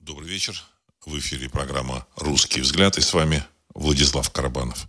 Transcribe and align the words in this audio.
Добрый 0.00 0.30
вечер. 0.30 0.58
В 1.04 1.18
эфире 1.18 1.50
программа 1.50 2.06
«Русский 2.16 2.62
взгляд» 2.62 2.96
и 2.96 3.02
с 3.02 3.12
вами 3.12 3.44
Владислав 3.74 4.30
Карабанов. 4.30 4.88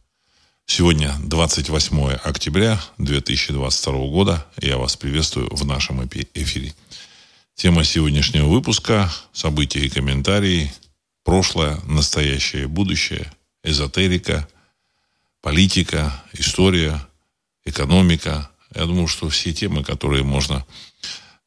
Сегодня 0.65 1.13
28 1.19 2.13
октября 2.23 2.81
2022 2.97 3.94
года. 4.08 4.47
Я 4.62 4.78
вас 4.78 4.96
приветствую 4.96 5.54
в 5.54 5.66
нашем 5.66 6.08
эфире. 6.08 6.74
Тема 7.55 7.84
сегодняшнего 7.84 8.47
выпуска– 8.47 9.12
события 9.34 9.82
и 9.82 9.89
комментарии, 9.89 10.73
прошлое, 11.25 11.82
настоящее, 11.82 12.70
будущее, 12.70 13.30
эзотерика, 13.66 14.48
политика, 15.41 16.23
история, 16.32 17.05
экономика. 17.66 18.50
Я 18.73 18.86
думаю, 18.86 19.07
что 19.07 19.28
все 19.28 19.54
темы, 19.54 19.84
которые 19.84 20.23
можно 20.23 20.66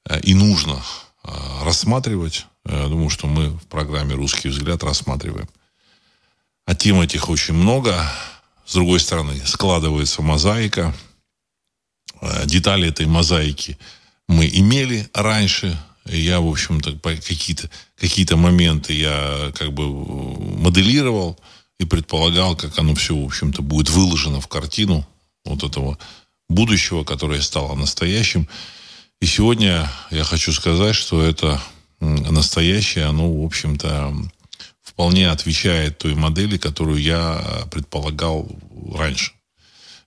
э, 0.07 0.21
и 0.21 0.35
нужно 0.35 0.83
э, 1.23 1.65
рассматривать, 1.65 2.45
думаю, 2.65 3.11
что 3.11 3.27
мы 3.27 3.51
в 3.51 3.67
программе 3.67 4.15
«Русский 4.15 4.49
взгляд» 4.49 4.83
рассматриваем. 4.83 5.49
А 6.67 6.75
тем 6.75 7.01
этих 7.01 7.29
очень 7.29 7.55
много. 7.55 8.11
С 8.65 8.75
другой 8.75 9.01
стороны, 9.01 9.41
складывается 9.45 10.23
мозаика. 10.23 10.95
Э, 12.21 12.47
детали 12.47 12.89
этой 12.89 13.07
мозаики 13.07 13.79
мы 14.29 14.47
имели 14.47 15.09
раньше. 15.13 15.79
Я, 16.07 16.41
в 16.41 16.49
общем-то, 16.49 16.99
какие-то 16.99 17.71
какие 17.97 18.33
моменты 18.35 18.93
я 18.95 19.53
как 19.55 19.73
бы 19.73 19.89
моделировал 20.59 21.39
и 21.79 21.85
предполагал, 21.85 22.57
как 22.57 22.79
оно 22.79 22.95
все, 22.95 23.17
в 23.17 23.25
общем-то, 23.25 23.63
будет 23.63 23.91
выложено 23.91 24.41
в 24.41 24.49
картину 24.49 25.07
вот 25.45 25.63
этого 25.63 25.99
будущего, 26.49 27.05
которое 27.05 27.41
стало 27.41 27.75
настоящим. 27.75 28.49
И 29.21 29.27
сегодня 29.27 29.91
я 30.11 30.25
хочу 30.25 30.53
сказать, 30.53 30.95
что 30.95 31.23
это 31.23 31.61
настоящее, 32.05 33.07
оно, 33.07 33.33
в 33.33 33.45
общем-то, 33.45 34.15
вполне 34.83 35.31
отвечает 35.31 35.99
той 35.99 36.15
модели, 36.15 36.57
которую 36.57 37.01
я 37.01 37.67
предполагал 37.71 38.49
раньше. 38.95 39.33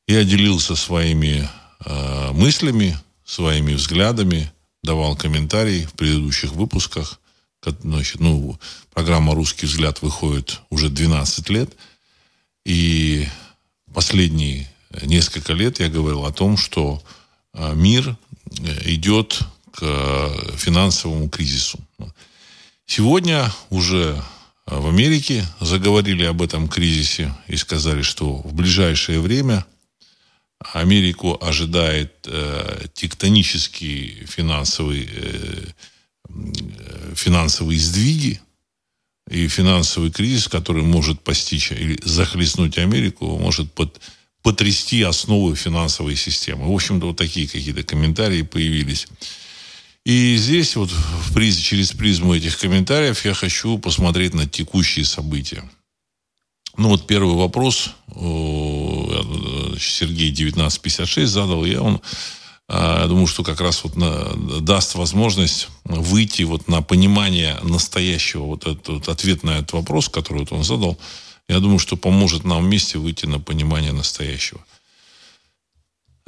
Я 0.07 0.23
делился 0.23 0.75
своими 0.75 1.49
э, 1.85 2.31
мыслями, 2.31 2.97
своими 3.25 3.73
взглядами, 3.73 4.51
давал 4.83 5.17
комментарии 5.17 5.85
в 5.85 5.93
предыдущих 5.93 6.53
выпусках. 6.53 7.19
Значит, 7.83 8.21
ну, 8.21 8.57
программа 8.93 9.35
«Русский 9.35 9.65
взгляд» 9.65 10.01
выходит 10.01 10.61
уже 10.69 10.89
12 10.89 11.49
лет. 11.49 11.75
И 12.65 13.27
последние 13.93 14.69
несколько 15.01 15.53
лет 15.53 15.79
я 15.79 15.89
говорил 15.89 16.25
о 16.25 16.31
том, 16.31 16.55
что 16.55 17.03
э, 17.53 17.73
мир 17.75 18.15
э, 18.59 18.91
идет 18.91 19.41
к 19.71 19.79
э, 19.81 20.55
финансовому 20.55 21.29
кризису. 21.29 21.79
Сегодня 22.85 23.51
уже 23.69 24.23
э, 24.65 24.79
в 24.79 24.87
Америке 24.87 25.45
заговорили 25.59 26.23
об 26.23 26.41
этом 26.41 26.69
кризисе 26.69 27.33
и 27.47 27.57
сказали, 27.57 28.01
что 28.01 28.35
в 28.35 28.53
ближайшее 28.53 29.19
время 29.19 29.65
Америку 30.73 31.37
ожидает 31.41 32.13
э, 32.25 32.87
тектонические 32.93 34.25
финансовые, 34.25 35.07
э, 35.11 35.65
финансовые 37.13 37.79
сдвиги 37.79 38.39
и 39.29 39.49
финансовый 39.49 40.09
кризис, 40.09 40.47
который 40.47 40.83
может 40.83 41.21
постичь 41.21 41.71
или 41.71 41.99
захлестнуть 42.03 42.77
Америку, 42.77 43.37
может 43.37 43.71
под, 43.73 43.99
потрясти 44.41 45.03
основы 45.03 45.55
финансовой 45.55 46.15
системы. 46.15 46.71
В 46.71 46.73
общем-то, 46.73 47.07
вот 47.07 47.17
такие 47.17 47.47
какие-то 47.47 47.83
комментарии 47.83 48.43
появились. 48.43 49.07
И 50.07 50.37
здесь 50.37 50.77
вот 50.77 50.89
в 50.89 51.33
приз, 51.33 51.57
через 51.57 51.91
призму 51.91 52.33
этих 52.33 52.57
комментариев 52.57 53.25
я 53.25 53.33
хочу 53.33 53.77
посмотреть 53.77 54.33
на 54.33 54.47
текущие 54.47 55.03
события. 55.03 55.69
Ну 56.77 56.87
вот 56.87 57.05
первый 57.05 57.35
вопрос 57.35 57.89
Сергей 59.77 60.31
1956 60.31 61.29
задал, 61.29 61.65
я 61.65 61.81
он 61.81 61.99
а, 62.69 63.01
я 63.01 63.07
думаю, 63.07 63.27
что 63.27 63.43
как 63.43 63.59
раз 63.59 63.83
вот 63.83 63.97
на, 63.97 64.61
даст 64.61 64.95
возможность 64.95 65.67
выйти 65.83 66.43
вот 66.43 66.69
на 66.69 66.81
понимание 66.81 67.57
настоящего, 67.63 68.43
вот 68.43 68.65
этот 68.65 68.87
вот 68.87 69.09
ответ 69.09 69.43
на 69.43 69.57
этот 69.57 69.73
вопрос, 69.73 70.07
который 70.07 70.39
вот 70.39 70.53
он 70.53 70.63
задал, 70.63 70.97
я 71.49 71.59
думаю, 71.59 71.79
что 71.79 71.97
поможет 71.97 72.45
нам 72.45 72.63
вместе 72.63 72.97
выйти 72.97 73.25
на 73.25 73.41
понимание 73.41 73.91
настоящего. 73.91 74.61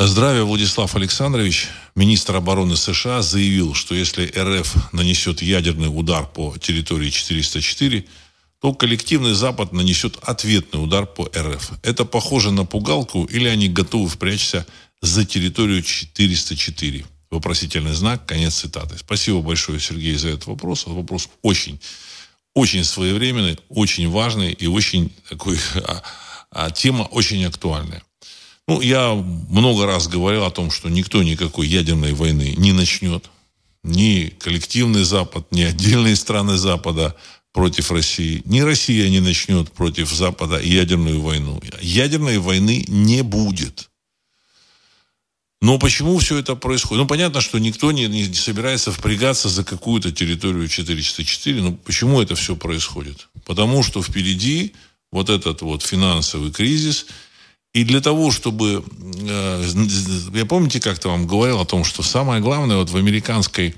Здравия, 0.02 0.44
Владислав 0.44 0.96
Александрович. 0.96 1.68
Министр 1.94 2.38
обороны 2.38 2.78
США 2.78 3.22
заявил, 3.22 3.74
что 3.74 3.94
если 3.94 4.32
РФ 4.34 4.94
нанесет 4.94 5.42
ядерный 5.42 5.90
удар 5.90 6.26
по 6.26 6.58
территории 6.58 7.10
404, 7.10 8.06
то 8.62 8.74
коллективный 8.74 9.34
Запад 9.34 9.74
нанесет 9.74 10.18
ответный 10.22 10.82
удар 10.82 11.06
по 11.06 11.30
РФ. 11.36 11.72
Это 11.84 12.06
похоже 12.06 12.52
на 12.52 12.64
пугалку 12.64 13.26
или 13.26 13.50
они 13.50 13.68
готовы 13.68 14.08
впрячься 14.08 14.66
за 15.02 15.26
территорию 15.26 15.84
404? 15.84 17.06
Вопросительный 17.30 17.94
знак, 17.94 18.26
конец 18.26 18.56
цитаты. 18.56 18.98
Спасибо 18.98 19.42
большое, 19.42 19.82
Сергей, 19.82 20.16
за 20.16 20.30
этот 20.30 20.48
вопрос. 20.48 20.86
Вопрос 20.88 21.28
очень, 21.42 21.78
очень 22.54 22.86
своевременный, 22.86 23.60
очень 23.68 24.10
важный 24.10 24.54
и 24.54 24.66
очень 24.66 25.12
такой, 25.28 25.58
а, 25.76 26.02
а, 26.52 26.72
тема 26.72 27.02
очень 27.04 27.44
актуальная. 27.44 28.02
Ну, 28.70 28.82
я 28.82 29.14
много 29.14 29.88
раз 29.88 30.08
говорил 30.08 30.46
о 30.46 30.52
том, 30.52 30.70
что 30.70 30.90
никто 30.90 31.24
никакой 31.24 31.68
ядерной 31.68 32.14
войны 32.14 32.54
не 32.56 32.72
начнет. 32.72 33.28
Ни 33.84 34.32
коллективный 34.38 35.04
Запад, 35.04 35.48
ни 35.52 35.64
отдельные 35.64 36.16
страны 36.16 36.56
Запада 36.56 37.16
против 37.52 37.92
России. 37.92 38.44
Ни 38.46 38.60
Россия 38.60 39.10
не 39.10 39.22
начнет 39.22 39.72
против 39.72 40.14
Запада 40.14 40.60
ядерную 40.62 41.20
войну. 41.20 41.60
Ядерной 41.82 42.38
войны 42.38 42.86
не 42.88 43.24
будет. 43.24 43.90
Но 45.62 45.80
почему 45.80 46.20
все 46.20 46.38
это 46.38 46.56
происходит? 46.56 47.02
Ну, 47.02 47.08
понятно, 47.08 47.42
что 47.42 47.58
никто 47.58 47.92
не, 47.92 48.06
не 48.06 48.32
собирается 48.36 48.92
впрягаться 48.92 49.50
за 49.50 49.64
какую-то 49.64 50.12
территорию 50.12 50.68
404. 50.68 51.62
Но 51.64 51.72
почему 51.72 52.22
это 52.22 52.36
все 52.36 52.56
происходит? 52.56 53.30
Потому 53.46 53.82
что 53.82 54.04
впереди 54.04 54.76
вот 55.12 55.32
этот 55.32 55.64
вот 55.64 55.82
финансовый 55.82 56.52
кризис– 56.52 57.08
и 57.74 57.84
для 57.84 58.02
того, 58.02 58.32
чтобы... 58.32 58.84
Э, 59.22 59.64
я 60.34 60.46
помните, 60.46 60.80
как-то 60.80 61.10
вам 61.10 61.28
говорил 61.28 61.60
о 61.60 61.66
том, 61.66 61.84
что 61.84 62.02
самое 62.02 62.42
главное 62.42 62.78
вот 62.78 62.90
в 62.90 62.98
американской 62.98 63.76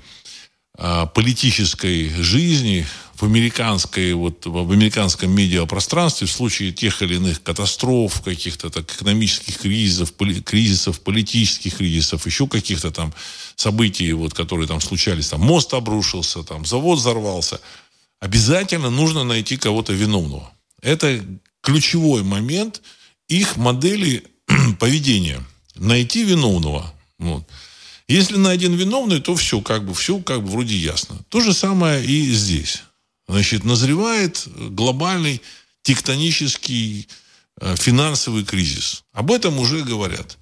э, 0.78 1.06
политической 1.14 2.08
жизни, 2.22 2.86
в 3.14 3.24
американской, 3.24 4.14
вот, 4.14 4.46
в 4.46 4.72
американском 4.72 5.30
медиапространстве 5.30 6.26
в 6.26 6.32
случае 6.32 6.72
тех 6.72 7.02
или 7.02 7.16
иных 7.16 7.42
катастроф, 7.42 8.22
каких-то 8.22 8.70
так, 8.70 8.90
экономических 8.90 9.58
кризисов, 9.58 10.14
поли, 10.14 10.40
кризисов, 10.40 11.00
политических 11.00 11.76
кризисов, 11.76 12.24
еще 12.24 12.48
каких-то 12.48 12.90
там 12.90 13.12
событий, 13.56 14.10
вот, 14.14 14.32
которые 14.32 14.66
там 14.66 14.80
случались, 14.80 15.28
там 15.28 15.42
мост 15.42 15.74
обрушился, 15.74 16.42
там 16.42 16.64
завод 16.64 16.98
взорвался, 16.98 17.60
обязательно 18.20 18.88
нужно 18.88 19.22
найти 19.22 19.58
кого-то 19.58 19.92
виновного. 19.92 20.50
Это 20.80 21.22
ключевой 21.60 22.22
момент– 22.22 22.80
их 23.38 23.56
модели 23.56 24.24
поведения. 24.78 25.42
Найти 25.74 26.24
виновного. 26.24 26.92
Вот. 27.18 27.48
Если 28.08 28.36
найден 28.36 28.74
виновный, 28.74 29.20
то 29.20 29.34
все 29.34 29.60
как 29.60 29.86
бы, 29.86 29.94
все 29.94 30.18
как 30.18 30.42
бы 30.42 30.50
вроде 30.50 30.76
ясно. 30.76 31.16
То 31.28 31.40
же 31.40 31.54
самое 31.54 32.04
и 32.04 32.30
здесь. 32.32 32.82
Значит, 33.28 33.64
назревает 33.64 34.46
глобальный 34.54 35.40
тектонический 35.82 37.08
э, 37.60 37.76
финансовый 37.76 38.44
кризис. 38.44 39.04
Об 39.12 39.30
этом 39.30 39.58
уже 39.58 39.82
говорят. 39.82 40.36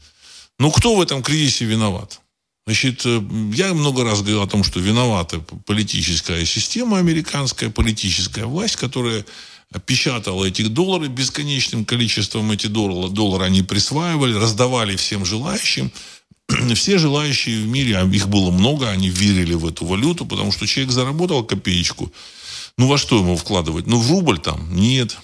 Но 0.59 0.71
кто 0.71 0.97
в 0.97 1.01
этом 1.01 1.23
кризисе 1.23 1.65
виноват? 1.65 2.21
Значит, 2.67 3.03
э, 3.05 3.23
я 3.55 3.73
много 3.75 4.05
раз 4.05 4.21
говорил 4.21 4.43
о 4.43 4.49
том, 4.49 4.65
что 4.65 4.81
виновата 4.81 5.39
политическая 5.67 6.45
система 6.45 6.99
американская, 6.99 7.71
политическая 7.71 8.47
власть, 8.47 8.77
которая 8.77 9.25
печатала 9.79 10.45
эти 10.47 10.63
доллары 10.63 11.07
бесконечным 11.09 11.85
количеством 11.85 12.51
эти 12.51 12.67
доллары. 12.67 13.13
Доллары 13.13 13.45
они 13.45 13.63
присваивали, 13.63 14.35
раздавали 14.35 14.97
всем 14.97 15.25
желающим. 15.25 15.93
Все 16.75 16.99
желающие 16.99 17.63
в 17.63 17.69
мире, 17.69 17.99
а 17.99 18.05
их 18.05 18.29
было 18.29 18.51
много, 18.51 18.91
они 18.91 19.09
верили 19.09 19.55
в 19.55 19.67
эту 19.67 19.87
валюту, 19.87 20.27
потому 20.27 20.51
что 20.51 20.67
человек 20.67 20.93
заработал 20.93 21.45
копеечку. 21.45 22.13
Ну, 22.77 22.89
во 22.89 22.99
что 22.99 23.19
ему 23.19 23.37
вкладывать? 23.37 23.87
Ну, 23.87 24.01
в 24.01 24.11
рубль 24.11 24.41
там? 24.41 24.75
Нет. 24.75 25.19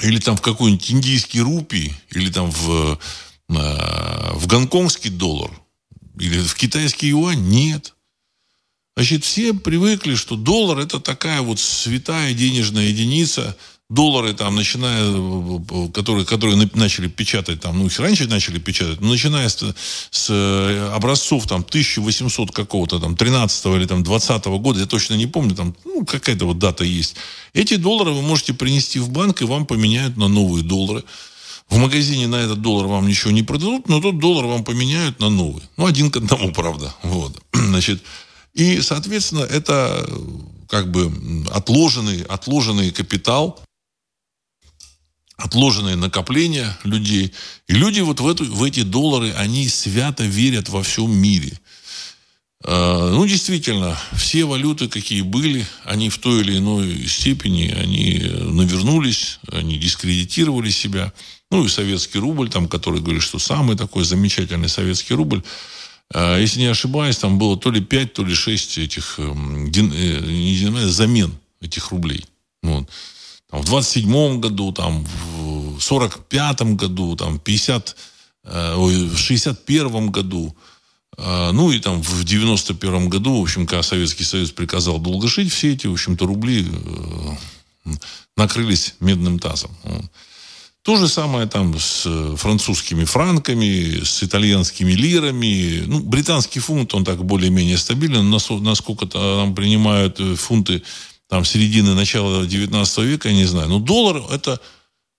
Или 0.00 0.18
там 0.18 0.36
в 0.36 0.42
какой-нибудь 0.42 0.90
индийский 0.90 1.40
рупий, 1.40 1.94
или 2.10 2.30
там 2.30 2.50
в, 2.50 2.98
э, 3.48 4.32
в 4.34 4.46
гонконгский 4.46 5.10
доллар, 5.10 5.50
или 6.18 6.40
в 6.40 6.54
китайский 6.54 7.08
юань? 7.08 7.48
Нет. 7.48 7.93
Значит, 8.96 9.24
все 9.24 9.52
привыкли, 9.54 10.14
что 10.14 10.36
доллар 10.36 10.78
это 10.78 11.00
такая 11.00 11.42
вот 11.42 11.58
святая 11.58 12.32
денежная 12.32 12.86
единица, 12.86 13.56
доллары 13.90 14.34
там, 14.34 14.54
начиная, 14.54 15.12
которые, 15.92 16.24
которые 16.24 16.70
начали 16.74 17.08
печатать 17.08 17.60
там, 17.60 17.78
ну, 17.78 17.86
их 17.86 17.98
раньше 17.98 18.28
начали 18.28 18.58
печатать, 18.58 19.00
но 19.00 19.08
начиная 19.08 19.48
с, 19.48 19.74
с 20.10 20.28
э, 20.30 20.90
образцов 20.94 21.46
там 21.48 21.62
1800 21.68 22.52
какого-то 22.52 23.00
там 23.00 23.16
13 23.16 23.66
или 23.66 23.86
там 23.86 24.04
20 24.04 24.44
года, 24.46 24.80
я 24.80 24.86
точно 24.86 25.14
не 25.14 25.26
помню, 25.26 25.56
там, 25.56 25.74
ну, 25.84 26.04
какая-то 26.04 26.46
вот 26.46 26.58
дата 26.58 26.84
есть. 26.84 27.16
Эти 27.52 27.74
доллары 27.74 28.12
вы 28.12 28.22
можете 28.22 28.54
принести 28.54 29.00
в 29.00 29.10
банк, 29.10 29.42
и 29.42 29.44
вам 29.44 29.66
поменяют 29.66 30.16
на 30.16 30.28
новые 30.28 30.64
доллары. 30.64 31.02
В 31.68 31.78
магазине 31.78 32.26
на 32.26 32.36
этот 32.36 32.60
доллар 32.60 32.86
вам 32.86 33.08
ничего 33.08 33.32
не 33.32 33.42
продадут, 33.42 33.88
но 33.88 34.00
тот 34.00 34.18
доллар 34.18 34.46
вам 34.46 34.64
поменяют 34.64 35.18
на 35.18 35.30
новый. 35.30 35.62
Ну, 35.76 35.86
один 35.86 36.10
к 36.10 36.18
одному, 36.18 36.52
правда. 36.52 36.94
Вот. 37.02 37.40
Значит, 37.52 38.02
и, 38.54 38.80
соответственно, 38.80 39.40
это 39.40 40.08
как 40.68 40.90
бы 40.90 41.12
отложенный, 41.50 42.22
отложенный 42.22 42.90
капитал, 42.90 43.60
отложенные 45.36 45.96
накопления 45.96 46.76
людей. 46.84 47.32
И 47.66 47.74
люди 47.74 48.00
вот 48.00 48.20
в, 48.20 48.28
эту, 48.28 48.44
в 48.44 48.62
эти 48.62 48.82
доллары, 48.82 49.32
они 49.32 49.68
свято 49.68 50.24
верят 50.24 50.68
во 50.68 50.82
всем 50.82 51.14
мире. 51.14 51.58
А, 52.62 53.10
ну, 53.10 53.26
действительно, 53.26 53.98
все 54.12 54.44
валюты, 54.44 54.88
какие 54.88 55.22
были, 55.22 55.66
они 55.84 56.08
в 56.08 56.18
той 56.18 56.40
или 56.42 56.58
иной 56.58 57.06
степени, 57.08 57.68
они 57.76 58.18
навернулись, 58.40 59.40
они 59.50 59.76
дискредитировали 59.76 60.70
себя. 60.70 61.12
Ну, 61.50 61.64
и 61.64 61.68
советский 61.68 62.18
рубль, 62.18 62.48
там, 62.48 62.68
который 62.68 63.00
говорит, 63.00 63.22
что 63.22 63.38
самый 63.38 63.76
такой 63.76 64.04
замечательный 64.04 64.68
советский 64.68 65.14
рубль, 65.14 65.42
если 66.12 66.60
не 66.60 66.66
ошибаюсь, 66.66 67.16
там 67.16 67.38
было 67.38 67.56
то 67.56 67.70
ли 67.70 67.80
5, 67.80 68.12
то 68.12 68.24
ли 68.24 68.34
6 68.34 68.78
этих 68.78 69.18
эм, 69.18 69.70
э, 69.70 70.88
замен 70.88 71.32
этих 71.60 71.90
рублей. 71.90 72.24
Вот 72.62 72.88
там, 73.54 73.62
в 73.62 73.66
27 73.66 74.40
году, 74.40 74.72
там, 74.72 75.04
в 75.04 75.80
45 75.80 76.74
году, 76.74 77.14
там, 77.16 77.38
50, 77.38 77.96
э, 78.44 78.74
ой, 78.76 79.08
в 79.08 79.16
61 79.16 80.10
году, 80.10 80.56
э, 81.16 81.50
ну 81.52 81.70
и 81.70 81.78
там 81.78 82.02
в 82.02 82.24
91 82.24 83.08
году, 83.08 83.38
в 83.38 83.42
общем, 83.42 83.66
когда 83.66 83.82
Советский 83.82 84.24
Союз 84.24 84.50
приказал 84.50 84.98
долго 84.98 85.28
жить, 85.28 85.52
все 85.52 85.72
эти, 85.72 85.86
в 85.86 85.92
общем-то, 85.92 86.26
рубли 86.26 86.66
э, 87.84 87.92
накрылись 88.36 88.94
медным 88.98 89.38
тазом. 89.38 89.70
То 90.84 90.96
же 90.96 91.08
самое 91.08 91.46
там 91.46 91.78
с 91.78 92.36
французскими 92.36 93.04
франками, 93.04 94.04
с 94.04 94.22
итальянскими 94.22 94.92
лирами. 94.92 95.82
Ну, 95.86 96.00
британский 96.00 96.60
фунт, 96.60 96.92
он 96.92 97.06
так 97.06 97.24
более-менее 97.24 97.78
стабилен. 97.78 98.28
Насколько 98.28 99.06
там 99.06 99.54
принимают 99.54 100.20
фунты 100.36 100.82
там, 101.30 101.42
середины, 101.46 101.94
начала 101.94 102.44
19 102.44 102.98
века, 102.98 103.30
я 103.30 103.34
не 103.34 103.46
знаю. 103.46 103.70
Но 103.70 103.78
доллар– 103.78 104.24
это 104.30 104.60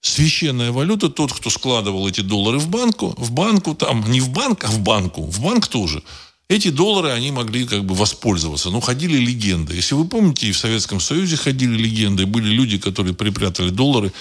священная 0.01 0.71
валюта. 0.71 1.09
Тот, 1.09 1.33
кто 1.33 1.49
складывал 1.49 2.07
эти 2.07 2.21
доллары 2.21 2.59
в 2.59 2.67
банку, 2.67 3.15
в 3.17 3.31
банку 3.31 3.73
там, 3.73 4.07
не 4.11 4.21
в 4.21 4.29
банк, 4.29 4.65
а 4.65 4.67
в 4.67 4.81
банку, 4.81 5.23
в 5.23 5.41
банк 5.41 5.67
тоже. 5.67 6.03
Эти 6.47 6.69
доллары, 6.69 7.09
они 7.09 7.31
могли 7.31 7.65
как 7.65 7.85
бы 7.85 7.95
воспользоваться. 7.95 8.69
Но 8.69 8.81
ходили 8.81 9.17
легенды. 9.17 9.73
Если 9.73 9.95
вы 9.95 10.07
помните, 10.07 10.47
и 10.47 10.51
в 10.51 10.59
Советском 10.59 10.99
Союзе 10.99 11.37
ходили 11.37 11.75
легенды. 11.75 12.27
Были 12.27 12.49
люди, 12.49 12.77
которые 12.77 13.15
припрятали 13.15 13.69
доллары 13.69 14.13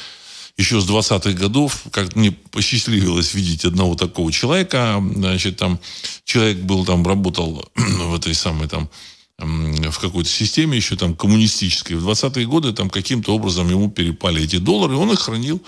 еще 0.57 0.81
с 0.81 0.89
20-х 0.89 1.33
годов, 1.33 1.85
как 1.91 2.15
мне 2.15 2.31
посчастливилось 2.31 3.35
видеть 3.35 3.65
одного 3.65 3.97
такого 3.97 4.31
человека, 4.33 5.03
значит, 5.15 5.57
там 5.57 5.81
человек 6.25 6.59
был 6.59 6.85
там, 6.85 7.07
работал 7.07 7.69
в 7.75 8.15
этой 8.15 8.35
самой 8.35 8.69
там 8.69 8.89
в 9.37 9.99
какой-то 9.99 10.29
системе 10.29 10.77
еще 10.77 10.97
там 10.97 11.17
коммунистической. 11.17 11.97
В 11.97 12.09
20-е 12.09 12.47
годы 12.47 12.73
там 12.73 12.89
каким-то 12.89 13.35
образом 13.35 13.69
ему 13.69 13.91
перепали 13.91 14.43
эти 14.45 14.59
доллары, 14.59 14.95
и 14.95 14.97
он 14.97 15.13
их 15.13 15.21
хранил. 15.21 15.61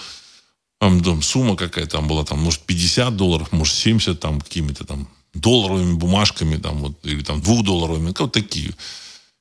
Там, 0.78 1.02
там 1.02 1.22
сумма 1.22 1.56
какая 1.56 1.86
там 1.86 2.06
была, 2.06 2.24
там, 2.24 2.38
может, 2.38 2.60
50 2.60 3.16
долларов, 3.16 3.50
может, 3.50 3.74
70 3.74 4.20
там 4.20 4.40
какими-то 4.40 4.84
там 4.84 5.08
долларовыми 5.34 5.94
бумажками, 5.94 6.56
там, 6.56 6.78
вот, 6.78 6.92
или 7.02 7.22
там 7.22 7.40
двухдолларовыми, 7.40 8.14
вот 8.16 8.32
такие. 8.32 8.72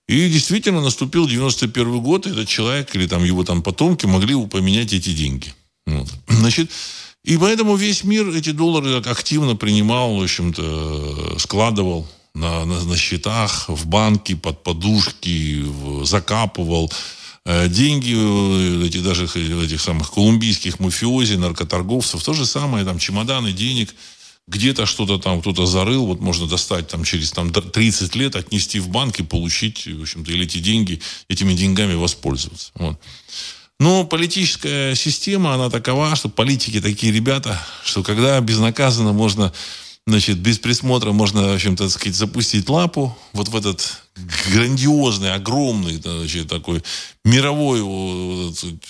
И 0.07 0.29
действительно 0.29 0.81
наступил 0.81 1.27
91 1.27 1.99
год, 1.99 2.27
и 2.27 2.29
этот 2.29 2.47
человек 2.47 2.95
или 2.95 3.07
там 3.07 3.23
его 3.23 3.43
там 3.43 3.63
потомки 3.63 4.05
могли 4.05 4.35
поменять 4.45 4.93
эти 4.93 5.13
деньги. 5.13 5.53
Вот. 5.87 6.07
Значит, 6.27 6.69
и 7.23 7.37
поэтому 7.37 7.75
весь 7.75 8.03
мир 8.03 8.29
эти 8.29 8.51
доллары 8.51 8.97
активно 8.97 9.55
принимал, 9.55 10.15
в 10.15 10.23
общем-то, 10.23 11.39
складывал 11.39 12.07
на, 12.35 12.65
на, 12.65 12.83
на 12.83 12.97
счетах, 12.97 13.67
в 13.67 13.87
банке, 13.87 14.35
под 14.35 14.61
подушки, 14.61 15.63
в, 15.63 16.05
закапывал 16.05 16.91
э, 17.45 17.67
деньги 17.67 18.13
э, 18.15 18.85
этих 18.85 19.03
даже 19.03 19.25
этих 19.25 19.81
самых 19.81 20.11
колумбийских 20.11 20.79
мафиози, 20.79 21.33
наркоторговцев, 21.33 22.23
то 22.23 22.33
же 22.33 22.45
самое, 22.45 22.85
там 22.85 22.99
чемоданы 22.99 23.53
денег, 23.53 23.95
где-то 24.47 24.85
что-то 24.85 25.17
там 25.17 25.41
кто-то 25.41 25.65
зарыл, 25.65 26.05
вот 26.05 26.21
можно 26.21 26.47
достать 26.47 26.87
там 26.87 27.03
через 27.03 27.31
там 27.31 27.51
30 27.51 28.15
лет, 28.15 28.35
отнести 28.35 28.79
в 28.79 28.89
банк 28.89 29.19
и 29.19 29.23
получить, 29.23 29.87
в 29.87 30.01
общем-то, 30.01 30.31
или 30.31 30.45
эти 30.45 30.59
деньги, 30.59 31.01
этими 31.29 31.53
деньгами 31.53 31.95
воспользоваться. 31.95 32.71
Вот. 32.75 32.99
Но 33.79 34.05
политическая 34.05 34.95
система, 34.95 35.53
она 35.55 35.69
такова, 35.69 36.15
что 36.15 36.29
политики 36.29 36.79
такие 36.79 37.11
ребята, 37.11 37.59
что 37.83 38.03
когда 38.03 38.39
безнаказанно 38.39 39.13
можно 39.13 39.51
значит, 40.07 40.37
без 40.37 40.59
присмотра 40.59 41.11
можно, 41.11 41.47
в 41.47 41.55
общем-то, 41.55 41.89
сказать, 41.89 42.15
запустить 42.15 42.69
лапу 42.69 43.17
вот 43.33 43.49
в 43.49 43.55
этот 43.55 44.03
грандиозный, 44.51 45.33
огромный, 45.33 45.95
значит, 45.95 46.47
такой 46.47 46.83
мировой, 47.23 47.79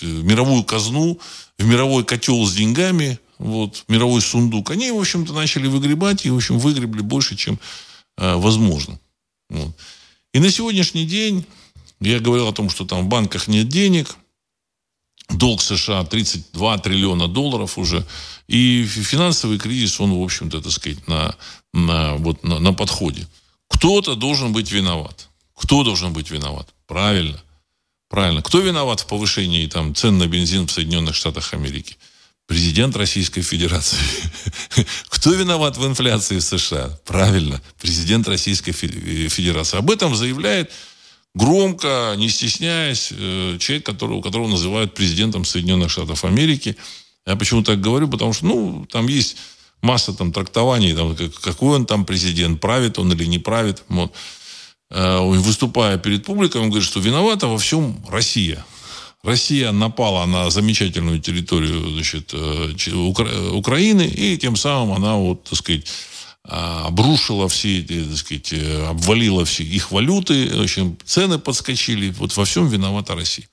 мировую 0.02 0.64
казну, 0.64 1.18
в 1.58 1.64
мировой 1.64 2.04
котел 2.04 2.44
с 2.44 2.52
деньгами, 2.52 3.18
вот, 3.38 3.84
мировой 3.88 4.20
сундук. 4.20 4.70
Они, 4.70 4.90
в 4.90 4.98
общем-то, 4.98 5.32
начали 5.32 5.66
выгребать 5.66 6.26
и, 6.26 6.30
в 6.30 6.36
общем, 6.36 6.58
выгребли 6.58 7.02
больше, 7.02 7.36
чем 7.36 7.58
э, 8.18 8.34
возможно. 8.36 8.98
Вот. 9.48 9.74
И 10.32 10.38
на 10.38 10.50
сегодняшний 10.50 11.06
день 11.06 11.44
я 12.00 12.20
говорил 12.20 12.48
о 12.48 12.52
том, 12.52 12.70
что 12.70 12.84
там 12.84 13.04
в 13.04 13.08
банках 13.08 13.48
нет 13.48 13.68
денег– 13.68 14.16
долг 15.30 15.60
США 15.60 16.04
32 16.04 16.78
триллиона 16.78 17.28
долларов 17.28 17.78
уже. 17.78 18.04
И 18.48 18.84
финансовый 18.84 19.58
кризис, 19.58 20.00
он, 20.00 20.12
в 20.12 20.22
общем-то, 20.22 20.60
так 20.60 20.72
сказать, 20.72 21.06
на, 21.08 21.34
на, 21.72 22.16
вот, 22.16 22.44
на, 22.44 22.58
на 22.58 22.72
подходе. 22.72 23.26
Кто-то 23.68 24.14
должен 24.14 24.52
быть 24.52 24.70
виноват. 24.70 25.28
Кто 25.54 25.82
должен 25.82 26.12
быть 26.12 26.30
виноват? 26.30 26.68
Правильно. 26.86 27.40
Правильно. 28.08 28.42
Кто 28.42 28.60
виноват 28.60 29.00
в 29.00 29.06
повышении 29.06 29.66
там, 29.66 29.94
цен 29.94 30.18
на 30.18 30.26
бензин 30.28 30.66
в 30.66 30.70
Соединенных 30.70 31.14
Штатах 31.14 31.54
Америки? 31.54 31.96
Президент 32.46 32.94
Российской 32.96 33.42
Федерации. 33.42 33.98
Кто 35.08 35.32
виноват 35.32 35.76
в 35.76 35.86
инфляции 35.86 36.38
в 36.38 36.42
США? 36.42 36.96
Правильно. 37.04 37.60
Президент 37.80 38.28
Российской 38.28 38.70
Федерации. 38.72 39.78
Об 39.78 39.90
этом 39.90 40.14
заявляет 40.14 40.70
громко, 41.34 42.14
не 42.16 42.28
стесняясь, 42.28 43.12
э, 43.12 43.58
человек, 43.58 43.84
которого, 43.84 44.22
которого 44.22 44.48
называют 44.48 44.94
президентом 44.94 45.44
Соединенных 45.44 45.90
Штатов 45.90 46.24
Америки. 46.24 46.76
Я 47.26 47.34
почему 47.34 47.62
так 47.62 47.80
говорю? 47.80 48.08
Потому 48.08 48.32
что, 48.32 48.46
ну, 48.46 48.86
там 48.90 49.08
есть 49.08 49.36
масса 49.82 50.12
там 50.12 50.32
трактований, 50.32 50.94
там, 50.94 51.16
какой 51.42 51.76
он 51.76 51.84
там 51.84 52.04
президент, 52.06 52.60
правит 52.60 52.98
он 52.98 53.12
или 53.12 53.26
не 53.26 53.38
правит. 53.38 53.82
Вот. 53.88 54.14
Э, 54.90 55.18
выступая 55.20 55.98
перед 55.98 56.24
публикой, 56.24 56.60
он 56.60 56.68
говорит, 56.68 56.88
что 56.88 57.00
виновата 57.00 57.48
во 57.48 57.58
всем 57.58 58.04
Россия. 58.08 58.64
Россия 59.26 59.72
напала 59.72 60.24
на 60.24 60.50
замечательную 60.50 61.20
территорию 61.20 61.90
значит, 61.90 62.32
э, 62.32 62.72
Украины, 63.52 64.02
и 64.02 64.38
тем 64.38 64.54
самым 64.54 64.96
она, 64.96 65.16
вот, 65.16 65.44
так 65.44 65.58
сказать, 65.58 65.84
а, 66.48 66.86
обрушила 66.86 67.48
все 67.48 67.80
эти, 67.80 68.04
так 68.04 68.16
сказать, 68.16 68.52
э, 68.52 68.86
обвалила 68.86 69.44
все 69.44 69.64
их 69.64 69.90
валюты, 69.90 70.56
в 70.56 70.62
общем, 70.62 70.96
цены 71.04 71.38
подскочили. 71.40 72.10
Вот 72.10 72.36
во 72.36 72.44
всем 72.44 72.68
виновата 72.68 73.16
Россия. 73.16 73.48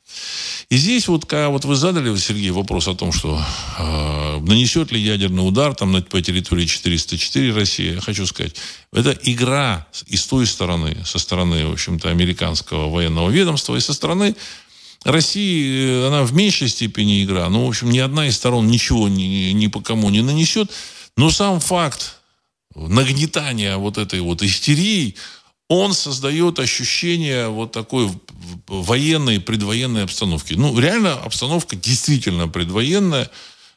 И 0.70 0.78
здесь 0.78 1.08
вот, 1.08 1.26
когда 1.26 1.50
вот 1.50 1.66
вы 1.66 1.76
задали, 1.76 2.16
Сергей, 2.18 2.52
вопрос 2.52 2.88
о 2.88 2.94
том, 2.94 3.12
что 3.12 3.44
э, 3.80 4.40
нанесет 4.42 4.92
ли 4.92 5.00
ядерный 5.00 5.48
удар 5.48 5.74
там, 5.74 6.04
по 6.04 6.22
территории 6.22 6.68
404 6.68 7.52
России, 7.54 7.96
я 7.96 8.02
хочу 8.02 8.28
сказать, 8.28 8.56
это 8.92 9.18
игра 9.24 9.88
и 10.06 10.16
с 10.16 10.28
той 10.28 10.46
стороны, 10.46 10.96
со 11.04 11.18
стороны, 11.18 11.66
в 11.66 11.72
общем-то, 11.72 12.10
американского 12.10 12.90
военного 12.90 13.32
ведомства, 13.32 13.76
и 13.76 13.80
со 13.80 13.94
стороны 13.94 14.36
России, 15.04 16.04
э, 16.04 16.08
она 16.08 16.24
в 16.24 16.34
меньшей 16.34 16.70
степени 16.70 17.24
игра. 17.24 17.50
Ну, 17.50 17.66
в 17.66 17.70
общем, 17.70 17.90
ни 17.90 18.00
одна 18.00 18.28
из 18.28 18.36
сторон 18.36 18.68
ничего 18.68 19.08
ни, 19.08 19.52
ни 19.52 19.68
по 19.68 19.82
кому 19.82 20.10
не 20.10 20.22
нанесет. 20.22 20.72
Но 21.18 21.30
сам 21.30 21.60
факт 21.60 22.20
нагнетания 22.76 23.78
вот 23.78 23.98
этой 23.98 24.22
вот 24.22 24.42
истерии, 24.42 25.16
он 25.70 25.94
создает 25.94 26.60
ощущение 26.60 27.48
вот 27.48 27.72
такой 27.72 28.10
военной, 28.68 29.40
предвоенной 29.40 30.04
обстановки. 30.04 30.54
Ну, 30.54 30.78
реально 30.80 31.14
обстановка 31.14 31.76
действительно 31.76 32.48
предвоенная. 32.48 33.30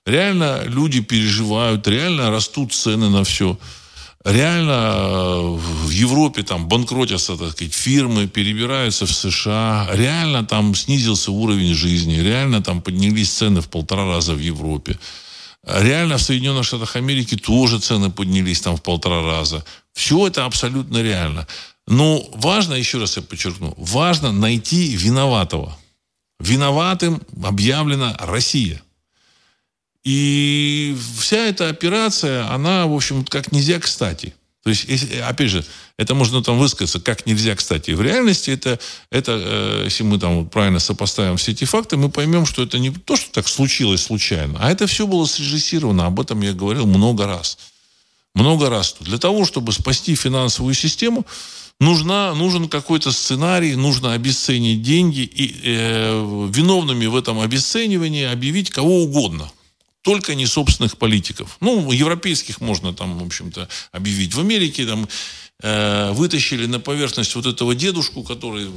Реально 0.05 0.63
люди 0.65 1.01
переживают, 1.01 1.87
реально 1.89 2.31
растут 2.31 2.73
цены 2.73 3.09
на 3.11 3.25
все. 3.25 3.59
Реально 4.27 5.57
в 5.57 5.91
Европе 5.91 6.43
там 6.43 6.69
банкротятся, 6.69 7.37
так 7.37 7.53
сказать, 7.53 7.73
фирмы, 7.73 8.27
перебираются 8.27 9.07
в 9.07 9.13
США, 9.13 9.89
реально 9.93 10.45
там 10.45 10.75
снизился 10.75 11.31
уровень 11.31 11.75
жизни, 11.75 12.15
реально 12.15 12.63
там 12.63 12.83
поднялись 12.83 13.31
цены 13.31 13.61
в 13.61 13.69
полтора 13.69 14.07
раза 14.07 14.35
в 14.35 14.41
Европе. 14.41 14.99
Реально 15.65 16.17
в 16.17 16.23
Соединенных 16.23 16.65
Штатах 16.65 16.97
Америки 16.97 17.37
тоже 17.37 17.79
цены 17.79 18.11
поднялись 18.11 18.61
там 18.61 18.77
в 18.77 18.83
полтора 18.83 19.23
раза. 19.23 19.65
Все 19.93 20.27
это 20.27 20.45
абсолютно 20.45 21.03
реально. 21.03 21.47
Но 21.89 22.25
важно, 22.35 22.75
еще 22.75 22.99
раз 22.99 23.17
я 23.17 23.23
подчеркну, 23.23 23.75
важно 23.77 24.33
найти 24.33 24.97
виноватого. 24.97 25.77
Виноватым 26.41 27.23
объявлена 27.43 28.17
Россия. 28.21 28.83
И 30.07 30.97
вся 31.19 31.49
эта 31.49 31.69
операция, 31.69 32.49
она, 32.53 32.87
в 32.87 32.95
общем, 32.95 33.25
как 33.25 33.51
нельзя 33.51 33.81
кстати. 33.81 34.35
То 34.63 34.71
есть, 34.71 34.85
если, 34.87 35.17
опять 35.17 35.51
же, 35.51 35.65
это 35.99 36.15
можно 36.15 36.45
там 36.45 36.61
высказаться 36.61 37.01
как 37.01 37.27
нельзя 37.27 37.57
кстати. 37.57 37.91
В 37.91 38.01
реальности 38.01 38.51
это, 38.53 38.79
это 39.11 39.33
э, 39.33 39.81
если 39.87 40.05
мы 40.05 40.21
там 40.21 40.49
правильно 40.49 40.79
сопоставим 40.79 41.37
все 41.39 41.51
эти 41.51 41.65
факты, 41.65 41.97
мы 41.97 42.09
поймем, 42.09 42.47
что 42.47 42.63
это 42.63 42.79
не 42.79 42.91
то, 42.91 43.17
что 43.17 43.33
так 43.33 43.49
случилось 43.49 44.03
случайно, 44.03 44.61
а 44.61 44.71
это 44.71 44.87
все 44.87 45.09
было 45.09 45.27
срежиссировано. 45.27 46.07
Об 46.07 46.21
этом 46.21 46.41
я 46.41 46.53
говорил 46.53 46.87
много 46.87 47.27
раз. 47.27 47.59
Много 48.33 48.71
раз. 48.71 48.95
Для 49.01 49.19
того, 49.19 49.45
чтобы 49.45 49.73
спасти 49.73 50.15
финансовую 50.15 50.75
систему, 50.75 51.27
нужна, 51.81 52.33
нужен 52.35 52.69
какой-то 52.69 53.11
сценарий, 53.11 53.75
нужно 53.75 54.13
обесценить 54.13 54.83
деньги 54.83 55.23
и 55.23 55.63
э, 55.65 56.49
виновными 56.53 57.07
в 57.07 57.17
этом 57.17 57.41
обесценивании 57.41 58.23
объявить 58.23 58.71
кого 58.71 59.03
угодно 59.03 59.51
только 60.07 60.37
не 60.37 60.47
собственных 60.47 60.99
политиков. 60.99 61.57
Ну, 61.61 61.91
европейских 61.91 62.61
можно 62.61 62.95
там, 62.95 63.19
в 63.19 63.25
общем-то, 63.25 63.69
объявить. 63.91 64.35
В 64.35 64.39
Америке 64.39 64.87
там 64.87 65.09
э, 65.63 66.13
вытащили 66.13 66.67
на 66.67 66.79
поверхность 66.79 67.35
вот 67.35 67.45
этого 67.45 67.75
дедушку, 67.75 68.23
который 68.23 68.71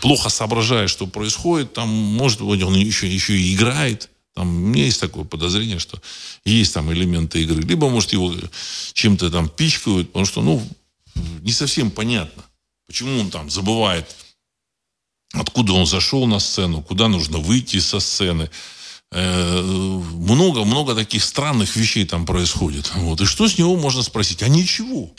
плохо 0.00 0.28
соображает, 0.28 0.88
что 0.88 1.08
происходит. 1.08 1.72
Там, 1.72 1.88
может 1.88 2.42
быть, 2.42 2.62
он 2.62 2.76
еще, 2.76 3.12
еще 3.12 3.36
и 3.36 3.56
играет. 3.56 4.08
Там, 4.36 4.46
у 4.46 4.68
меня 4.68 4.84
есть 4.84 5.00
такое 5.00 5.24
подозрение, 5.24 5.80
что 5.80 6.00
есть 6.44 6.74
там 6.74 6.92
элементы 6.92 7.42
игры. 7.42 7.60
Либо, 7.60 7.90
может, 7.90 8.12
его 8.12 8.32
чем-то 8.92 9.30
там 9.30 9.48
пичкают, 9.48 10.12
потому 10.12 10.26
что, 10.26 10.42
ну, 10.42 10.62
не 11.42 11.50
совсем 11.50 11.90
понятно, 11.90 12.44
почему 12.86 13.18
он 13.18 13.30
там 13.30 13.50
забывает, 13.50 14.14
откуда 15.32 15.72
он 15.72 15.86
зашел 15.86 16.24
на 16.28 16.38
сцену, 16.38 16.82
куда 16.82 17.08
нужно 17.08 17.38
выйти 17.38 17.80
со 17.80 17.98
сцены 17.98 18.48
много-много 19.10 20.92
э, 20.92 20.96
таких 20.96 21.24
странных 21.24 21.76
вещей 21.76 22.04
там 22.04 22.26
происходит. 22.26 22.92
Вот. 22.94 23.20
И 23.20 23.24
что 23.24 23.48
с 23.48 23.58
него 23.58 23.76
можно 23.76 24.02
спросить? 24.02 24.42
А 24.42 24.48
ничего. 24.48 25.10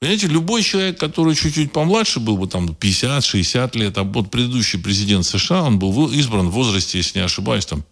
Понимаете, 0.00 0.26
любой 0.26 0.64
человек, 0.64 0.98
который 0.98 1.36
чуть-чуть 1.36 1.70
помладше 1.70 2.18
был 2.18 2.36
бы, 2.36 2.48
там, 2.48 2.70
50-60 2.70 3.78
лет, 3.78 3.98
а 3.98 4.02
вот 4.02 4.32
предыдущий 4.32 4.80
президент 4.80 5.24
США, 5.24 5.62
он 5.62 5.78
был 5.78 6.10
избран 6.10 6.48
в 6.48 6.52
возрасте, 6.52 6.98
если 6.98 7.20
не 7.20 7.24
ошибаюсь, 7.24 7.66
там, 7.66 7.84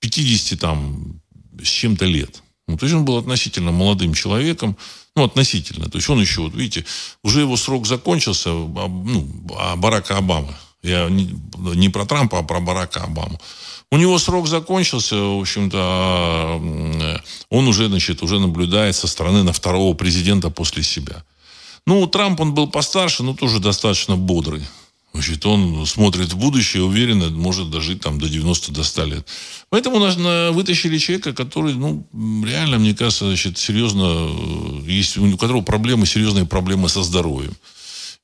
50 0.00 0.58
там, 0.58 1.20
с 1.62 1.68
чем-то 1.68 2.06
лет. 2.06 2.42
Ну, 2.66 2.78
то 2.78 2.86
есть 2.86 2.96
он 2.96 3.04
был 3.04 3.18
относительно 3.18 3.72
молодым 3.72 4.14
человеком, 4.14 4.78
ну, 5.14 5.24
относительно. 5.24 5.90
То 5.90 5.98
есть 5.98 6.08
он 6.08 6.18
еще, 6.18 6.40
вот 6.40 6.54
видите, 6.54 6.86
уже 7.22 7.40
его 7.40 7.58
срок 7.58 7.86
закончился, 7.86 8.48
а, 8.48 8.88
ну, 8.88 9.28
а 9.58 9.76
Барака 9.76 10.16
Обамы. 10.16 10.54
Я 10.82 11.08
не, 11.10 11.28
не 11.74 11.90
про 11.90 12.06
Трампа, 12.06 12.38
а 12.38 12.42
про 12.42 12.60
Барака 12.60 13.02
Обаму. 13.02 13.38
У 13.94 13.96
него 13.96 14.18
срок 14.18 14.48
закончился, 14.48 15.14
в 15.14 15.40
общем-то, 15.40 16.60
он 17.48 17.68
уже, 17.68 17.86
значит, 17.86 18.24
уже 18.24 18.40
наблюдает 18.40 18.96
со 18.96 19.06
стороны 19.06 19.44
на 19.44 19.52
второго 19.52 19.94
президента 19.94 20.50
после 20.50 20.82
себя. 20.82 21.22
Ну, 21.86 22.04
Трамп, 22.08 22.40
он 22.40 22.54
был 22.54 22.66
постарше, 22.66 23.22
но 23.22 23.34
тоже 23.34 23.60
достаточно 23.60 24.16
бодрый. 24.16 24.62
Значит, 25.12 25.46
он 25.46 25.86
смотрит 25.86 26.32
в 26.32 26.36
будущее, 26.36 26.82
уверенно 26.82 27.30
может 27.30 27.70
дожить 27.70 28.00
там 28.00 28.18
до 28.18 28.28
90 28.28 28.72
до 28.72 28.82
100 28.82 29.04
лет. 29.04 29.28
Поэтому 29.68 30.00
нас 30.00 30.16
вытащили 30.16 30.98
человека, 30.98 31.32
который, 31.32 31.74
ну, 31.74 32.04
реально, 32.44 32.80
мне 32.80 32.94
кажется, 32.94 33.26
значит, 33.26 33.58
серьезно, 33.58 34.28
э, 34.28 34.90
есть 34.90 35.18
у 35.18 35.36
которого 35.36 35.62
проблемы, 35.62 36.04
серьезные 36.06 36.46
проблемы 36.46 36.88
со 36.88 37.04
здоровьем. 37.04 37.54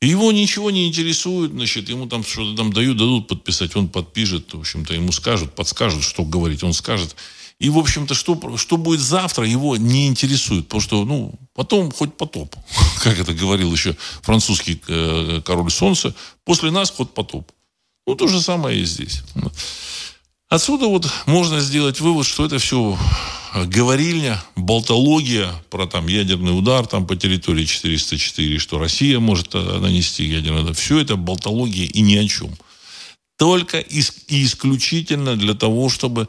И 0.01 0.09
его 0.09 0.33
ничего 0.33 0.71
не 0.71 0.89
интересует, 0.89 1.53
значит, 1.53 1.91
ему 1.91 2.07
там 2.07 2.25
что-то 2.25 2.57
там 2.57 2.73
дают, 2.73 2.97
дадут 2.97 3.29
подписать, 3.29 3.77
он 3.77 3.89
подпишет, 3.89 4.55
в 4.55 4.61
общем-то, 4.61 4.95
ему 4.95 5.13
скажут, 5.13 5.55
подскажут, 5.55 6.05
что 6.05 6.25
говорить, 6.25 6.65
он 6.65 6.73
скажет. 6.73 7.15
И, 7.59 7.69
в 7.69 7.77
общем-то, 7.77 8.15
что, 8.15 8.57
что 8.57 8.79
будет 8.79 9.01
завтра, 9.01 9.47
его 9.47 9.77
не 9.77 10.07
интересует, 10.07 10.65
потому 10.65 10.81
что, 10.81 11.05
ну, 11.05 11.35
потом 11.55 11.93
хоть 11.93 12.15
потоп, 12.15 12.57
как 13.03 13.19
это 13.19 13.35
говорил 13.35 13.71
еще 13.71 13.95
французский 14.23 14.81
э, 14.89 15.43
король 15.45 15.71
солнца, 15.71 16.15
после 16.45 16.71
нас 16.71 16.91
хоть 16.91 17.13
потоп. 17.13 17.53
Ну, 18.07 18.15
то 18.15 18.27
же 18.27 18.41
самое 18.41 18.81
и 18.81 18.85
здесь. 18.85 19.23
Отсюда 20.51 20.87
вот 20.87 21.09
можно 21.27 21.61
сделать 21.61 22.01
вывод, 22.01 22.27
что 22.27 22.45
это 22.45 22.59
все 22.59 22.99
говорильня, 23.67 24.43
болтология 24.57 25.49
про 25.71 25.87
там 25.87 26.09
ядерный 26.09 26.59
удар 26.59 26.89
там 26.89 27.07
по 27.07 27.15
территории 27.15 27.65
404, 27.65 28.59
что 28.59 28.79
Россия 28.79 29.21
может 29.21 29.55
э, 29.55 29.79
нанести 29.79 30.25
ядерный 30.25 30.63
удар. 30.63 30.75
Все 30.75 30.99
это 30.99 31.15
болтология 31.15 31.87
и 31.87 32.01
ни 32.01 32.17
о 32.17 32.27
чем. 32.27 32.53
Только 33.39 33.79
и 33.79 34.03
исключительно 34.27 35.37
для 35.37 35.55
того, 35.55 35.89
чтобы 35.89 36.29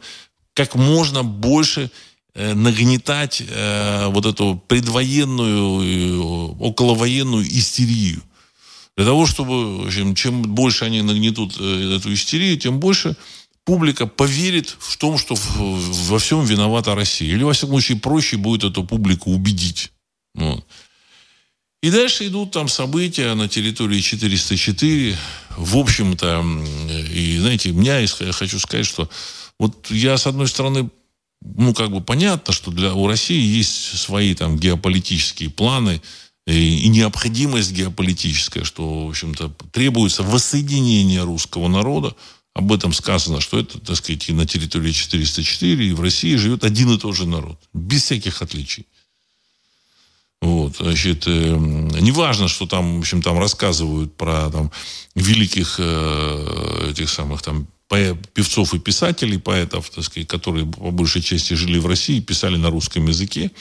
как 0.54 0.76
можно 0.76 1.24
больше 1.24 1.90
э, 2.36 2.54
нагнетать 2.54 3.42
э, 3.42 4.06
вот 4.06 4.28
эту 4.28 4.62
предвоенную, 4.68 6.58
околовоенную 6.60 7.48
истерию. 7.48 8.22
Для 8.96 9.06
того, 9.06 9.26
чтобы, 9.26 9.80
в 9.80 9.88
общем, 9.88 10.14
чем 10.14 10.44
больше 10.44 10.86
они 10.86 11.02
нагнетут 11.02 11.54
эту 11.54 12.14
истерию, 12.14 12.56
тем 12.60 12.80
больше 12.80 13.16
публика 13.66 14.08
поверит 14.08 14.76
в 14.80 14.98
том, 14.98 15.18
что 15.18 15.36
во 15.36 16.20
всем 16.20 16.46
виновата 16.46 16.96
Россия. 16.96 17.34
Или, 17.34 17.44
во 17.44 17.54
всяком 17.54 17.76
случае, 17.76 18.00
проще 18.00 18.38
будет 18.38 18.64
эту 18.64 18.84
публику 18.84 19.32
убедить. 19.32 19.92
Вот. 20.36 20.66
И 21.82 21.90
дальше 21.90 22.28
идут 22.28 22.52
там 22.52 22.68
события 22.68 23.34
на 23.34 23.48
территории 23.48 24.00
404. 24.02 25.18
В 25.58 25.78
общем-то, 25.78 26.46
и 27.12 27.38
знаете, 27.40 27.72
меня, 27.72 27.98
я 28.00 28.08
хочу 28.32 28.60
сказать, 28.60 28.86
что 28.86 29.10
вот 29.60 29.90
я, 29.90 30.18
с 30.18 30.28
одной 30.28 30.48
стороны, 30.48 30.90
ну, 31.42 31.74
как 31.74 31.92
бы 31.92 32.02
понятно, 32.02 32.54
что 32.54 32.72
для, 32.72 32.94
у 32.94 33.08
России 33.08 33.42
есть 33.42 33.98
свои 33.98 34.36
там 34.36 34.58
геополитические 34.58 35.50
планы 35.50 36.02
и, 36.46 36.86
и 36.86 36.88
необходимость 36.88 37.72
геополитическая, 37.72 38.64
что, 38.64 39.08
в 39.08 39.10
общем-то, 39.10 39.52
требуется 39.72 40.22
воссоединение 40.22 41.24
русского 41.24 41.68
народа, 41.68 42.16
об 42.54 42.72
этом 42.74 42.94
сказано, 42.94 43.40
что 43.40 43.60
это, 43.60 43.80
так 43.80 43.96
сказать, 43.96 44.30
и 44.30 44.34
на 44.34 44.46
территории 44.46 44.92
404, 44.92 45.88
и 45.88 45.94
в 45.94 46.02
России 46.02 46.36
живет 46.36 46.64
один 46.64 46.92
и 46.92 46.98
тот 46.98 47.16
же 47.16 47.26
народ, 47.26 47.60
без 47.74 48.04
всяких 48.04 48.42
отличий. 48.42 48.86
Вот, 50.42 50.78
значит, 50.78 51.28
э, 51.28 51.30
неважно, 51.32 52.48
что 52.48 52.66
там, 52.66 52.98
в 52.98 53.00
общем, 53.02 53.22
там 53.22 53.38
рассказывают 53.38 54.18
про 54.18 54.50
там 54.50 54.72
великих 55.14 55.76
э, 55.78 56.90
этих 56.90 57.10
самых 57.10 57.44
там 57.44 57.68
певцов 58.34 58.74
и 58.74 58.80
писателей, 58.80 59.38
поэтов, 59.38 59.90
так 59.90 60.04
сказать, 60.04 60.28
которые 60.28 60.66
по 60.66 60.92
большей 60.92 61.22
части 61.22 61.54
жили 61.54 61.78
в 61.78 61.86
России, 61.86 62.22
писали 62.22 62.56
на 62.56 62.70
русском 62.70 63.06
языке, 63.06 63.52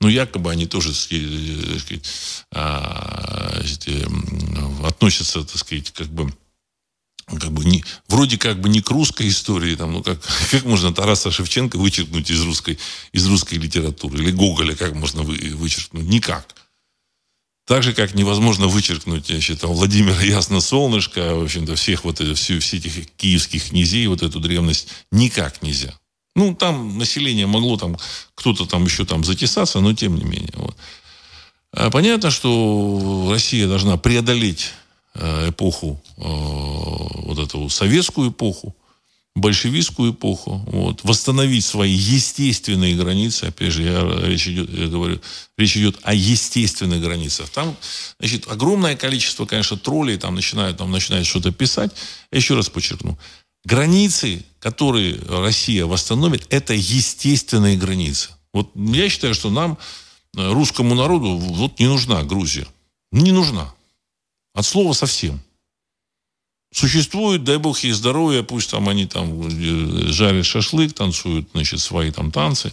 но 0.00 0.08
якобы 0.08 0.50
они 0.50 0.66
тоже 0.66 0.90
э, 1.10 1.72
так 1.72 1.80
сказать, 1.80 2.04
а, 2.52 3.60
э, 3.86 4.86
относятся, 4.86 5.42
так 5.42 5.58
сказать, 5.58 5.90
как 5.90 6.06
бы 6.08 6.32
как 7.38 7.52
бы 7.52 7.64
не, 7.64 7.84
вроде 8.08 8.38
как 8.38 8.60
бы 8.60 8.68
не 8.68 8.80
к 8.80 8.90
русской 8.90 9.28
истории, 9.28 9.74
там, 9.76 9.92
ну 9.92 10.02
как, 10.02 10.20
как 10.50 10.64
можно 10.64 10.92
Тараса 10.92 11.30
Шевченко 11.30 11.76
вычеркнуть 11.78 12.30
из 12.30 12.40
русской, 12.42 12.78
из 13.12 13.26
русской 13.26 13.54
литературы? 13.54 14.18
Или 14.18 14.30
Гоголя 14.30 14.74
как 14.74 14.94
можно 14.94 15.22
вы, 15.22 15.36
вычеркнуть? 15.54 16.04
Никак. 16.04 16.54
Так 17.66 17.84
же, 17.84 17.92
как 17.92 18.14
невозможно 18.14 18.66
вычеркнуть, 18.66 19.30
я 19.30 19.40
считаю, 19.40 19.72
Владимира 19.74 20.20
Ясно 20.22 20.60
Солнышко, 20.60 21.36
в 21.36 21.44
общем-то, 21.44 21.76
всех 21.76 22.04
вот 22.04 22.20
этих, 22.20 22.36
все, 22.36 22.58
все 22.58 22.78
этих 22.78 23.08
киевских 23.12 23.68
князей, 23.68 24.08
вот 24.08 24.22
эту 24.22 24.40
древность, 24.40 24.88
никак 25.12 25.62
нельзя. 25.62 25.94
Ну, 26.34 26.54
там 26.54 26.98
население 26.98 27.46
могло 27.46 27.76
там, 27.76 27.96
кто-то 28.34 28.66
там 28.66 28.86
еще 28.86 29.04
там 29.04 29.24
затесаться, 29.24 29.80
но 29.80 29.94
тем 29.94 30.16
не 30.16 30.24
менее. 30.24 30.52
Вот. 30.54 30.76
А 31.72 31.90
понятно, 31.90 32.30
что 32.30 33.28
Россия 33.30 33.68
должна 33.68 33.96
преодолеть 33.96 34.72
эпоху, 35.14 36.00
э, 36.16 36.22
вот 36.22 37.38
эту 37.38 37.68
советскую 37.68 38.30
эпоху, 38.30 38.74
большевистскую 39.34 40.12
эпоху, 40.12 40.62
вот, 40.66 41.04
восстановить 41.04 41.64
свои 41.64 41.92
естественные 41.92 42.96
границы, 42.96 43.44
опять 43.44 43.72
же, 43.72 43.82
я, 43.82 44.02
речь 44.26 44.46
идет, 44.48 44.70
я 44.70 44.88
говорю, 44.88 45.20
речь 45.56 45.76
идет 45.76 45.98
о 46.02 46.14
естественных 46.14 47.00
границах. 47.00 47.48
Там, 47.50 47.76
значит, 48.18 48.48
огромное 48.48 48.96
количество, 48.96 49.46
конечно, 49.46 49.76
троллей 49.76 50.16
там 50.16 50.34
начинают, 50.34 50.78
там 50.78 50.90
начинают 50.90 51.26
что-то 51.26 51.52
писать. 51.52 51.92
Я 52.32 52.38
еще 52.38 52.54
раз 52.54 52.68
подчеркну. 52.68 53.18
Границы, 53.64 54.44
которые 54.58 55.18
Россия 55.28 55.86
восстановит, 55.86 56.46
это 56.50 56.74
естественные 56.74 57.76
границы. 57.76 58.30
Вот 58.52 58.70
я 58.74 59.08
считаю, 59.08 59.34
что 59.34 59.50
нам 59.50 59.78
русскому 60.34 60.94
народу 60.94 61.36
вот 61.36 61.78
не 61.78 61.86
нужна 61.86 62.22
Грузия. 62.22 62.66
Не 63.12 63.32
нужна. 63.32 63.72
От 64.54 64.66
слова 64.66 64.92
совсем. 64.92 65.40
Существует, 66.72 67.42
дай 67.42 67.58
бог 67.58 67.80
ей 67.80 67.92
здоровья, 67.92 68.42
пусть 68.42 68.70
там 68.70 68.88
они 68.88 69.06
там 69.06 69.42
э, 69.42 70.12
жарят 70.12 70.46
шашлык, 70.46 70.92
танцуют, 70.92 71.48
значит, 71.52 71.80
свои 71.80 72.12
там 72.12 72.30
танцы. 72.30 72.72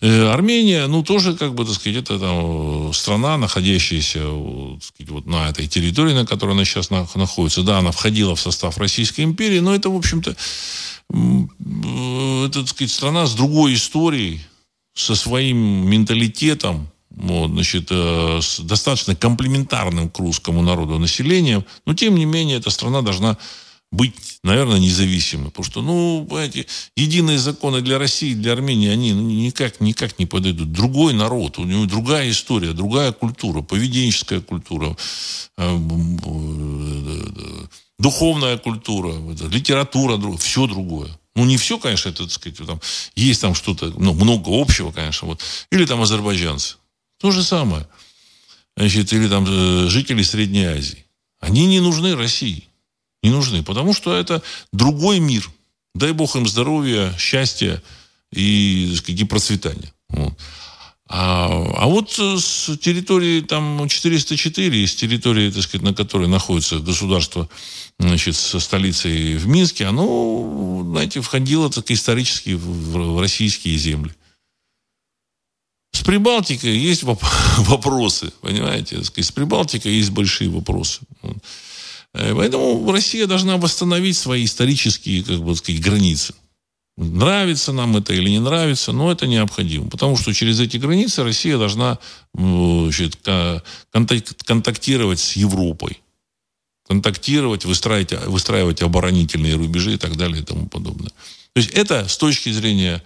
Э, 0.00 0.28
Армения, 0.28 0.86
ну, 0.86 1.02
тоже, 1.02 1.34
как 1.34 1.54
бы, 1.54 1.64
так 1.64 1.74
сказать, 1.74 1.98
это 1.98 2.20
там, 2.20 2.92
страна, 2.92 3.36
находящаяся 3.36 4.20
так 4.20 4.84
сказать, 4.84 5.10
вот 5.10 5.26
на 5.26 5.48
этой 5.48 5.66
территории, 5.66 6.14
на 6.14 6.24
которой 6.24 6.52
она 6.52 6.64
сейчас 6.64 6.90
находится. 6.90 7.62
Да, 7.64 7.78
она 7.78 7.90
входила 7.90 8.36
в 8.36 8.40
состав 8.40 8.78
Российской 8.78 9.22
империи, 9.22 9.58
но 9.58 9.74
это, 9.74 9.90
в 9.90 9.96
общем-то, 9.96 10.36
это, 11.10 12.60
так 12.60 12.68
сказать, 12.68 12.92
страна 12.92 13.26
с 13.26 13.34
другой 13.34 13.74
историей, 13.74 14.40
со 14.94 15.14
своим 15.14 15.56
менталитетом, 15.88 16.88
вот, 17.10 17.50
значит, 17.50 17.88
э, 17.90 18.38
с 18.40 18.60
достаточно 18.60 19.14
комплементарным 19.14 20.08
к 20.08 20.18
русскому 20.18 20.62
народу 20.62 20.98
населением, 20.98 21.64
но 21.86 21.94
тем 21.94 22.14
не 22.14 22.24
менее 22.24 22.58
эта 22.58 22.70
страна 22.70 23.02
должна 23.02 23.36
быть, 23.92 24.14
наверное, 24.44 24.78
независимой. 24.78 25.50
Потому 25.50 25.64
что, 25.64 25.82
ну, 25.82 26.24
понимаете, 26.28 26.66
единые 26.96 27.38
законы 27.38 27.80
для 27.80 27.98
России, 27.98 28.34
для 28.34 28.52
Армении, 28.52 28.88
они 28.88 29.10
никак, 29.10 29.80
никак 29.80 30.18
не 30.18 30.26
подойдут. 30.26 30.72
Другой 30.72 31.12
народ, 31.12 31.58
у 31.58 31.64
него 31.64 31.86
другая 31.86 32.30
история, 32.30 32.72
другая 32.72 33.12
культура, 33.12 33.62
поведенческая 33.62 34.40
культура, 34.40 34.96
э, 35.58 35.78
э, 35.78 37.66
духовная 37.98 38.58
культура, 38.58 39.12
литература, 39.50 40.18
все 40.36 40.66
другое. 40.66 41.08
Ну, 41.34 41.44
не 41.44 41.56
все, 41.56 41.78
конечно, 41.78 42.10
это, 42.10 42.24
так 42.24 42.32
сказать, 42.32 42.58
там, 42.58 42.80
есть 43.16 43.40
там 43.40 43.54
что-то, 43.54 43.92
ну, 43.96 44.14
много 44.14 44.50
общего, 44.50 44.90
конечно, 44.92 45.28
вот. 45.28 45.42
Или 45.70 45.84
там 45.84 46.00
азербайджанцы. 46.00 46.76
То 47.20 47.30
же 47.30 47.42
самое. 47.44 47.86
Значит, 48.76 49.12
или 49.12 49.28
там 49.28 49.44
э, 49.46 49.88
жители 49.88 50.22
Средней 50.22 50.64
Азии. 50.64 51.04
Они 51.38 51.66
не 51.66 51.80
нужны 51.80 52.16
России. 52.16 52.64
Не 53.22 53.30
нужны, 53.30 53.62
потому 53.62 53.92
что 53.92 54.16
это 54.16 54.42
другой 54.72 55.20
мир. 55.20 55.50
Дай 55.94 56.12
бог 56.12 56.34
им 56.36 56.48
здоровья, 56.48 57.14
счастья 57.18 57.82
и, 58.32 58.96
и 59.06 59.24
процветания. 59.24 59.92
Вот. 60.08 60.32
А, 61.12 61.48
а 61.76 61.86
вот 61.86 62.12
с 62.12 62.76
территории 62.78 63.40
там 63.40 63.88
404, 63.88 64.86
с 64.86 64.94
территории, 64.94 65.50
так 65.50 65.62
сказать, 65.64 65.82
на 65.82 65.92
которой 65.92 66.28
находится 66.28 66.78
государство 66.78 67.48
значит, 67.98 68.36
со 68.36 68.60
столицей 68.60 69.36
в 69.36 69.46
Минске, 69.46 69.86
оно, 69.86 70.86
знаете, 70.88 71.20
входило 71.20 71.68
так 71.68 71.90
исторически 71.90 72.50
в, 72.50 73.14
в 73.14 73.20
российские 73.20 73.76
земли. 73.76 74.12
С 76.00 76.02
Прибалтикой 76.02 76.78
есть 76.78 77.02
вопросы, 77.58 78.32
понимаете? 78.40 79.04
С 79.04 79.32
Прибалтикой 79.32 79.92
есть 79.92 80.10
большие 80.10 80.48
вопросы. 80.48 81.00
Э, 82.14 82.34
поэтому 82.34 82.90
Россия 82.90 83.26
должна 83.26 83.58
восстановить 83.58 84.16
свои 84.16 84.46
исторические, 84.46 85.22
как 85.22 85.42
бы 85.42 85.54
сказать, 85.54 85.82
границы. 85.82 86.32
Нравится 86.96 87.72
нам 87.72 87.98
это 87.98 88.14
или 88.14 88.30
не 88.30 88.40
нравится, 88.40 88.92
но 88.92 89.12
это 89.12 89.26
необходимо. 89.26 89.90
Потому 89.90 90.16
что 90.16 90.32
через 90.32 90.58
эти 90.58 90.78
границы 90.78 91.22
Россия 91.22 91.58
должна 91.58 91.98
значит, 92.32 93.18
контактировать 94.46 95.20
с 95.20 95.36
Европой. 95.36 96.00
Контактировать, 96.88 97.66
выстраивать, 97.66 98.26
выстраивать 98.26 98.80
оборонительные 98.80 99.54
рубежи 99.54 99.94
и 99.94 99.98
так 99.98 100.16
далее 100.16 100.40
и 100.40 100.44
тому 100.44 100.66
подобное. 100.66 101.10
То 101.52 101.60
есть 101.60 101.70
это 101.70 102.08
с 102.08 102.16
точки 102.16 102.50
зрения 102.52 103.02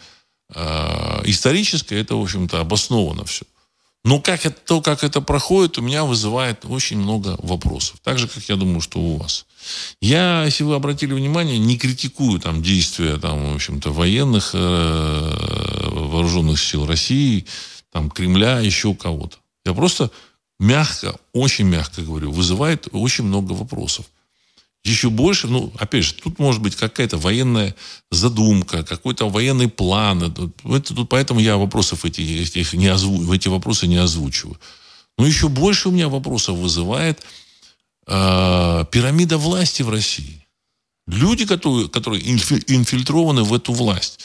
э, 0.55 1.23
исторической, 1.25 1.95
это, 1.95 2.17
в 2.17 2.23
общем-то, 2.23 2.61
обосновано 2.61 3.25
все. 3.25 3.45
Но 4.05 4.21
как 4.21 4.45
это, 4.45 4.57
то, 4.61 4.83
как 4.83 5.03
это 5.03 5.23
проходит, 5.23 5.79
у 5.79 5.83
меня 5.83 6.05
вызывает 6.05 6.65
очень 6.65 6.99
много 6.99 7.37
вопросов. 7.39 7.97
Так 8.03 8.19
же, 8.19 8.29
как 8.29 8.43
я 8.45 8.57
думаю, 8.57 8.83
что 8.83 8.99
у 8.99 9.17
вас. 9.17 9.47
Я, 10.01 10.45
если 10.45 10.63
вы 10.63 10.75
обратили 10.75 11.15
внимание, 11.15 11.59
не 11.59 11.79
критикую 11.79 12.39
там 12.39 12.63
действия 12.63 13.17
там, 13.17 13.53
в 13.53 13.55
общем-то, 13.55 13.93
военных 13.93 14.51
э, 14.53 15.89
вооруженных 15.91 16.61
сил 16.61 16.87
России, 16.87 17.47
там, 17.91 18.11
Кремля, 18.11 18.61
еще 18.61 18.95
кого-то. 18.95 19.39
Я 19.65 19.73
просто 19.73 20.11
мягко, 20.61 21.17
очень 21.33 21.65
мягко 21.65 22.03
говорю, 22.03 22.31
вызывает 22.31 22.89
очень 22.93 23.25
много 23.25 23.53
вопросов 23.53 24.05
еще 24.85 25.09
больше, 25.09 25.49
ну, 25.49 25.73
опять 25.79 26.05
же, 26.05 26.15
тут 26.15 26.39
может 26.39 26.61
быть 26.61 26.77
какая-то 26.77 27.17
военная 27.17 27.75
задумка, 28.11 28.85
какой-то 28.85 29.31
военный 29.31 29.69
план. 29.69 30.25
Это, 30.25 30.51
тут, 30.95 31.09
поэтому 31.09 31.41
я 31.41 31.57
вопросов 31.57 32.05
эти, 32.05 32.21
этих 32.21 32.75
не 32.75 32.89
озву, 32.89 33.33
эти 33.33 33.49
вопросы 33.49 33.87
не 33.87 33.97
озвучиваю. 33.97 34.59
Но 35.17 35.27
еще 35.27 35.49
больше 35.49 35.89
у 35.89 35.93
меня 35.93 36.09
вопросов 36.09 36.59
вызывает 36.59 37.23
э, 38.07 38.85
пирамида 38.91 39.39
власти 39.39 39.83
в 39.83 39.89
России. 39.89 40.47
Люди, 41.07 41.47
которые, 41.47 41.89
которые 41.89 42.23
инфильтрованы 42.23 43.43
в 43.43 43.55
эту 43.55 43.73
власть. 43.73 44.21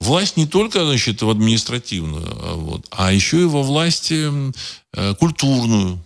Власть 0.00 0.36
не 0.36 0.46
только, 0.46 0.84
значит, 0.84 1.22
в 1.22 1.30
административную, 1.30 2.26
а 2.26 2.54
вот, 2.54 2.86
а 2.90 3.12
еще 3.12 3.42
и 3.42 3.44
во 3.44 3.62
власти 3.62 4.30
э, 4.92 5.14
культурную, 5.14 6.04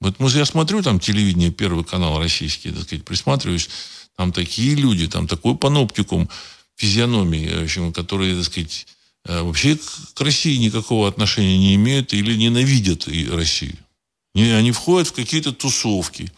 вот 0.00 0.20
я 0.34 0.44
смотрю 0.44 0.82
там 0.82 1.00
телевидение, 1.00 1.50
Первый 1.50 1.84
канал 1.84 2.18
российский, 2.18 2.70
так 2.70 2.82
сказать, 2.82 3.04
присматриваюсь, 3.04 3.68
там 4.16 4.32
такие 4.32 4.74
люди, 4.74 5.08
там 5.08 5.26
такой 5.26 5.56
паноптикум 5.56 6.28
физиономии, 6.76 7.48
в 7.48 7.62
общем, 7.64 7.92
которые, 7.92 8.36
так 8.36 8.44
сказать, 8.44 8.86
э, 9.24 9.42
вообще 9.42 9.78
к 10.14 10.20
России 10.20 10.56
никакого 10.56 11.08
отношения 11.08 11.58
не 11.58 11.74
имеют 11.74 12.12
или 12.12 12.36
ненавидят 12.36 13.08
Россию. 13.30 13.76
Они 14.34 14.70
входят 14.70 15.08
в 15.08 15.12
какие-то 15.12 15.52
тусовки, 15.52 16.30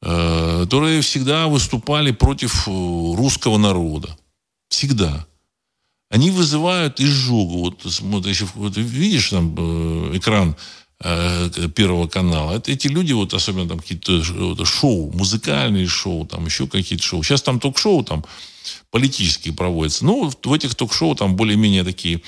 э, 0.00 0.60
которые 0.62 1.02
всегда 1.02 1.48
выступали 1.48 2.12
против 2.12 2.66
э, 2.66 2.70
русского 2.70 3.58
народа. 3.58 4.16
Всегда. 4.70 5.26
Они 6.10 6.30
вызывают 6.30 7.00
изжогу. 7.00 7.58
Вот, 7.58 7.84
вот, 8.00 8.26
если, 8.26 8.46
вот 8.54 8.78
видишь 8.78 9.28
там 9.28 9.54
экран 10.16 10.56
Первого 11.00 12.08
канала. 12.08 12.56
Это 12.56 12.72
эти 12.72 12.88
люди, 12.88 13.12
вот 13.12 13.32
особенно 13.32 13.68
там 13.68 13.78
какие-то 13.78 14.64
шоу, 14.64 15.12
музыкальные 15.12 15.86
шоу, 15.86 16.26
там 16.26 16.46
еще 16.46 16.66
какие-то 16.66 17.04
шоу. 17.04 17.22
Сейчас 17.22 17.40
там 17.42 17.60
ток-шоу 17.60 18.02
там 18.02 18.24
политические 18.90 19.54
проводятся. 19.54 20.04
Ну, 20.04 20.28
в 20.42 20.52
этих 20.52 20.74
ток-шоу 20.74 21.14
там 21.14 21.36
более-менее 21.36 21.84
такие 21.84 22.20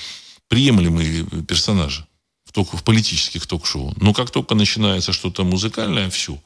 приемлемые 0.47 1.25
персонажи 1.47 2.05
в, 2.45 2.53
ток, 2.53 2.73
в 2.73 2.83
политических 2.83 3.45
ток-шоу. 3.45 3.93
Но 3.97 4.13
как 4.13 4.31
только 4.31 4.55
начинается 4.55 5.11
что-то 5.11 5.43
музыкальное, 5.43 6.09
все. 6.09 6.37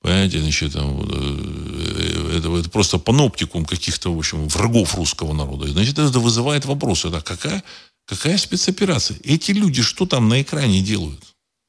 Понимаете, 0.00 0.40
значит, 0.40 0.72
там, 0.72 1.00
э, 1.10 2.36
это, 2.38 2.56
это 2.56 2.70
просто 2.70 2.98
паноптикум 2.98 3.64
каких-то, 3.64 4.14
в 4.14 4.18
общем, 4.18 4.46
врагов 4.48 4.94
русского 4.94 5.32
народа. 5.32 5.68
Значит, 5.68 5.98
это 5.98 6.20
вызывает 6.20 6.64
вопросы. 6.64 7.08
Это 7.08 7.20
какая 7.20 7.64
Какая 8.06 8.38
спецоперация? 8.38 9.18
Эти 9.24 9.50
люди 9.50 9.82
что 9.82 10.06
там 10.06 10.28
на 10.28 10.40
экране 10.40 10.80
делают? 10.80 11.20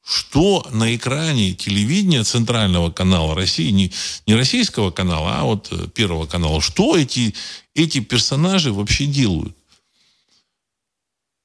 Что 0.04 0.66
на 0.70 0.96
экране 0.96 1.52
телевидения 1.52 2.24
центрального 2.24 2.90
канала 2.90 3.34
России, 3.34 3.70
не, 3.70 3.92
не 4.26 4.34
российского 4.34 4.90
канала, 4.90 5.36
а 5.36 5.44
вот 5.44 5.68
э, 5.70 5.88
первого 5.88 6.26
канала, 6.26 6.62
что 6.62 6.96
эти, 6.96 7.34
эти 7.74 8.00
персонажи 8.00 8.72
вообще 8.72 9.04
делают? 9.04 9.54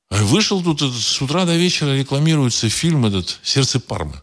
Вышел 0.09 0.63
тут 0.63 0.81
с 0.81 1.21
утра 1.21 1.45
до 1.45 1.57
вечера 1.57 1.97
рекламируется 1.97 2.69
фильм 2.69 3.05
этот 3.05 3.39
«Сердце 3.43 3.81
Пармы». 3.81 4.22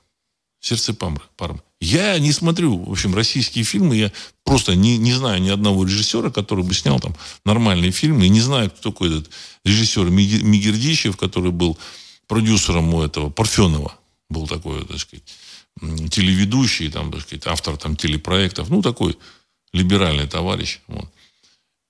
«Сердце 0.61 0.95
Пармы». 0.95 1.63
Я 1.81 2.19
не 2.19 2.33
смотрю, 2.33 2.77
в 2.77 2.93
общем, 2.93 3.15
российские 3.15 3.65
фильмы. 3.65 3.97
Я 3.97 4.13
просто 4.45 4.75
не, 4.75 4.99
не 4.99 5.15
знаю 5.15 5.41
ни 5.41 5.49
одного 5.49 5.85
режиссера, 5.85 6.31
который 6.31 6.63
бы 6.63 6.75
снял 6.75 7.01
там 7.01 7.17
нормальные 7.47 7.91
фильмы. 7.91 8.27
И 8.27 8.29
не 8.29 8.43
знаю, 8.43 8.71
кто 8.71 8.91
такой 8.91 9.09
этот 9.09 9.31
режиссер 9.65 10.11
Мигердичев, 10.11 11.17
который 11.17 11.53
был 11.53 11.79
продюсером 12.27 12.93
у 12.93 13.03
этого 13.03 13.31
Парфенова. 13.31 13.95
Был 14.29 14.47
такой, 14.47 14.85
так 14.85 14.99
сказать, 14.99 15.25
телеведущий, 16.11 16.91
там, 16.91 17.11
так 17.11 17.23
сказать, 17.23 17.47
автор 17.47 17.79
там, 17.79 17.97
телепроектов. 17.97 18.69
Ну, 18.69 18.83
такой 18.83 19.17
либеральный 19.73 20.27
товарищ. 20.27 20.81
Вот. 20.87 21.09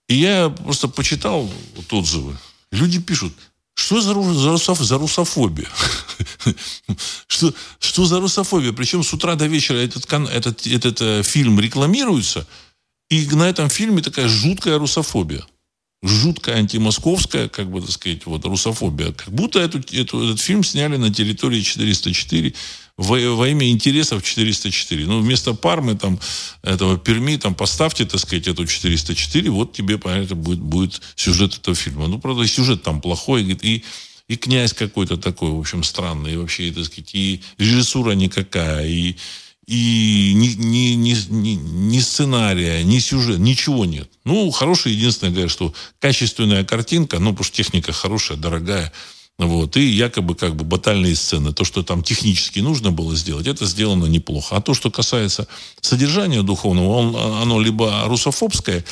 И 0.09 0.15
я 0.15 0.51
просто 0.51 0.87
почитал 0.87 1.51
вот 1.75 1.93
отзывы. 1.93 2.37
Люди 2.71 3.01
пишут, 3.01 3.33
что 3.81 4.01
за, 4.01 4.59
за, 4.59 4.75
за 4.75 4.99
русофобия? 4.99 5.69
что, 7.27 7.55
что 7.79 8.05
за 8.05 8.21
русофобия? 8.21 8.73
Причем 8.73 9.03
с 9.03 9.13
утра 9.15 9.37
до 9.37 9.47
вечера 9.47 9.79
этот, 9.79 10.13
этот, 10.13 10.67
этот 10.67 11.01
э, 11.01 11.23
фильм 11.23 11.59
рекламируется, 11.59 12.47
и 13.09 13.27
на 13.33 13.49
этом 13.49 13.71
фильме 13.71 14.03
такая 14.03 14.29
жуткая 14.29 14.79
русофобия. 14.79 15.47
Жуткая 16.03 16.57
антимосковская, 16.57 17.49
как 17.49 17.71
бы 17.71 17.81
так 17.81 17.91
сказать, 17.91 18.25
вот, 18.25 18.45
русофобия. 18.45 19.13
Как 19.13 19.33
будто 19.33 19.59
эту, 19.61 19.79
эту, 19.93 20.25
этот 20.25 20.41
фильм 20.41 20.65
сняли 20.65 20.97
на 20.97 21.13
территории 21.13 21.61
404 21.61 22.55
во, 22.97 23.19
во 23.35 23.49
имя 23.49 23.71
интересов 23.71 24.23
404. 24.23 25.07
Ну, 25.07 25.21
вместо 25.21 25.55
Пармы, 25.55 25.97
там, 25.97 26.19
этого 26.63 26.99
Перми, 26.99 27.37
там, 27.37 27.55
поставьте, 27.55 28.05
так 28.05 28.21
сказать, 28.21 28.47
эту 28.47 28.67
404, 28.67 29.51
вот 29.51 29.73
тебе, 29.73 29.99
понятно, 29.99 30.37
будет, 30.37 30.61
будет 30.61 31.01
сюжет 31.17 31.57
этого 31.57 31.75
фильма. 31.75 32.07
Ну, 32.09 32.19
правда, 32.19 32.47
сюжет 32.47 32.83
там 32.83 33.01
плохой, 33.01 33.43
и 33.43 33.85
и 34.29 34.37
князь 34.37 34.73
какой-то 34.75 35.17
такой, 35.17 35.51
в 35.51 35.59
общем, 35.59 35.83
странный, 35.83 36.35
и 36.35 36.37
вообще, 36.37 36.71
так 36.71 36.85
сказать, 36.85 37.17
и 37.17 37.43
режиссура 37.59 38.13
никакая, 38.13 38.87
и, 38.87 39.17
и 39.71 40.33
ни, 40.35 40.49
ни, 40.57 40.95
ни, 40.95 41.51
ни, 41.55 42.01
сценария, 42.01 42.83
ни 42.83 42.99
сюжет, 42.99 43.39
ничего 43.39 43.85
нет. 43.85 44.11
Ну, 44.25 44.51
хорошее, 44.51 44.97
единственное, 44.97 45.33
говорят, 45.33 45.53
что 45.53 45.73
качественная 46.01 46.65
картинка, 46.65 47.21
ну, 47.21 47.31
потому 47.31 47.45
что 47.45 47.57
техника 47.57 47.93
хорошая, 47.93 48.37
дорогая, 48.37 48.93
вот, 49.39 49.77
и 49.77 49.87
якобы 49.87 50.35
как 50.35 50.57
бы 50.57 50.65
батальные 50.65 51.15
сцены. 51.15 51.53
То, 51.53 51.65
что 51.65 51.85
там 51.85 52.03
технически 52.03 52.59
нужно 52.59 52.91
было 52.91 53.15
сделать, 53.15 53.47
это 53.47 53.65
сделано 53.65 54.07
неплохо. 54.07 54.57
А 54.57 54.61
то, 54.61 54.75
что 54.75 54.91
касается 54.91 55.47
содержания 55.81 56.43
духовного, 56.43 56.89
он, 56.89 57.17
оно 57.41 57.61
либо 57.61 58.07
русофобское, 58.07 58.85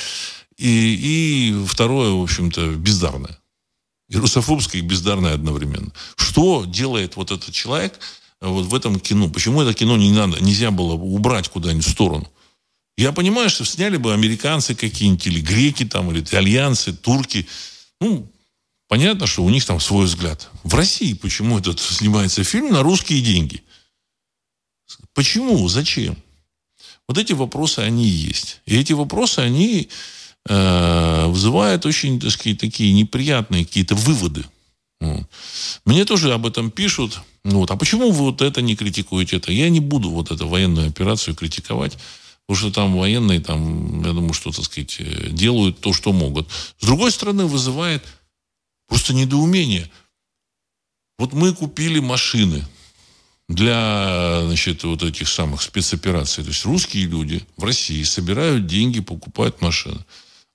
и, 0.59 1.51
и 1.59 1.67
второе, 1.67 2.13
в 2.13 2.23
общем-то, 2.23 2.75
бездарное. 2.77 3.37
И 4.09 4.17
русофобское, 4.17 4.81
и 4.81 4.85
бездарное 4.85 5.35
одновременно. 5.35 5.91
Что 6.15 6.65
делает 6.65 7.17
вот 7.17 7.33
этот 7.33 7.53
человек– 7.53 7.99
вот 8.41 8.67
в 8.67 8.75
этом 8.75 9.01
кино. 9.01 9.29
Почему 9.29 9.63
это 9.63 9.75
кино 9.75 9.97
не 9.97 10.13
надо, 10.13 10.43
нельзя 10.43 10.71
было 10.71 10.95
убрать 10.95 11.49
куда-нибудь 11.49 11.87
в 11.87 11.91
сторону? 11.91 12.31
Я 12.97 13.13
понимаю, 13.13 13.49
что 13.49 13.65
сняли 13.65 13.97
бы 13.97 14.13
американцы 14.13 14.75
какие-нибудь, 14.75 15.27
или 15.27 15.41
греки 15.41 15.85
там, 15.85 16.11
или 16.11 16.21
итальянцы, 16.21 16.93
турки. 16.93 17.47
Ну, 18.01 18.31
понятно, 18.89 19.27
что 19.27 19.45
у 19.45 19.51
них 19.51 19.65
там 19.65 19.79
свой 19.79 20.07
взгляд. 20.07 20.49
В 20.65 20.75
России 20.75 21.13
почему 21.15 21.59
этот 21.59 21.79
снимается 21.79 22.43
фильм 22.43 22.73
на 22.73 22.83
русские 22.83 23.23
деньги? 23.23 23.63
Почему? 25.15 25.69
Зачем? 25.69 26.17
Вот 27.07 27.19
эти 27.19 27.33
вопросы, 27.33 27.81
они 27.81 28.07
есть. 28.07 28.61
И 28.67 28.77
эти 28.77 28.93
вопросы, 28.93 29.39
они 29.39 29.89
э, 30.49 31.27
вызывают 31.27 31.87
очень, 31.87 32.21
так 32.21 32.31
сказать, 32.31 32.59
такие 32.59 32.93
неприятные 32.93 33.65
какие-то 33.65 33.95
выводы. 33.95 34.45
Мне 35.85 36.05
тоже 36.05 36.33
об 36.33 36.47
этом 36.47 36.71
пишут. 36.71 37.21
Вот. 37.45 37.71
А 37.71 37.77
почему 37.77 38.11
вы 38.11 38.25
вот 38.25 38.43
это 38.43 38.61
не 38.63 38.77
критикуете? 38.77 39.37
Это? 39.37 39.53
Я 39.53 39.69
не 39.71 39.81
буду 39.81 40.11
вот 40.11 40.31
эту 40.31 40.49
военную 40.49 40.89
операцию 40.89 41.35
критиковать. 41.35 41.97
Потому 42.47 42.71
что 42.71 42.81
там 42.81 42.97
военные, 42.97 43.41
там, 43.41 44.03
я 44.05 44.13
думаю, 44.13 44.33
что, 44.33 44.51
так 44.51 44.65
сказать, 44.65 44.97
э, 45.01 45.29
делают 45.31 45.81
то, 45.81 45.93
что 45.93 46.15
могут. 46.15 46.49
С 46.79 46.87
другой 46.87 47.13
стороны, 47.13 47.45
вызывает 47.45 48.03
просто 48.89 49.13
недоумение. 49.13 49.91
Вот 51.19 51.35
мы 51.35 51.53
купили 51.53 51.99
машины 51.99 52.65
для, 53.49 54.43
значит, 54.47 54.83
вот 54.85 55.03
этих 55.03 55.29
самых 55.29 55.61
спецопераций. 55.61 56.43
То 56.43 56.51
есть 56.51 56.65
русские 56.65 57.07
люди 57.07 57.45
в 57.59 57.65
России 57.65 58.03
собирают 58.03 58.67
деньги, 58.67 59.01
покупают 59.01 59.61
машины. 59.61 60.03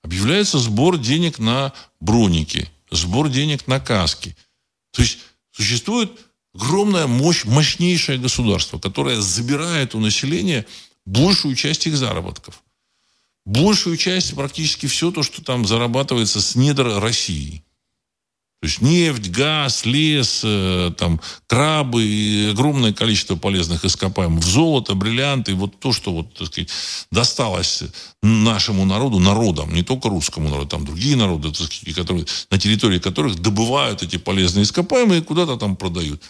Объявляется 0.02 0.58
сбор 0.58 0.98
денег 0.98 1.38
на 1.38 1.72
броники, 2.00 2.68
сбор 2.90 3.28
денег 3.28 3.66
на 3.66 3.80
каски. 3.80 4.36
То 4.92 5.02
есть 5.02 5.18
существует 5.52 6.10
огромная 6.54 7.06
мощь, 7.06 7.44
мощнейшее 7.44 8.18
государство, 8.18 8.78
которое 8.78 9.20
забирает 9.20 9.94
у 9.94 10.00
населения 10.00 10.66
большую 11.04 11.56
часть 11.56 11.86
их 11.86 11.96
заработков. 11.96 12.62
Большую 13.44 13.96
часть, 13.96 14.34
практически 14.34 14.86
все 14.86 15.10
то, 15.10 15.22
что 15.22 15.42
там 15.44 15.66
зарабатывается 15.66 16.40
с 16.40 16.54
недр 16.54 16.98
России. 16.98 17.62
То 18.64 18.66
есть 18.66 18.80
нефть, 18.80 19.28
газ, 19.28 19.84
лес, 19.84 20.40
э, 20.42 20.90
там, 20.96 21.20
крабы 21.46 22.02
и 22.02 22.48
огромное 22.52 22.94
количество 22.94 23.36
полезных 23.36 23.84
ископаемых. 23.84 24.42
Золото, 24.42 24.94
бриллианты. 24.94 25.54
Вот 25.54 25.78
то, 25.80 25.92
что 25.92 26.14
вот, 26.14 26.32
так 26.32 26.46
сказать, 26.46 26.70
досталось 27.10 27.82
нашему 28.22 28.86
народу, 28.86 29.18
народам, 29.18 29.74
не 29.74 29.82
только 29.82 30.08
русскому 30.08 30.48
народу, 30.48 30.66
там 30.66 30.86
другие 30.86 31.14
народы, 31.14 31.52
так 31.52 31.70
сказать, 31.70 31.94
которые, 31.94 32.24
на 32.48 32.58
территории 32.58 32.98
которых 32.98 33.38
добывают 33.38 34.02
эти 34.02 34.16
полезные 34.16 34.62
ископаемые 34.62 35.20
и 35.20 35.22
куда-то 35.24 35.58
там 35.58 35.76
продают. 35.76 36.22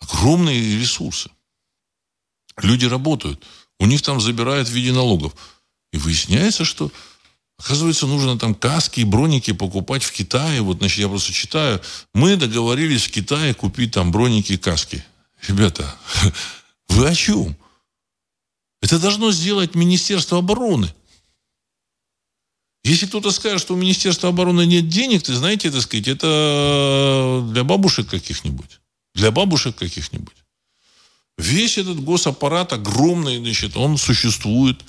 Огромные 0.00 0.78
ресурсы. 0.78 1.30
Люди 2.58 2.84
работают. 2.84 3.42
У 3.80 3.86
них 3.86 4.02
там 4.02 4.20
забирают 4.20 4.68
в 4.68 4.72
виде 4.72 4.92
налогов. 4.92 5.32
И 5.94 5.96
выясняется, 5.96 6.66
что 6.66 6.92
Оказывается, 7.58 8.06
нужно 8.06 8.38
там 8.38 8.54
каски 8.54 9.00
и 9.00 9.04
броники 9.04 9.52
покупать 9.52 10.02
в 10.02 10.12
Китае. 10.12 10.60
Вот, 10.60 10.78
значит, 10.78 10.98
я 10.98 11.08
просто 11.08 11.32
читаю. 11.32 11.80
Мы 12.12 12.36
договорились 12.36 13.04
в 13.04 13.10
Китае 13.10 13.54
купить 13.54 13.92
там 13.92 14.10
броники 14.10 14.52
и 14.52 14.58
каски. 14.58 15.04
Ребята, 15.46 15.94
вы 16.88 17.08
о 17.08 17.14
чем? 17.14 17.56
Это 18.82 18.98
должно 18.98 19.32
сделать 19.32 19.74
Министерство 19.74 20.38
обороны. 20.38 20.92
Если 22.82 23.06
кто-то 23.06 23.30
скажет, 23.30 23.62
что 23.62 23.74
у 23.74 23.78
Министерства 23.78 24.28
обороны 24.28 24.66
нет 24.66 24.88
денег, 24.88 25.22
ты 25.22 25.32
знаете, 25.34 25.68
это 25.68 25.80
сказать, 25.80 26.06
это 26.06 27.42
для 27.50 27.64
бабушек 27.64 28.08
каких-нибудь. 28.08 28.80
Для 29.14 29.30
бабушек 29.30 29.76
каких-нибудь. 29.76 30.34
Весь 31.38 31.78
этот 31.78 32.04
госаппарат 32.04 32.74
огромный, 32.74 33.38
значит, 33.38 33.76
он 33.76 33.96
существует, 33.96 34.82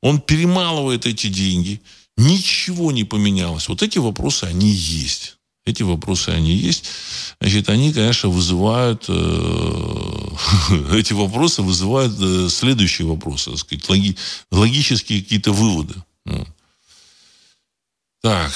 он 0.00 0.20
перемалывает 0.20 1.06
эти 1.06 1.28
деньги– 1.28 1.80
Ничего 2.18 2.90
не 2.90 3.04
поменялось. 3.04 3.68
Вот 3.68 3.80
эти 3.80 3.98
вопросы, 3.98 4.42
они 4.42 4.68
есть. 4.68 5.36
Эти 5.64 5.84
вопросы, 5.84 6.30
они 6.30 6.52
есть. 6.52 6.84
Значит, 7.40 7.68
они, 7.68 7.92
конечно, 7.92 8.28
вызывают... 8.28 9.04
Э, 9.06 10.28
эти 10.98 11.12
вопросы 11.12 11.62
вызывают 11.62 12.12
э, 12.20 12.48
следующие 12.50 13.06
вопросы, 13.06 13.50
так 13.50 13.60
сказать, 13.60 13.88
логи, 13.88 14.16
логические 14.50 15.22
какие-то 15.22 15.52
выводы. 15.52 15.94
Ну. 16.24 16.44
Так. 18.20 18.50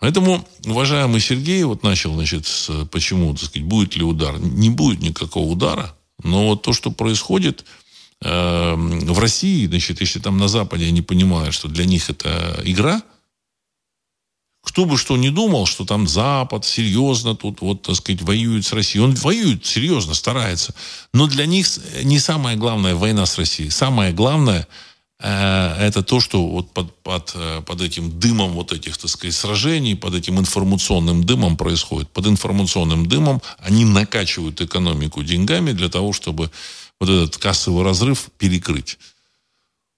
Поэтому, 0.00 0.48
уважаемый 0.64 1.20
Сергей, 1.20 1.64
вот 1.64 1.82
начал, 1.82 2.14
значит, 2.14 2.46
с, 2.46 2.86
почему, 2.86 3.34
так 3.34 3.50
сказать, 3.50 3.68
будет 3.68 3.94
ли 3.94 4.04
удар. 4.04 4.38
Не 4.38 4.70
будет 4.70 5.02
никакого 5.02 5.52
удара. 5.52 5.94
Но 6.22 6.48
вот 6.48 6.62
то, 6.62 6.72
что 6.72 6.90
происходит, 6.90 7.66
в 8.20 9.18
России, 9.18 9.66
значит, 9.66 10.00
если 10.00 10.20
там 10.20 10.38
на 10.38 10.48
Западе 10.48 10.86
они 10.86 11.02
понимают, 11.02 11.54
что 11.54 11.68
для 11.68 11.84
них 11.84 12.08
это 12.08 12.60
игра, 12.64 13.02
кто 14.66 14.84
бы 14.84 14.98
что 14.98 15.16
ни 15.16 15.28
думал, 15.28 15.64
что 15.66 15.84
там 15.84 16.08
Запад 16.08 16.64
серьезно 16.64 17.36
тут, 17.36 17.60
вот, 17.60 17.82
так 17.82 17.94
сказать, 17.94 18.20
воюет 18.22 18.66
с 18.66 18.72
Россией. 18.72 19.04
Он 19.04 19.14
воюет 19.14 19.64
серьезно, 19.64 20.12
старается. 20.12 20.74
Но 21.14 21.28
для 21.28 21.46
них 21.46 21.68
не 22.02 22.18
самая 22.18 22.56
главная 22.56 22.96
война 22.96 23.26
с 23.26 23.38
Россией. 23.38 23.70
Самое 23.70 24.12
главное 24.12 24.66
э, 25.20 25.76
это 25.80 26.02
то, 26.02 26.18
что 26.18 26.44
вот 26.44 26.72
под, 26.72 26.92
под, 27.02 27.32
э, 27.36 27.62
под 27.64 27.80
этим 27.80 28.18
дымом 28.18 28.54
вот 28.54 28.72
этих, 28.72 28.98
так 28.98 29.08
сказать, 29.08 29.34
сражений, 29.34 29.94
под 29.94 30.16
этим 30.16 30.40
информационным 30.40 31.22
дымом 31.22 31.56
происходит. 31.56 32.10
Под 32.10 32.26
информационным 32.26 33.06
дымом 33.06 33.40
они 33.60 33.84
накачивают 33.84 34.60
экономику 34.60 35.22
деньгами 35.22 35.70
для 35.70 35.88
того, 35.88 36.12
чтобы 36.12 36.50
вот 37.00 37.08
этот 37.08 37.36
кассовый 37.36 37.84
разрыв 37.84 38.28
перекрыть. 38.38 38.98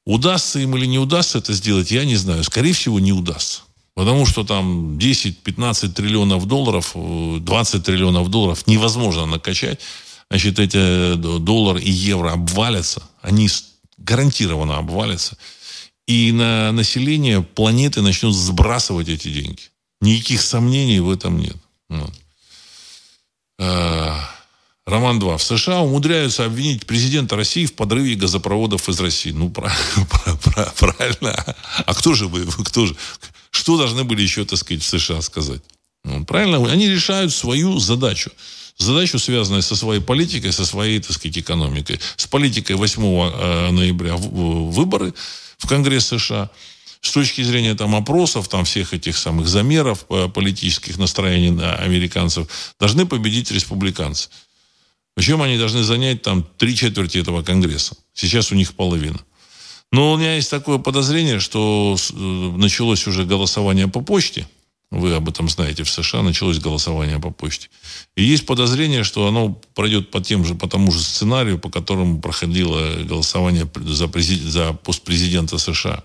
Удастся 0.06 0.58
им 0.58 0.76
или 0.76 0.87
не 0.87 0.98
удастся 0.98 1.38
это 1.38 1.52
сделать, 1.52 1.90
я 1.90 2.04
не 2.04 2.16
знаю. 2.16 2.42
Скорее 2.44 2.72
всего, 2.72 2.98
не 2.98 3.12
удастся. 3.12 3.61
Потому 3.94 4.26
что 4.26 4.44
там 4.44 4.96
10-15 4.96 5.92
триллионов 5.92 6.46
долларов, 6.46 6.92
20 6.94 7.84
триллионов 7.84 8.30
долларов 8.30 8.66
невозможно 8.66 9.26
накачать. 9.26 9.80
Значит, 10.30 10.58
эти 10.58 10.78
э, 10.78 11.16
доллар 11.16 11.78
и 11.78 11.90
евро 11.90 12.32
обвалятся. 12.32 13.02
Они 13.22 13.48
гарантированно 13.96 14.78
обвалятся. 14.78 15.37
И 16.06 16.32
на 16.32 16.72
население 16.72 17.42
планеты 17.42 18.00
начнут 18.00 18.34
сбрасывать 18.34 19.08
эти 19.08 19.28
деньги. 19.28 19.62
Никаких 20.00 20.42
сомнений 20.42 21.00
в 21.00 21.11
этом 21.11 21.38
нет. 21.38 21.56
Вот. 21.88 22.12
Роман 24.88 25.18
2. 25.18 25.37
В 25.37 25.42
США 25.42 25.81
умудряются 25.81 26.46
обвинить 26.46 26.87
президента 26.87 27.37
России 27.37 27.66
в 27.66 27.74
подрыве 27.74 28.14
газопроводов 28.14 28.88
из 28.88 28.98
России. 29.01 29.33
Ну, 29.33 29.51
правильно. 30.79 31.57
А 31.85 31.94
кто 31.94 32.14
же 32.14 32.27
вы? 32.27 32.46
Кто 32.64 32.87
же? 32.87 32.96
Что 33.51 33.77
должны 33.77 34.05
были 34.05 34.22
еще, 34.22 34.46
так 34.46 34.59
сказать, 34.59 34.83
в 34.83 34.87
США 34.87 35.20
сказать? 35.20 35.61
Ну, 36.05 36.24
правильно. 36.24 36.57
Они 36.72 36.88
решают 36.88 37.35
свою 37.35 37.79
задачу. 37.79 38.31
Задачу, 38.79 39.18
связанную 39.18 39.62
со 39.62 39.77
своей 39.77 40.01
политикой, 40.01 40.53
со 40.53 40.64
своей, 40.64 41.01
так 41.01 41.12
сказать, 41.12 41.37
экономикой. 41.37 42.01
С 42.16 42.27
политикой 42.27 42.77
8 42.77 43.03
э, 43.03 43.70
ноября 43.70 44.16
выборы 44.16 45.12
в 45.59 45.66
Конгресс 45.68 46.07
США 46.07 46.48
с 47.03 47.12
точки 47.12 47.42
зрения 47.42 47.74
там 47.74 47.94
опросов, 47.94 48.48
там 48.48 48.64
всех 48.64 48.94
этих 48.94 49.18
самых 49.18 49.48
замеров 49.48 50.07
э, 50.09 50.29
политических 50.29 50.96
настроений 50.96 51.62
американцев, 51.62 52.48
должны 52.81 53.05
победить 53.05 53.51
республиканцы. 53.51 54.31
Причем 55.18 55.42
они 55.42 55.59
должны 55.59 55.83
занять 55.83 56.22
там 56.22 56.46
три 56.59 56.76
четверти 56.76 57.18
этого 57.18 57.42
Конгресса. 57.42 57.96
Сейчас 58.14 58.52
у 58.52 58.54
них 58.54 58.74
половина. 58.74 59.18
Но 59.90 60.12
у 60.12 60.16
меня 60.16 60.37
есть 60.37 60.48
такое 60.48 60.78
подозрение, 60.78 61.40
что 61.40 61.96
э, 61.96 62.52
началось 62.57 63.04
уже 63.09 63.24
голосование 63.24 63.88
по 63.88 64.00
почте. 64.00 64.46
Вы 64.92 65.14
об 65.14 65.28
этом 65.28 65.48
знаете, 65.48 65.83
в 65.83 65.90
США 65.90 66.22
началось 66.22 66.61
голосование 66.61 67.18
по 67.18 67.33
почте. 67.33 67.68
И 68.16 68.22
есть 68.22 68.46
подозрение, 68.46 69.02
что 69.02 69.26
оно 69.26 69.61
пройдет 69.74 70.12
по, 70.12 70.20
тем 70.20 70.44
же, 70.44 70.54
по 70.54 70.68
тому 70.68 70.92
же 70.92 71.00
сценарию, 71.00 71.59
по 71.59 71.68
которому 71.68 72.20
проходило 72.20 73.02
голосование 73.02 73.68
за, 73.74 74.07
президент, 74.07 74.52
за 74.52 74.72
пост 74.72 75.02
президента 75.02 75.59
США. 75.59 76.04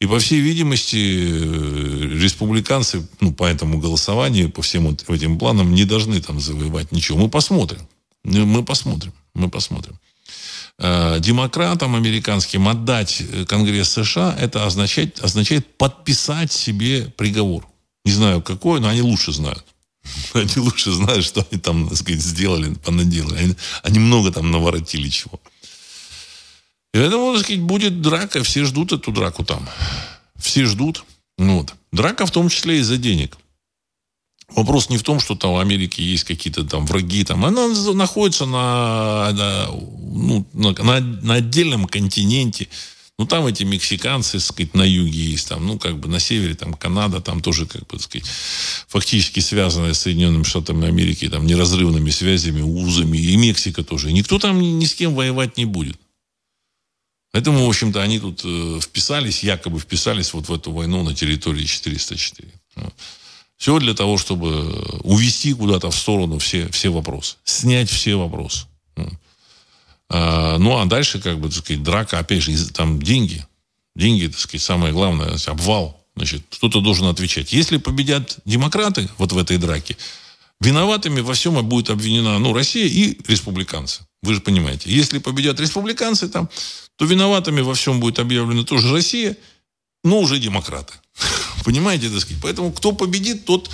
И, 0.00 0.06
по 0.06 0.18
всей 0.20 0.40
видимости, 0.40 0.96
республиканцы, 0.96 3.06
ну, 3.20 3.34
по 3.34 3.44
этому 3.44 3.78
голосованию, 3.78 4.50
по 4.50 4.62
всем 4.62 4.88
этим 4.88 5.38
планам, 5.38 5.74
не 5.74 5.84
должны 5.84 6.18
там 6.22 6.40
завоевать 6.40 6.92
ничего. 6.92 7.18
Мы 7.18 7.28
посмотрим. 7.28 7.86
Мы 8.26 8.64
посмотрим. 8.64 9.12
Мы 9.34 9.48
посмотрим. 9.48 9.98
Э, 10.78 11.18
демократам 11.20 11.94
американским 11.94 12.68
отдать 12.68 13.22
Конгресс 13.46 13.90
США, 13.90 14.36
это 14.38 14.66
означает, 14.66 15.20
означает 15.22 15.78
подписать 15.78 16.52
себе 16.52 17.12
приговор. 17.16 17.66
Не 18.04 18.12
знаю 18.12 18.42
какой, 18.42 18.80
но 18.80 18.88
они 18.88 19.02
лучше 19.02 19.32
знают. 19.32 19.64
Они 20.34 20.56
лучше 20.56 20.92
знают, 20.92 21.24
что 21.24 21.44
они 21.50 21.60
там, 21.60 21.88
так 21.88 21.98
сказать, 21.98 22.20
сделали, 22.20 22.74
понаделали. 22.74 23.38
Они, 23.38 23.54
они 23.82 23.98
много 23.98 24.30
там 24.30 24.52
наворотили 24.52 25.08
чего. 25.08 25.40
И 26.94 26.98
поэтому, 26.98 27.32
так 27.34 27.42
сказать, 27.42 27.62
будет 27.62 28.00
драка. 28.00 28.44
Все 28.44 28.64
ждут 28.64 28.92
эту 28.92 29.10
драку 29.10 29.44
там. 29.44 29.68
Все 30.38 30.64
ждут. 30.66 31.04
Ну 31.38 31.58
вот. 31.58 31.74
Драка 31.90 32.24
в 32.24 32.30
том 32.30 32.48
числе 32.48 32.78
из-за 32.78 32.98
денег. 32.98 33.36
Вопрос 34.54 34.90
не 34.90 34.96
в 34.96 35.02
том, 35.02 35.18
что 35.18 35.34
там 35.34 35.54
в 35.54 35.58
Америке 35.58 36.02
есть 36.04 36.24
какие-то 36.24 36.64
там 36.64 36.86
враги. 36.86 37.24
Там. 37.24 37.44
Она 37.44 37.68
находится 37.94 38.46
на, 38.46 39.32
на, 39.32 39.66
ну, 39.68 40.46
на, 40.52 41.00
на 41.00 41.34
отдельном 41.34 41.86
континенте. 41.86 42.68
Ну, 43.18 43.26
там 43.26 43.46
эти 43.46 43.62
мексиканцы, 43.62 44.32
так 44.32 44.42
сказать, 44.42 44.74
на 44.74 44.82
юге 44.82 45.30
есть, 45.30 45.48
там, 45.48 45.66
ну, 45.66 45.78
как 45.78 45.98
бы 45.98 46.08
на 46.08 46.20
севере, 46.20 46.54
там, 46.54 46.74
Канада, 46.74 47.22
там 47.22 47.40
тоже, 47.40 47.64
как 47.64 47.80
бы, 47.86 47.96
так 47.96 48.02
сказать, 48.02 48.28
фактически 48.88 49.40
связанная 49.40 49.94
с 49.94 50.00
Соединенными 50.00 50.42
Штатами 50.42 50.86
Америки, 50.86 51.26
там, 51.28 51.46
неразрывными 51.46 52.10
связями, 52.10 52.60
узами, 52.60 53.16
и 53.16 53.34
Мексика 53.36 53.82
тоже. 53.82 54.12
никто 54.12 54.38
там 54.38 54.60
ни, 54.60 54.66
ни 54.66 54.84
с 54.84 54.94
кем 54.94 55.14
воевать 55.14 55.56
не 55.56 55.64
будет. 55.64 55.98
Поэтому, 57.32 57.64
в 57.64 57.68
общем-то, 57.68 58.02
они 58.02 58.18
тут 58.18 58.42
э, 58.44 58.80
вписались, 58.82 59.42
якобы 59.42 59.78
вписались 59.78 60.34
вот 60.34 60.48
в 60.48 60.52
эту 60.52 60.72
войну 60.72 61.02
на 61.02 61.14
территории 61.14 61.64
404. 61.64 62.48
Все 63.56 63.78
для 63.78 63.94
того, 63.94 64.18
чтобы 64.18 64.70
увести 65.02 65.54
куда-то 65.54 65.90
в 65.90 65.96
сторону 65.96 66.38
все, 66.38 66.68
все 66.70 66.90
вопросы. 66.90 67.36
Снять 67.44 67.90
все 67.90 68.16
вопросы. 68.16 68.66
А, 70.08 70.58
ну, 70.58 70.78
а 70.78 70.84
дальше, 70.84 71.20
как 71.20 71.40
бы, 71.40 71.48
так 71.48 71.58
сказать, 71.58 71.82
драка, 71.82 72.18
опять 72.18 72.42
же, 72.42 72.70
там 72.70 73.02
деньги. 73.02 73.44
Деньги, 73.94 74.26
так 74.26 74.38
сказать, 74.38 74.62
самое 74.62 74.92
главное, 74.92 75.36
обвал. 75.46 76.04
Значит, 76.16 76.42
кто-то 76.50 76.80
должен 76.80 77.06
отвечать. 77.06 77.52
Если 77.52 77.78
победят 77.78 78.38
демократы 78.44 79.08
вот 79.18 79.32
в 79.32 79.38
этой 79.38 79.58
драке, 79.58 79.96
виноватыми 80.60 81.20
во 81.20 81.34
всем 81.34 81.66
будет 81.66 81.90
обвинена, 81.90 82.38
ну, 82.38 82.52
Россия 82.52 82.86
и 82.86 83.18
республиканцы. 83.26 84.02
Вы 84.22 84.34
же 84.34 84.40
понимаете. 84.40 84.90
Если 84.90 85.18
победят 85.18 85.60
республиканцы 85.60 86.28
там, 86.28 86.48
то 86.96 87.04
виноватыми 87.04 87.60
во 87.60 87.74
всем 87.74 88.00
будет 88.00 88.18
объявлена 88.18 88.64
тоже 88.64 88.92
Россия, 88.92 89.36
но 90.04 90.20
уже 90.20 90.38
демократы. 90.38 90.94
Понимаете, 91.66 92.10
так 92.10 92.20
сказать? 92.20 92.40
Поэтому 92.40 92.70
кто 92.70 92.92
победит, 92.92 93.44
тот 93.44 93.68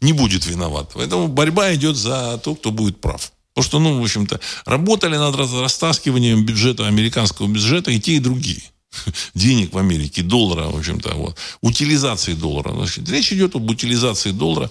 не 0.00 0.12
будет 0.12 0.46
виноват. 0.46 0.92
Поэтому 0.94 1.26
борьба 1.26 1.74
идет 1.74 1.96
за 1.96 2.38
то, 2.38 2.54
кто 2.54 2.70
будет 2.70 3.00
прав. 3.00 3.32
Потому 3.52 3.64
что, 3.68 3.78
ну, 3.80 4.00
в 4.00 4.02
общем-то, 4.04 4.38
работали 4.64 5.16
над 5.16 5.34
растаскиванием 5.34 6.46
бюджета, 6.46 6.86
американского 6.86 7.48
бюджета 7.48 7.90
и 7.90 7.98
те, 7.98 8.12
и 8.12 8.20
другие. 8.20 8.62
Денег 9.34 9.72
в 9.72 9.78
Америке, 9.78 10.22
доллара, 10.22 10.68
в 10.68 10.78
общем-то, 10.78 11.14
вот. 11.14 11.36
Утилизации 11.62 12.34
доллара. 12.34 12.72
Значит, 12.74 13.10
речь 13.10 13.32
идет 13.32 13.56
об 13.56 13.68
утилизации 13.68 14.30
доллара. 14.30 14.70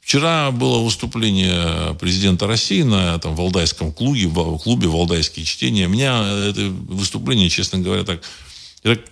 Вчера 0.00 0.50
было 0.50 0.80
выступление 0.80 1.94
президента 1.94 2.48
России 2.48 2.82
на 2.82 3.20
там, 3.20 3.36
Валдайском 3.36 3.92
клубе, 3.92 4.26
в 4.26 4.58
клубе 4.58 4.88
«Валдайские 4.88 5.44
чтения». 5.44 5.86
Меня 5.86 6.48
это 6.48 6.72
выступление, 6.88 7.48
честно 7.48 7.78
говоря, 7.78 8.02
так, 8.02 8.20
я 8.82 8.96
так 8.96 9.04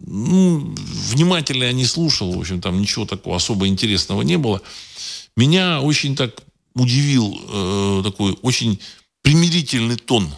ну, 0.00 0.74
внимательно 0.76 1.64
я 1.64 1.72
не 1.72 1.86
слушал, 1.86 2.32
в 2.32 2.38
общем, 2.38 2.60
там 2.60 2.80
ничего 2.80 3.06
такого 3.06 3.36
особо 3.36 3.66
интересного 3.68 4.22
не 4.22 4.38
было. 4.38 4.62
Меня 5.36 5.80
очень 5.80 6.16
так 6.16 6.42
удивил 6.74 7.40
э, 7.48 8.02
такой 8.04 8.36
очень 8.42 8.80
примирительный 9.22 9.96
тон 9.96 10.32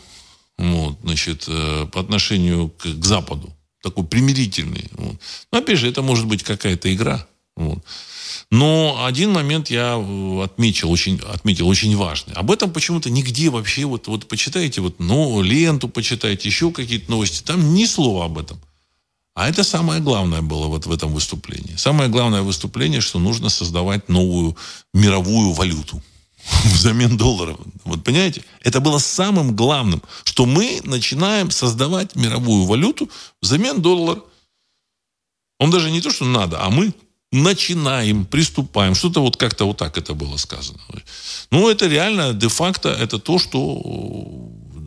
вот, 0.59 0.99
значит, 1.03 1.45
э, 1.49 1.87
по 1.92 2.01
отношению 2.01 2.71
к, 2.71 2.85
к 2.85 3.05
Западу. 3.05 3.53
Такой 3.83 4.05
примирительный. 4.05 4.88
Вот. 4.92 5.16
Но, 5.53 5.59
опять 5.59 5.79
же, 5.79 5.88
это 5.88 6.03
может 6.03 6.27
быть 6.27 6.42
какая-то 6.42 6.92
игра. 6.92 7.27
Вот. 7.57 7.85
Но 8.51 9.05
один 9.05 9.33
момент 9.33 9.71
я 9.71 9.97
э, 9.99 10.42
отметил 10.42 10.90
очень, 10.90 11.21
отметил 11.21 11.69
очень 11.69 11.95
важный. 11.97 12.35
Об 12.35 12.51
этом 12.51 12.73
почему-то 12.73 13.11
нигде 13.11 13.51
вообще, 13.51 13.85
вот, 13.85 14.09
вот 14.09 14.29
почитайте, 14.29 14.81
вот, 14.81 14.99
ну, 14.99 15.42
ленту 15.42 15.88
почитайте, 15.88 16.49
еще 16.49 16.71
какие-то 16.71 17.11
новости, 17.11 17.42
там 17.42 17.75
ни 17.75 17.85
слова 17.85 18.25
об 18.25 18.38
этом. 18.38 18.59
А 19.37 19.51
это 19.51 19.64
самое 19.64 20.01
главное 20.01 20.40
было 20.40 20.66
вот 20.66 20.87
в 20.87 20.90
этом 20.90 21.12
выступлении. 21.12 21.77
Самое 21.77 22.09
главное 22.09 22.40
выступление, 22.40 23.03
что 23.03 23.18
нужно 23.18 23.51
создавать 23.51 24.09
новую 24.09 24.57
мировую 24.94 25.53
валюту 25.53 26.03
взамен 26.64 27.18
доллара. 27.18 27.55
Вот 27.85 28.03
понимаете? 28.03 28.42
Это 28.62 28.81
было 28.81 28.99
самым 28.99 29.55
главным, 29.55 30.03
что 30.25 30.46
мы 30.46 30.81
начинаем 30.85 31.51
создавать 31.51 32.16
мировую 32.16 32.64
валюту 32.64 33.11
взамен 33.42 33.83
доллара. 33.83 34.22
Он 35.61 35.70
даже 35.70 35.90
не 35.90 36.01
то, 36.01 36.11
что 36.11 36.25
надо, 36.25 36.64
а 36.64 36.70
мы 36.70 36.94
начинаем, 37.31 38.25
приступаем. 38.25 38.94
Что-то 38.94 39.20
вот 39.20 39.37
как-то 39.37 39.66
вот 39.66 39.77
так 39.77 39.99
это 39.99 40.14
было 40.14 40.38
сказано. 40.38 40.81
Ну, 41.51 41.68
это 41.68 41.88
реально, 41.88 42.33
де-факто, 42.33 42.88
это 42.88 43.18
то, 43.18 43.38
что 43.38 43.83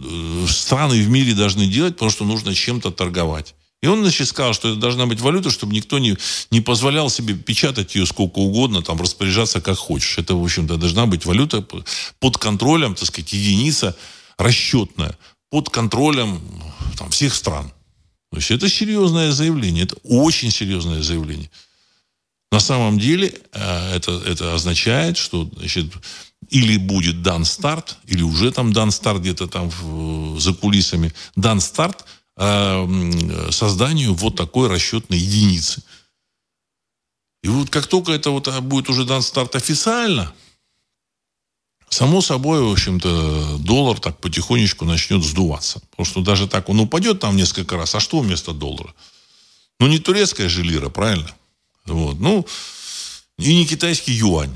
э, 0.03 0.47
страны 0.47 1.03
в 1.03 1.09
мире 1.09 1.35
должны 1.35 1.67
делать, 1.67 1.93
потому 1.93 2.09
что 2.09 2.25
нужно 2.25 2.55
чем-то 2.55 2.89
торговать. 2.89 3.53
И 3.81 3.87
он, 3.87 4.01
значит, 4.01 4.27
сказал, 4.27 4.53
что 4.53 4.69
это 4.69 4.79
должна 4.79 5.05
быть 5.05 5.21
валюта, 5.21 5.49
чтобы 5.49 5.73
никто 5.73 5.99
не, 5.99 6.17
не 6.51 6.59
позволял 6.59 7.09
себе 7.09 7.33
печатать 7.33 7.95
ее 7.95 8.05
сколько 8.05 8.39
угодно, 8.39 8.81
там, 8.81 8.99
распоряжаться 8.99 9.61
как 9.61 9.77
хочешь. 9.77 10.17
Это, 10.17 10.35
в 10.35 10.43
общем-то, 10.43 10.75
должна 10.75 11.05
быть 11.05 11.25
валюта 11.25 11.65
под 12.19 12.37
контролем, 12.37 12.95
так 12.95 13.07
сказать, 13.07 13.31
единица 13.31 13.95
расчетная, 14.37 15.17
под 15.49 15.69
контролем 15.69 16.41
там, 16.97 17.09
всех 17.09 17.33
стран. 17.33 17.71
То 18.31 18.37
есть 18.37 18.51
это 18.51 18.69
серьезное 18.69 19.31
заявление, 19.31 19.85
это 19.85 19.95
очень 20.03 20.51
серьезное 20.51 21.01
заявление. 21.01 21.49
На 22.51 22.59
самом 22.59 22.99
деле 22.99 23.33
э, 23.53 23.95
это, 23.95 24.11
это 24.25 24.55
означает, 24.55 25.17
что 25.17 25.49
значит, 25.55 25.85
или 26.49 26.77
будет 26.77 27.21
дан 27.21 27.45
старт, 27.45 27.97
или 28.07 28.23
уже 28.23 28.51
там 28.51 28.73
дан 28.73 28.91
старт 28.91 29.21
где-то 29.21 29.47
там 29.47 29.69
в, 29.69 30.39
за 30.39 30.53
кулисами, 30.53 31.13
дан 31.37 31.61
старт– 31.61 32.05
созданию 33.51 34.13
вот 34.13 34.35
такой 34.35 34.69
расчетной 34.69 35.17
единицы. 35.17 35.83
И 37.43 37.47
вот 37.47 37.69
как 37.69 37.87
только 37.87 38.11
это 38.11 38.31
вот 38.31 38.47
а, 38.47 38.61
будет 38.61 38.89
уже 38.89 39.05
дан 39.05 39.21
старт 39.21 39.55
официально, 39.55 40.33
само 41.89 42.21
собой, 42.21 42.61
в 42.61 42.71
общем-то, 42.71 43.57
доллар 43.59 43.99
так 43.99 44.19
потихонечку 44.19 44.85
начнет 44.85 45.23
сдуваться. 45.23 45.81
Потому 45.91 46.05
что 46.05 46.21
даже 46.21 46.47
так 46.47 46.69
он 46.69 46.79
упадет 46.79 47.19
там 47.19 47.35
несколько 47.35 47.77
раз, 47.77 47.95
а 47.95 47.99
что 47.99 48.19
вместо 48.19 48.53
доллара? 48.53 48.93
Ну, 49.79 49.87
не 49.87 49.99
турецкая 49.99 50.49
же 50.49 50.63
лира, 50.63 50.89
правильно? 50.89 51.33
Вот. 51.85 52.19
Ну, 52.19 52.45
и 53.37 53.55
не 53.55 53.65
китайский 53.65 54.13
юань. 54.13 54.55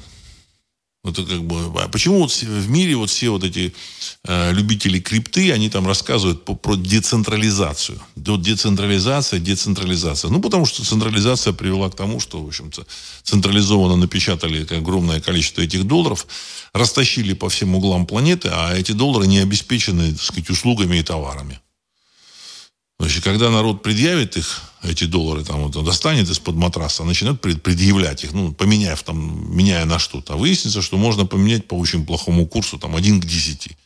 Это 1.05 1.25
как 1.25 1.43
бы, 1.43 1.81
а 1.81 1.89
почему 1.89 2.19
вот 2.19 2.31
в 2.31 2.69
мире 2.69 2.95
вот 2.95 3.09
все 3.09 3.29
вот 3.29 3.43
эти 3.43 3.73
э, 4.23 4.53
любители 4.53 5.01
крипты, 5.01 5.51
они 5.51 5.69
там 5.69 5.85
рассказывают 5.85 6.45
по, 6.45 6.55
про 6.55 6.75
децентрализацию. 6.75 7.99
Вот 8.15 8.41
децентрализация, 8.41 9.41
децентрализация. 9.41 10.31
Ну, 10.31 10.39
потому 10.39 10.65
что 10.65 10.85
централизация 10.85 11.51
привела 11.51 11.89
к 11.89 11.95
тому, 11.97 12.21
что, 12.21 12.41
в 12.41 12.47
общем-то, 12.47 12.85
централизованно 13.21 13.97
напечатали 13.97 14.65
огромное 14.73 15.19
количество 15.19 15.61
этих 15.61 15.83
долларов, 15.83 16.25
растащили 16.71 17.33
по 17.33 17.49
всем 17.49 17.75
углам 17.75 18.05
планеты, 18.05 18.49
а 18.53 18.73
эти 18.73 18.93
доллары 18.93 19.27
не 19.27 19.39
обеспечены, 19.39 20.13
так 20.13 20.21
сказать, 20.21 20.49
услугами 20.49 20.95
и 20.99 21.03
товарами. 21.03 21.59
Значит, 22.99 23.23
когда 23.23 23.49
народ 23.49 23.82
предъявит 23.84 24.38
их, 24.38 24.62
эти 24.84 25.06
доллары, 25.06 25.43
там, 25.43 25.63
вот, 25.67 25.84
достанет 25.84 26.29
из-под 26.29 26.56
матраса, 26.56 27.03
начинает 27.03 27.41
предъявлять 27.41 28.23
их, 28.23 28.34
ну, 28.34 28.53
поменяв 28.53 29.01
там, 29.03 29.56
меняя 29.56 29.86
на 29.86 29.99
что-то. 29.99 30.34
А 30.34 30.38
выяснится, 30.38 30.82
что 30.82 30.97
можно 30.97 31.25
поменять 31.25 31.67
по 31.67 31.75
очень 31.75 32.06
плохому 32.06 32.47
курсу, 32.47 32.77
там, 32.77 32.95
1 32.95 33.21
к 33.21 33.25
10. 33.25 33.77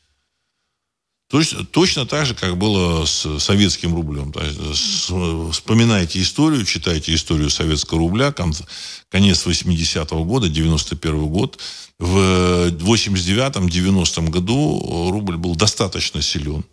То 1.30 1.39
есть, 1.39 1.56
точно 1.72 2.06
так 2.06 2.26
же, 2.26 2.36
как 2.36 2.58
было 2.58 3.06
с 3.06 3.39
советским 3.39 3.93
рублем. 3.93 4.34
Есть, 4.39 5.12
вспоминайте 5.52 6.22
историю, 6.22 6.63
читайте 6.65 7.13
историю 7.13 7.50
советского 7.50 8.00
рубля, 8.00 8.34
конец 9.10 9.46
80-го 9.46 10.24
года, 10.24 10.48
91 10.48 11.28
год. 11.28 11.60
В 12.00 12.70
89-90 12.70 14.30
году 14.30 15.10
рубль 15.12 15.36
был 15.38 15.56
достаточно 15.56 16.22
силен. 16.22 16.63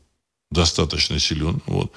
Достаточно 0.50 1.18
силен. 1.18 1.60
Вот. 1.66 1.90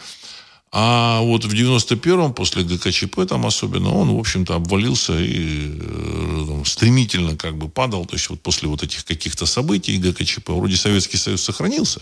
А 0.71 1.21
вот 1.21 1.45
в 1.45 1.53
91-м, 1.53 2.34
после 2.34 2.63
ГКЧП 2.63 3.25
там 3.27 3.45
особенно, 3.45 3.93
он, 3.93 4.15
в 4.15 4.19
общем-то, 4.19 4.56
обвалился 4.56 5.17
и 5.17 5.80
э, 5.80 6.45
там, 6.47 6.65
стремительно 6.65 7.38
как 7.38 7.58
бы 7.58 7.69
падал. 7.69 8.06
То 8.06 8.15
есть 8.15 8.30
вот 8.30 8.41
после 8.41 8.67
вот 8.67 8.84
этих 8.84 9.06
каких-то 9.06 9.45
событий 9.45 9.97
ГКЧП, 9.97 10.49
вроде 10.49 10.75
Советский 10.75 11.17
Союз 11.17 11.41
сохранился. 11.41 12.01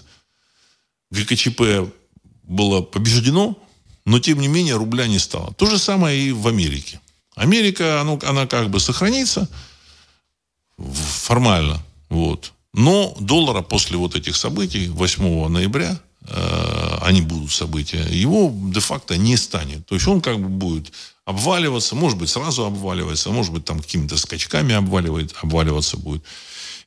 ГКЧП 1.11 1.91
было 2.43 2.81
побеждено, 2.81 3.55
но 4.05 4.19
тем 4.19 4.39
не 4.39 4.47
менее 4.47 4.77
рубля 4.77 5.07
не 5.07 5.19
стало. 5.19 5.53
То 5.53 5.67
же 5.67 5.77
самое 5.77 6.19
и 6.19 6.31
в 6.31 6.47
Америке. 6.47 6.99
Америка, 7.35 8.01
она, 8.01 8.17
она 8.23 8.47
как 8.47 8.69
бы 8.69 8.79
сохранится 8.79 9.47
формально, 10.77 11.81
вот. 12.09 12.53
Но 12.73 13.15
доллара 13.19 13.61
после 13.61 13.97
вот 13.97 14.15
этих 14.15 14.35
событий 14.35 14.87
8 14.87 15.47
ноября, 15.47 15.99
они 16.27 17.21
будут 17.21 17.51
события, 17.51 18.03
его 18.09 18.51
де-факто 18.71 19.17
не 19.17 19.37
станет. 19.37 19.85
То 19.85 19.95
есть 19.95 20.07
он 20.07 20.21
как 20.21 20.39
бы 20.39 20.49
будет 20.49 20.91
обваливаться, 21.25 21.95
может 21.95 22.17
быть, 22.17 22.29
сразу 22.29 22.65
обваливается, 22.65 23.29
может 23.29 23.53
быть, 23.53 23.65
там 23.65 23.79
какими-то 23.79 24.17
скачками 24.17 24.73
обваливает, 24.75 25.35
обваливаться 25.41 25.97
будет. 25.97 26.23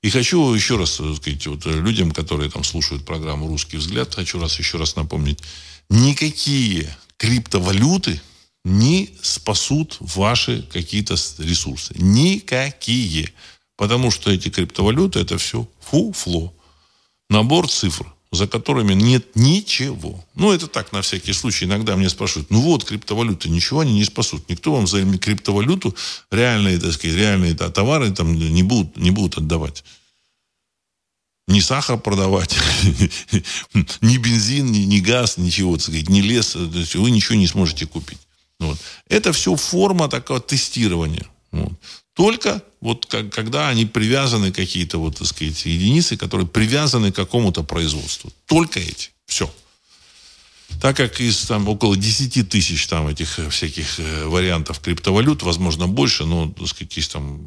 И 0.03 0.11
хочу 0.11 0.55
еще 0.55 0.77
раз 0.77 1.01
сказать, 1.17 1.47
вот, 1.47 1.67
людям, 1.67 2.13
которые 2.13 2.51
там 2.51 2.63
слушают 2.63 3.05
программу 3.05 3.49
«Русский 3.49 3.79
взгляд», 3.79 4.15
хочу 4.15 4.39
раз 4.41 4.59
еще 4.59 4.79
раз 4.79 4.95
напомнить, 4.95 5.43
никакие 5.91 6.89
криптовалюты 7.17 8.21
не 8.65 9.11
спасут 9.23 9.97
ваши 10.01 10.63
какие-то 10.63 11.15
ресурсы. 11.39 11.95
Никакие. 11.97 13.33
Потому 13.77 14.11
что 14.11 14.31
эти 14.31 14.51
криптовалюты 14.51 15.21
это 15.21 15.39
все 15.39 15.67
фуфло. 15.81 16.53
Набор 17.31 17.69
цифр, 17.69 18.13
за 18.31 18.47
которыми 18.47 18.95
нет 18.95 19.37
ничего. 19.37 20.25
Ну, 20.35 20.53
это 20.53 20.67
так, 20.67 20.93
на 20.93 21.03
всякий 21.03 21.33
случай. 21.33 21.65
Иногда 21.65 21.97
мне 21.97 22.09
спрашивают, 22.09 22.51
ну 22.51 22.61
вот, 22.61 22.85
криптовалюты, 22.85 23.49
ничего 23.49 23.81
они 23.81 23.95
не 23.95 24.05
спасут. 24.05 24.49
Никто 24.49 24.73
вам 24.73 24.87
за 24.87 25.05
криптовалюту 25.19 25.95
реальные, 26.31 26.79
так 26.79 26.93
сказать, 26.93 27.17
реальные 27.17 27.55
да, 27.55 27.71
товары 27.71 28.11
там 28.11 28.35
не 28.35 28.63
будут, 28.63 28.97
не 28.97 29.11
будут 29.11 29.39
отдавать. 29.39 29.85
Ни 31.47 31.61
сахар 31.61 31.99
продавать, 31.99 32.55
ни 34.03 34.19
бензин, 34.19 34.71
ни 34.71 35.01
газ, 35.01 35.39
ничего, 35.39 35.77
так 35.77 35.85
сказать, 35.85 36.11
ни 36.11 36.21
лес. 36.21 36.55
Вы 36.55 37.11
ничего 37.11 37.37
не 37.37 37.47
сможете 37.47 37.87
купить. 37.87 38.19
Вот. 38.61 38.77
Это 39.09 39.33
все 39.33 39.57
форма 39.57 40.09
такого 40.09 40.41
тестирования. 40.41 41.27
Вот. 41.51 41.73
Только 42.19 42.61
вот 42.81 43.07
как, 43.07 43.31
когда 43.31 43.69
они 43.69 43.87
привязаны 43.87 44.51
какие-то 44.51 44.99
вот, 44.99 45.19
так 45.19 45.29
сказать, 45.29 45.65
единицы, 45.67 46.17
которые 46.17 46.49
привязаны 46.49 47.13
к 47.13 47.15
какому-то 47.15 47.63
производству. 47.63 48.33
Только 48.47 48.81
эти. 48.81 49.11
Все. 49.27 49.49
Так 50.81 50.97
как 50.97 51.21
из 51.21 51.47
там 51.47 51.69
около 51.69 51.97
10 51.97 52.49
тысяч 52.49 52.89
там 52.89 53.07
этих 53.07 53.39
э, 53.39 53.49
всяких 53.51 54.01
э, 54.01 54.25
вариантов 54.25 54.81
криптовалют, 54.81 55.45
возможно, 55.45 55.87
больше, 55.87 56.25
но, 56.25 56.51
так 56.51 56.67
сказать, 56.67 56.97
есть 56.97 57.13
там 57.13 57.41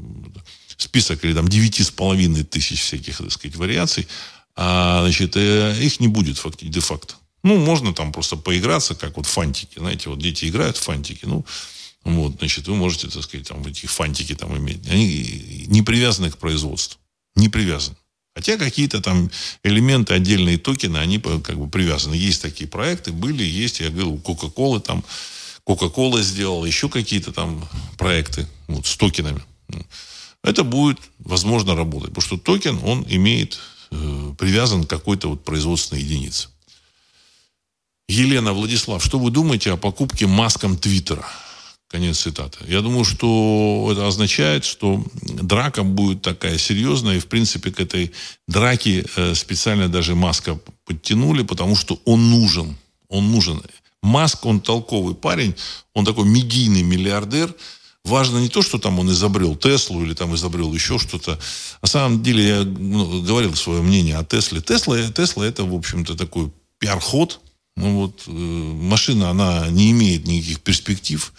список 0.77 1.25
или 1.25 1.33
там 1.33 1.47
9,5 1.47 2.45
тысяч 2.45 2.81
всяких, 2.81 3.17
так 3.17 3.31
сказать, 3.33 3.57
вариаций, 3.57 4.07
а, 4.55 5.01
значит, 5.01 5.35
э, 5.35 5.75
их 5.81 5.99
не 5.99 6.07
будет 6.07 6.37
фактически, 6.37 6.73
де-факто. 6.73 7.15
Ну, 7.43 7.57
можно 7.57 7.93
там 7.93 8.13
просто 8.13 8.37
поиграться, 8.37 8.95
как 8.95 9.17
вот 9.17 9.25
фантики. 9.25 9.79
Знаете, 9.79 10.09
вот 10.09 10.19
дети 10.19 10.45
играют 10.45 10.77
в 10.77 10.81
фантики. 10.81 11.25
Ну, 11.25 11.43
вот, 12.03 12.37
значит, 12.39 12.67
вы 12.67 12.75
можете, 12.75 13.07
так 13.07 13.23
сказать, 13.23 13.47
там, 13.47 13.65
эти 13.65 13.85
фантики 13.85 14.33
там 14.33 14.57
иметь. 14.57 14.87
Они 14.89 15.65
не 15.67 15.81
привязаны 15.81 16.31
к 16.31 16.37
производству. 16.37 16.99
Не 17.35 17.49
привязаны. 17.49 17.95
Хотя 18.35 18.57
какие-то 18.57 19.01
там 19.01 19.29
элементы, 19.63 20.13
отдельные 20.13 20.57
токены, 20.57 20.97
они 20.97 21.19
как 21.19 21.57
бы 21.57 21.67
привязаны. 21.67 22.15
Есть 22.15 22.41
такие 22.41 22.67
проекты, 22.67 23.11
были, 23.11 23.43
есть. 23.43 23.81
Я 23.81 23.89
говорил, 23.89 24.13
у 24.13 24.17
Кока-Колы 24.17 24.79
там, 24.79 25.03
Кока-Кола 25.63 26.21
сделала, 26.21 26.65
еще 26.65 26.89
какие-то 26.89 27.31
там 27.31 27.67
проекты 27.97 28.47
вот, 28.67 28.87
с 28.87 28.95
токенами. 28.95 29.41
Это 30.43 30.63
будет, 30.63 30.99
возможно, 31.19 31.75
работать. 31.75 32.09
Потому 32.13 32.25
что 32.25 32.37
токен, 32.37 32.79
он 32.83 33.05
имеет, 33.07 33.59
э, 33.91 34.33
привязан 34.39 34.85
к 34.85 34.89
какой-то 34.89 35.29
вот 35.29 35.43
производственной 35.43 36.01
единице. 36.01 36.47
Елена, 38.07 38.53
Владислав, 38.53 39.03
что 39.03 39.19
вы 39.19 39.29
думаете 39.29 39.71
о 39.71 39.77
покупке 39.77 40.25
маском 40.25 40.77
Твиттера? 40.77 41.25
Конец 41.91 42.19
цитаты. 42.19 42.59
Я 42.69 42.79
думаю, 42.79 43.03
что 43.03 43.89
это 43.91 44.07
означает, 44.07 44.63
что 44.63 45.03
драка 45.23 45.83
будет 45.83 46.21
такая 46.21 46.57
серьезная, 46.57 47.17
и, 47.17 47.19
в 47.19 47.27
принципе, 47.27 47.69
к 47.69 47.81
этой 47.81 48.13
драке 48.47 49.03
э, 49.17 49.35
специально 49.35 49.89
даже 49.89 50.15
Маска 50.15 50.57
подтянули, 50.85 51.43
потому 51.43 51.75
что 51.75 51.99
он 52.05 52.31
нужен. 52.31 52.77
Он 53.09 53.29
нужен. 53.29 53.61
Маск, 54.01 54.45
он 54.45 54.61
толковый 54.61 55.15
парень, 55.15 55.53
он 55.93 56.05
такой 56.05 56.23
медийный 56.23 56.81
миллиардер. 56.81 57.53
Важно 58.05 58.37
не 58.37 58.47
то, 58.47 58.61
что 58.61 58.77
там 58.79 58.97
он 58.99 59.11
изобрел 59.11 59.57
Теслу 59.57 60.01
или 60.01 60.13
там 60.13 60.33
изобрел 60.33 60.73
еще 60.73 60.97
что-то. 60.97 61.37
На 61.81 61.89
самом 61.89 62.23
деле, 62.23 62.47
я 62.47 62.63
ну, 62.63 63.21
говорил 63.21 63.53
свое 63.55 63.81
мнение 63.81 64.15
о 64.17 64.23
Тесле. 64.23 64.61
Тесла, 64.61 64.97
Тесла 65.11 65.45
это, 65.45 65.65
в 65.65 65.75
общем-то, 65.75 66.15
такой 66.15 66.51
пиар-ход. 66.79 67.41
Ну, 67.75 67.95
вот, 67.95 68.23
э, 68.27 68.31
машина, 68.31 69.29
она 69.29 69.67
не 69.67 69.91
имеет 69.91 70.25
никаких 70.25 70.61
перспектив 70.61 71.33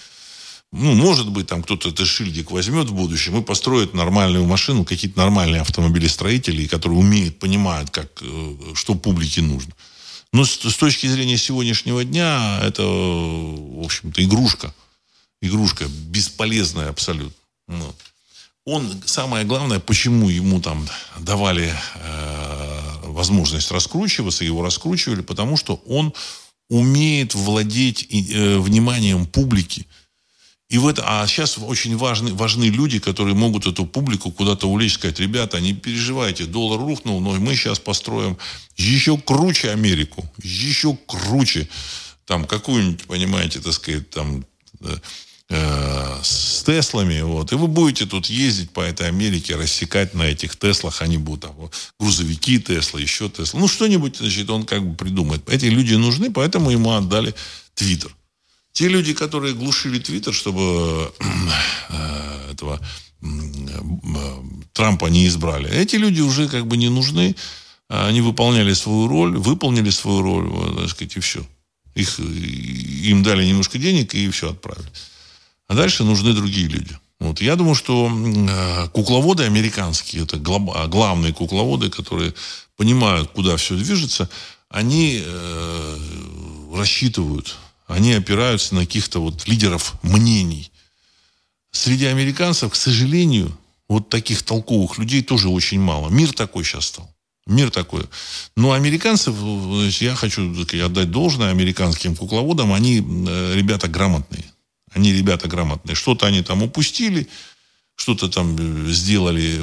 ну, 0.73 0.95
может 0.95 1.29
быть, 1.29 1.47
там 1.47 1.63
кто-то 1.63 1.91
этот 1.91 2.07
шильдик 2.07 2.51
возьмет 2.51 2.89
в 2.89 2.95
будущем 2.95 3.39
и 3.39 3.43
построит 3.43 3.93
нормальную 3.93 4.47
машину, 4.47 4.85
какие-то 4.85 5.19
нормальные 5.19 5.61
автомобилестроители, 5.61 6.67
которые 6.67 6.99
умеют, 6.99 7.39
понимают, 7.39 7.91
как, 7.91 8.11
э, 8.23 8.55
что 8.75 8.95
публике 8.95 9.43
нужно. 9.43 9.73
Но 10.33 10.47
с, 10.47 10.53
с 10.59 10.77
точки 10.77 11.07
зрения 11.07 11.37
сегодняшнего 11.37 12.05
дня, 12.05 12.59
это, 12.63 12.83
в 12.85 13.85
общем-то, 13.85 14.25
игрушка. 14.25 14.75
Игрушка 15.43 15.87
бесполезная 15.89 16.89
абсолютно. 16.89 17.35
Вот. 17.69 17.97
Он, 18.65 19.03
самое 19.05 19.45
главное, 19.45 19.79
почему 19.79 20.31
ему 20.31 20.61
там 20.63 20.89
давали 21.19 21.75
э, 21.97 22.93
возможность 23.03 23.71
раскручиваться, 23.71 24.45
его 24.45 24.63
раскручивали, 24.63 25.21
потому 25.21 25.59
что 25.59 25.83
он 25.87 26.15
умеет 26.71 27.35
владеть 27.35 28.07
э, 28.11 28.57
вниманием 28.59 29.27
публики. 29.27 29.87
И 30.73 30.79
в 30.79 30.87
это, 30.87 31.05
а 31.05 31.27
сейчас 31.27 31.59
очень 31.59 31.99
важны, 31.99 32.33
важны 32.33 32.65
люди, 32.65 32.99
которые 32.99 33.35
могут 33.35 33.67
эту 33.67 33.85
публику 33.85 34.31
куда-то 34.31 34.71
увлечь, 34.71 34.95
сказать, 34.95 35.21
ребята, 35.21 35.61
не 35.61 35.75
переживайте, 35.75 36.47
доллар 36.47 36.81
рухнул, 36.81 37.21
но 37.21 37.33
мы 37.33 37.55
сейчас 37.57 37.79
построим 37.79 38.39
еще 38.79 39.19
круче 39.19 39.69
Америку, 39.69 40.25
еще 40.43 40.97
круче, 41.07 41.69
там, 42.25 42.47
какую-нибудь, 42.47 43.03
понимаете, 43.03 43.61
так 43.61 43.75
сказать, 43.75 44.09
там, 44.09 44.47
э, 44.81 44.97
э, 45.51 46.21
с 46.23 46.63
Теслами, 46.65 47.21
вот, 47.21 47.53
и 47.53 47.57
вы 47.57 47.67
будете 47.67 48.07
тут 48.07 48.31
ездить 48.31 48.71
по 48.71 48.81
этой 48.81 49.09
Америке, 49.09 49.57
рассекать 49.57 50.15
на 50.15 50.23
этих 50.23 50.57
Теслах, 50.57 51.03
они 51.03 51.19
будут 51.19 51.43
там, 51.43 51.71
грузовики 52.01 52.59
Тесла, 52.59 52.99
еще 52.99 53.29
Тесла, 53.29 53.61
ну, 53.61 53.69
что-нибудь, 53.69 54.17
значит, 54.17 54.49
он 54.49 54.65
как 54.65 54.83
бы 54.89 54.97
придумает. 54.97 55.47
Эти 55.51 55.67
люди 55.67 55.93
нужны, 55.93 56.33
поэтому 56.33 56.71
ему 56.71 56.93
отдали 56.93 57.35
Твиттер. 57.75 58.17
Те 58.73 58.89
люди, 58.89 59.13
которые 59.13 59.55
глушили 59.55 59.99
Твиттер, 59.99 60.33
чтобы 60.33 61.13
э, 61.91 62.53
этого 62.53 62.81
э, 63.21 63.27
Трампа 64.73 65.07
не 65.07 65.27
избрали, 65.27 65.71
эти 65.71 65.97
люди 65.97 66.21
уже 66.21 66.49
как 66.49 66.67
бы 66.67 66.77
не 66.77 66.89
нужны. 66.89 67.37
Они 67.89 68.23
выполняли 68.23 68.73
свою 68.73 69.07
роль, 69.07 69.37
выполнили 69.37 69.91
свою 69.91 70.23
роль, 70.23 70.51
так 70.79 70.89
сказать, 70.89 71.17
и 71.17 71.21
все. 71.21 71.47
Их, 71.95 72.19
им 72.19 73.23
дали 73.23 73.45
немножко 73.45 73.79
денег 73.79 74.15
и 74.15 74.31
все 74.31 74.51
отправили. 74.51 74.89
А 75.69 75.75
дальше 75.75 76.05
нужны 76.05 76.33
другие 76.33 76.69
люди. 76.69 76.97
Вот. 77.21 77.41
Я 77.41 77.55
думаю, 77.57 77.75
что 77.75 78.11
э, 78.11 78.89
кукловоды 78.89 79.45
американские, 79.45 80.25
это 80.25 80.39
главные 80.39 81.33
кукловоды, 81.33 81.91
которые 81.91 82.35
понимают, 82.77 83.31
куда 83.31 83.57
все 83.57 83.77
движется, 83.77 84.29
они 84.71 85.23
э, 85.25 85.99
рассчитывают 86.75 87.57
они 87.93 88.13
опираются 88.13 88.75
на 88.75 88.81
каких-то 88.83 89.21
вот 89.21 89.47
лидеров 89.47 89.95
мнений. 90.03 90.71
Среди 91.71 92.07
американцев, 92.07 92.73
к 92.73 92.77
сожалению, 92.77 93.57
вот 93.89 94.09
таких 94.09 94.43
толковых 94.43 94.99
людей 94.99 95.23
тоже 95.23 95.49
очень 95.49 95.81
мало. 95.81 96.09
Мир 96.09 96.33
такой 96.33 96.65
сейчас 96.65 96.87
стал. 96.87 97.13
Мир 97.47 97.71
такой. 97.71 98.05
Но 98.57 98.73
американцев, 98.73 99.35
я 100.01 100.15
хочу 100.15 100.55
отдать 100.85 101.11
должное 101.11 101.51
американским 101.51 102.15
кукловодам, 102.15 102.73
они 102.73 102.99
э, 103.01 103.55
ребята 103.55 103.89
грамотные. 103.89 104.45
Они 104.93 105.13
ребята 105.13 105.49
грамотные. 105.49 105.95
Что-то 105.95 106.27
они 106.27 106.43
там 106.43 106.63
упустили, 106.63 107.29
что-то 107.97 108.29
там 108.29 108.57
э, 108.59 108.93
сделали 108.93 109.61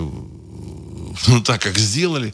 ну, 1.27 1.41
так, 1.41 1.61
как 1.61 1.77
сделали. 1.77 2.33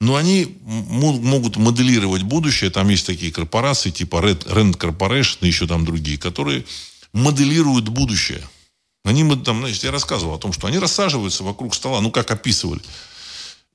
Но 0.00 0.16
они 0.16 0.56
могут 0.62 1.56
моделировать 1.56 2.22
будущее. 2.22 2.70
Там 2.70 2.88
есть 2.88 3.06
такие 3.06 3.30
корпорации, 3.30 3.90
типа 3.90 4.16
Rand 4.16 4.78
Corporation 4.78 5.38
и 5.42 5.46
еще 5.46 5.66
там 5.66 5.84
другие, 5.84 6.16
которые 6.16 6.64
моделируют 7.12 7.88
будущее. 7.88 8.42
Они, 9.04 9.22
там, 9.36 9.60
значит, 9.60 9.84
я 9.84 9.90
рассказывал 9.90 10.34
о 10.34 10.38
том, 10.38 10.52
что 10.52 10.66
они 10.66 10.78
рассаживаются 10.78 11.44
вокруг 11.44 11.74
стола, 11.74 12.00
ну, 12.00 12.10
как 12.10 12.30
описывали. 12.30 12.80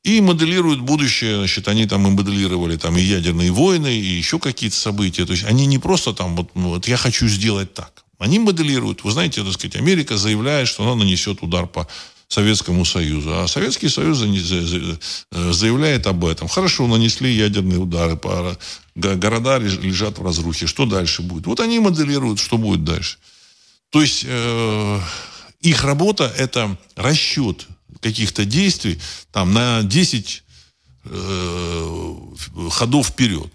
И 0.03 0.21
моделируют 0.21 0.81
будущее, 0.81 1.37
значит, 1.37 1.67
они 1.67 1.87
там 1.87 2.07
и 2.07 2.11
моделировали 2.11 2.77
там 2.77 2.95
и 2.97 3.01
ядерные 3.01 3.51
войны, 3.51 3.95
и 3.95 4.17
еще 4.17 4.39
какие-то 4.39 4.75
события. 4.75 5.25
То 5.25 5.33
есть 5.33 5.45
они 5.45 5.65
не 5.65 5.79
просто 5.79 6.13
там, 6.13 6.35
вот, 6.35 6.51
ну, 6.55 6.69
вот 6.69 6.87
я 6.87 6.97
хочу 6.97 7.27
сделать 7.27 7.73
так. 7.73 8.03
Они 8.17 8.39
моделируют. 8.39 9.03
Вы 9.03 9.11
знаете, 9.11 9.43
так 9.43 9.53
сказать, 9.53 9.75
Америка 9.75 10.17
заявляет, 10.17 10.67
что 10.67 10.83
она 10.83 10.95
нанесет 10.95 11.41
удар 11.41 11.67
по 11.67 11.87
Советскому 12.27 12.85
Союзу. 12.85 13.39
А 13.39 13.47
Советский 13.47 13.89
Союз 13.89 14.19
заявляет 15.31 16.07
об 16.07 16.25
этом. 16.25 16.47
Хорошо, 16.47 16.87
нанесли 16.87 17.31
ядерные 17.33 17.79
удары 17.79 18.17
по 18.17 18.57
города 18.95 19.57
лежат 19.57 20.17
в 20.17 20.23
разрухе. 20.23 20.67
Что 20.67 20.85
дальше 20.85 21.21
будет? 21.21 21.47
Вот 21.47 21.59
они 21.59 21.79
моделируют, 21.79 22.39
что 22.39 22.57
будет 22.57 22.83
дальше. 22.83 23.17
То 23.89 24.01
есть 24.01 24.23
э, 24.27 24.99
их 25.61 25.83
работа– 25.83 26.31
это 26.37 26.77
расчет 26.95 27.67
каких-то 28.01 28.45
действий 28.45 28.99
там, 29.31 29.53
на 29.53 29.83
10 29.83 30.43
э, 31.05 32.15
ходов 32.71 33.07
вперед. 33.07 33.51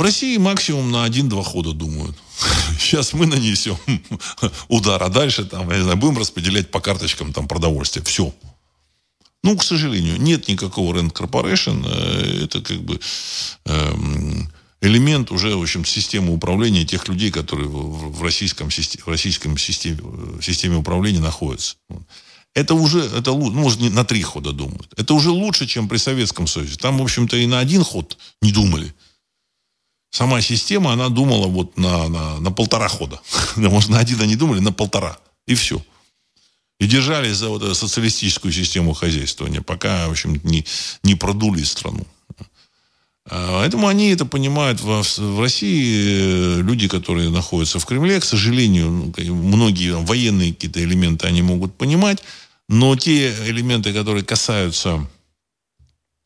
В 0.00 0.02
России 0.02 0.38
максимум 0.38 0.90
на 0.90 1.04
один-два 1.04 1.42
хода 1.42 1.72
думают. 1.74 2.16
Сейчас 2.80 3.12
мы 3.12 3.26
нанесем 3.26 3.76
удар, 4.68 5.02
а 5.02 5.10
дальше 5.10 5.44
там, 5.44 5.68
я 5.70 5.76
не 5.76 5.82
знаю, 5.82 5.98
будем 5.98 6.16
распределять 6.16 6.70
по 6.70 6.80
карточкам 6.80 7.34
там 7.34 7.46
продовольствие. 7.46 8.02
Все. 8.02 8.32
Ну, 9.44 9.58
к 9.58 9.62
сожалению, 9.62 10.18
нет 10.18 10.48
никакого 10.48 10.96
Rent 10.96 11.12
Corporation. 11.12 11.84
Э, 11.86 12.44
это 12.44 12.62
как 12.62 12.80
бы 12.80 12.98
эм, 13.66 14.50
элемент 14.80 15.30
уже, 15.32 15.54
в 15.54 15.60
общем, 15.60 15.84
системы 15.84 16.32
управления 16.32 16.86
тех 16.86 17.06
людей, 17.06 17.30
которые 17.30 17.68
в 17.68 18.22
российском, 18.22 18.70
в 18.70 19.06
российском 19.06 19.58
системе, 19.58 20.00
системе 20.40 20.76
управления 20.76 21.20
находятся. 21.20 21.76
Это 22.54 22.72
уже, 22.72 23.00
это, 23.00 23.32
ну, 23.32 23.50
может, 23.50 23.80
на 23.82 24.06
три 24.06 24.22
хода 24.22 24.52
думают. 24.52 24.94
Это 24.96 25.12
уже 25.12 25.28
лучше, 25.28 25.66
чем 25.66 25.90
при 25.90 25.98
Советском 25.98 26.46
Союзе. 26.46 26.76
Там, 26.76 26.96
в 26.96 27.02
общем-то, 27.02 27.36
и 27.36 27.46
на 27.46 27.58
один 27.58 27.84
ход 27.84 28.16
не 28.40 28.50
думали. 28.50 28.94
Сама 30.10 30.40
система, 30.40 30.92
она 30.92 31.08
думала 31.08 31.46
вот 31.46 31.76
на, 31.76 32.08
на, 32.08 32.40
на 32.40 32.50
полтора 32.50 32.88
хода. 32.88 33.20
Может, 33.56 33.90
на 33.90 33.98
один 33.98 34.20
они 34.20 34.36
думали, 34.36 34.60
на 34.60 34.72
полтора. 34.72 35.18
И 35.46 35.54
все. 35.54 35.82
И 36.80 36.86
держались 36.86 37.36
за 37.36 37.48
вот 37.48 37.62
эту 37.62 37.74
социалистическую 37.74 38.52
систему 38.52 38.92
хозяйствования, 38.94 39.60
пока, 39.60 40.08
в 40.08 40.12
общем, 40.12 40.40
не, 40.42 40.64
не 41.02 41.14
продули 41.14 41.62
страну. 41.62 42.06
А, 43.28 43.60
поэтому 43.60 43.86
они 43.86 44.10
это 44.10 44.24
понимают. 44.24 44.80
В, 44.80 45.02
в 45.02 45.40
России 45.40 46.58
э, 46.58 46.62
люди, 46.62 46.88
которые 46.88 47.30
находятся 47.30 47.78
в 47.78 47.86
Кремле, 47.86 48.18
к 48.18 48.24
сожалению, 48.24 48.90
ну, 48.90 49.34
многие 49.34 49.94
военные 49.94 50.52
какие-то 50.52 50.82
элементы 50.82 51.26
они 51.26 51.42
могут 51.42 51.76
понимать, 51.76 52.22
но 52.68 52.96
те 52.96 53.32
элементы, 53.46 53.92
которые 53.92 54.24
касаются 54.24 55.06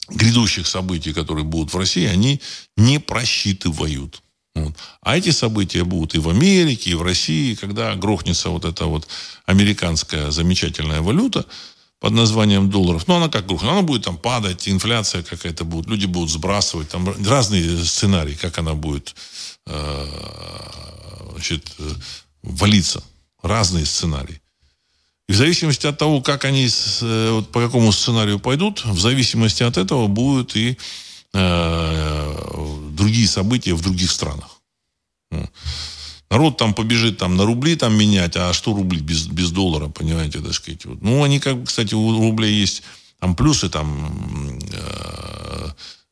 грядущих 0.08 0.66
событий, 0.66 1.12
которые 1.12 1.44
будут 1.44 1.72
в 1.72 1.78
России, 1.78 2.06
они 2.06 2.40
не 2.76 2.98
просчитывают. 3.00 4.22
Вот. 4.54 4.74
А 5.00 5.16
эти 5.16 5.30
события 5.30 5.84
будут 5.84 6.14
и 6.14 6.18
в 6.18 6.28
Америке, 6.28 6.90
и 6.90 6.94
в 6.94 7.02
России, 7.02 7.54
когда 7.54 7.94
грохнется 7.96 8.50
вот 8.50 8.64
эта 8.64 8.86
вот 8.86 9.08
американская 9.46 10.30
замечательная 10.30 11.00
валюта 11.00 11.44
под 11.98 12.12
названием 12.12 12.70
долларов. 12.70 13.08
Ну, 13.08 13.14
она 13.14 13.28
как 13.28 13.46
грохнет? 13.46 13.70
Она 13.70 13.82
будет 13.82 14.04
там 14.04 14.16
падать, 14.16 14.68
инфляция 14.68 15.22
какая-то 15.22 15.64
будет, 15.64 15.86
люди 15.86 16.06
будут 16.06 16.30
сбрасывать, 16.30 16.88
там 16.90 17.08
разные 17.26 17.82
сценарии, 17.84 18.34
как 18.34 18.58
она 18.58 18.74
будет 18.74 19.14
э, 19.66 20.06
значит, 21.32 21.72
э, 21.78 21.90
валиться. 22.42 23.02
Разные 23.42 23.86
сценарии. 23.86 24.40
И 25.28 25.32
в 25.32 25.36
зависимости 25.36 25.86
от 25.86 25.96
того, 25.96 26.20
как 26.20 26.44
они 26.44 26.68
э, 26.68 27.30
вот, 27.30 27.50
по 27.50 27.60
какому 27.60 27.92
сценарию 27.92 28.38
пойдут, 28.38 28.84
в 28.84 29.00
зависимости 29.00 29.62
от 29.62 29.78
этого 29.78 30.06
будут 30.06 30.54
и 30.54 30.76
э, 31.32 32.90
другие 32.90 33.26
события 33.26 33.74
в 33.74 33.80
других 33.80 34.10
странах. 34.10 34.60
Народ 36.30 36.58
там 36.58 36.74
побежит 36.74 37.18
там, 37.18 37.36
на 37.36 37.44
рубли 37.46 37.76
там 37.76 37.96
менять, 37.96 38.36
а 38.36 38.52
что 38.52 38.74
рубли 38.74 39.00
без, 39.00 39.26
без 39.26 39.50
доллара, 39.50 39.88
понимаете, 39.88 40.40
так 40.40 40.52
сказать. 40.52 40.84
Вот. 40.84 41.00
Ну, 41.00 41.22
они 41.22 41.38
как, 41.38 41.64
кстати, 41.64 41.94
у 41.94 42.20
рубля 42.20 42.48
есть 42.48 42.82
там 43.18 43.34
плюсы, 43.34 43.70
там 43.70 44.58
э, 44.72 45.68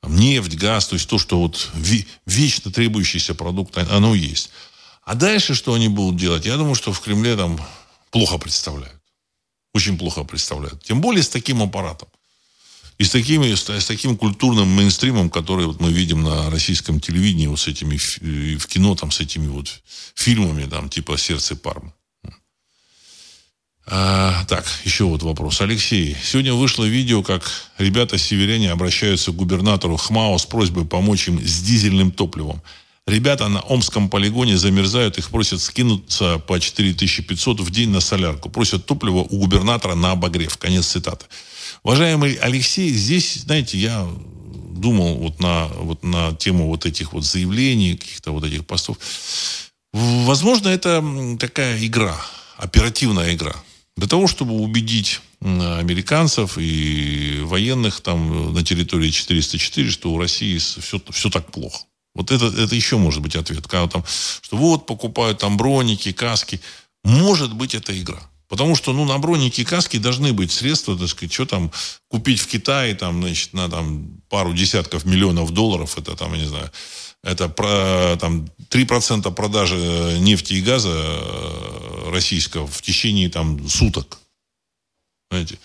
нефть, 0.07 0.55
газ, 0.55 0.89
то 0.89 0.95
есть 0.95 1.09
то, 1.09 1.19
что 1.19 1.39
вот 1.39 1.71
вечно 2.25 2.71
требующийся 2.71 3.35
продукт, 3.35 3.77
оно 3.77 4.15
есть. 4.15 4.51
А 5.05 5.15
дальше 5.15 5.55
что 5.55 5.75
они 5.75 5.89
будут 5.89 6.17
делать? 6.17 6.47
Я 6.47 6.57
думаю, 6.57 6.77
что 6.77 6.93
в 6.95 7.01
Кремле 7.01 7.37
там 7.37 7.61
плохо 8.11 8.39
представляют 8.39 9.02
очень 9.75 9.99
плохо 9.99 10.25
представляют. 10.25 10.83
Тем 10.83 11.01
более 11.01 11.23
с 11.23 11.29
таким 11.29 11.63
аппаратом. 11.63 12.09
И 12.99 13.05
с, 13.05 13.11
такими, 13.11 13.55
с, 13.55 13.69
с 13.69 13.87
таким 13.87 14.17
культурным 14.17 14.69
мейнстримом, 14.69 15.31
который 15.31 15.67
вот 15.67 15.81
мы 15.81 15.93
видим 15.93 16.23
на 16.23 16.51
российском 16.51 17.01
телевидении, 17.01 17.47
вот 17.47 17.59
с 17.59 17.67
этими, 17.67 17.97
в 18.57 18.67
кино, 18.67 18.95
там, 18.95 19.11
с 19.11 19.21
этими 19.21 19.49
вот 19.49 19.81
фильмами, 20.15 20.67
там, 20.67 20.89
типа 20.89 21.17
«Сердце 21.19 21.57
Пармы». 21.57 21.93
А, 23.87 24.45
так, 24.45 24.65
еще 24.85 25.05
вот 25.05 25.23
вопрос. 25.23 25.61
Алексей, 25.61 26.17
сегодня 26.23 26.55
вышло 26.55 26.85
видео, 26.85 27.23
как 27.23 27.51
ребята-северяне 27.79 28.71
обращаются 28.71 29.33
к 29.33 29.37
губернатору 29.37 29.97
ХМАО 29.97 30.39
с 30.39 30.47
просьбой 30.47 30.85
помочь 30.85 31.27
им 31.27 31.45
с 31.45 31.63
дизельным 31.63 32.13
топливом. 32.13 32.63
Ребята 33.07 33.49
на 33.49 33.61
Омском 33.61 34.09
полигоне 34.09 34.57
замерзают, 34.57 35.19
их 35.19 35.31
просят 35.31 35.61
скинуться 35.61 36.39
по 36.39 36.61
4500 36.61 37.61
в 37.61 37.71
день 37.71 37.91
на 37.91 38.01
солярку. 38.01 38.49
Просят 38.49 38.87
топливо 38.87 39.19
у 39.19 39.39
губернатора 39.39 39.97
на 39.97 40.13
обогрев. 40.13 40.57
Конец 40.57 40.87
цитаты. 40.87 41.27
Уважаемый 41.83 42.35
Алексей, 42.35 42.91
здесь, 42.93 43.35
знаете, 43.35 43.77
я 43.77 44.09
думал 44.77 45.17
вот 45.17 45.41
на, 45.41 45.67
вот 45.67 46.05
на 46.05 46.33
тему 46.37 46.69
вот 46.69 46.87
этих 46.87 47.13
вот 47.13 47.25
заявлений, 47.25 47.97
каких-то 47.97 48.31
вот 48.31 48.45
этих 48.45 48.65
постов. 48.67 48.99
Возможно, 49.93 50.69
это 50.69 51.05
такая 51.41 51.85
игра, 51.85 52.17
оперативная 52.57 53.35
игра. 53.35 53.55
Для 53.97 54.07
того, 54.07 54.29
чтобы 54.29 54.55
убедить 54.55 55.21
американцев 55.41 56.57
и 56.57 57.41
военных 57.43 58.01
там 58.01 58.55
на 58.55 58.65
территории 58.65 59.11
404, 59.11 59.91
что 59.91 60.13
у 60.13 60.19
России 60.19 60.57
все, 60.59 61.01
все 61.11 61.31
так 61.31 61.51
плохо. 61.51 61.81
Вот 62.15 62.31
это, 62.31 62.47
это 62.47 62.75
еще 62.75 62.99
может 62.99 63.23
быть 63.23 63.37
ответ. 63.37 63.67
Когда 63.67 63.89
там, 63.89 64.05
что 64.43 64.57
вот 64.57 64.87
покупают 64.87 65.39
там 65.39 65.57
броники, 65.57 66.13
каски. 66.13 66.61
Может 67.05 67.55
быть, 67.55 67.75
это 67.75 67.99
игра. 67.99 68.21
Потому 68.49 68.77
что, 68.77 68.93
ну, 68.93 69.07
на 69.07 69.17
броники 69.19 69.63
и 69.63 69.65
каски 69.65 69.97
должны 69.97 70.35
быть 70.35 70.53
средства, 70.53 70.97
так 70.97 71.09
сказать, 71.09 71.33
что 71.33 71.47
там 71.47 71.73
купить 72.09 72.39
в 72.39 72.47
Китае, 72.47 72.95
там, 72.95 73.23
значит, 73.23 73.55
на 73.55 73.71
там 73.71 74.21
пару 74.29 74.53
десятков 74.53 75.07
миллионов 75.07 75.53
долларов, 75.53 75.97
это 75.97 76.15
там, 76.17 76.35
я 76.35 76.41
не 76.41 76.47
знаю, 76.47 76.71
это 77.25 77.49
про, 77.49 78.17
там 78.21 78.47
3% 78.69 79.33
продажи 79.33 80.19
нефти 80.21 80.55
и 80.55 80.61
газа 80.61 80.93
э, 80.93 82.11
российского 82.11 82.67
в 82.67 82.83
течение 82.83 83.31
там 83.31 83.67
суток. 83.69 84.19
Знаете, 85.31 85.59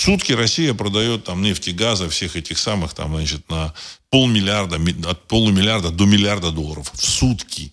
сутки 0.00 0.32
Россия 0.32 0.74
продает 0.74 1.24
там 1.24 1.42
нефть 1.42 1.68
и 1.68 1.72
газа, 1.72 2.08
всех 2.08 2.36
этих 2.36 2.58
самых 2.58 2.94
там, 2.94 3.14
значит, 3.14 3.48
на 3.50 3.74
полмиллиарда, 4.10 4.80
от 5.08 5.28
полумиллиарда 5.28 5.90
до 5.90 6.06
миллиарда 6.06 6.50
долларов 6.50 6.90
в 6.92 7.04
сутки. 7.04 7.72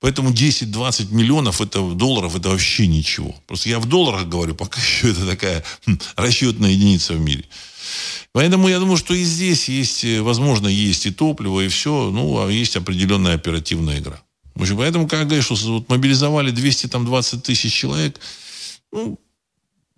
Поэтому 0.00 0.30
10-20 0.30 1.12
миллионов 1.12 1.60
это, 1.60 1.82
долларов 1.82 2.34
это 2.34 2.48
вообще 2.48 2.86
ничего. 2.86 3.34
Просто 3.46 3.68
я 3.68 3.78
в 3.78 3.86
долларах 3.86 4.26
говорю, 4.26 4.54
пока 4.54 4.80
еще 4.80 5.10
это 5.10 5.26
такая 5.26 5.62
хм, 5.86 5.98
расчетная 6.16 6.70
единица 6.70 7.12
в 7.12 7.20
мире. 7.20 7.44
Поэтому 8.32 8.68
я 8.68 8.78
думаю, 8.78 8.96
что 8.96 9.12
и 9.12 9.24
здесь 9.24 9.68
есть, 9.68 10.04
э, 10.04 10.22
возможно, 10.22 10.68
есть 10.68 11.06
и 11.06 11.10
топливо, 11.10 11.60
и 11.60 11.68
все, 11.68 12.10
ну, 12.10 12.42
а 12.42 12.50
есть 12.50 12.76
определенная 12.76 13.34
оперативная 13.34 13.98
игра. 13.98 14.22
Поэтому, 14.54 15.08
как 15.08 15.26
говоришь, 15.26 15.46
что 15.46 15.54
вот 15.54 15.88
мобилизовали 15.88 16.50
220 16.50 17.42
тысяч 17.42 17.72
человек, 17.72 18.20
ну, 18.92 19.18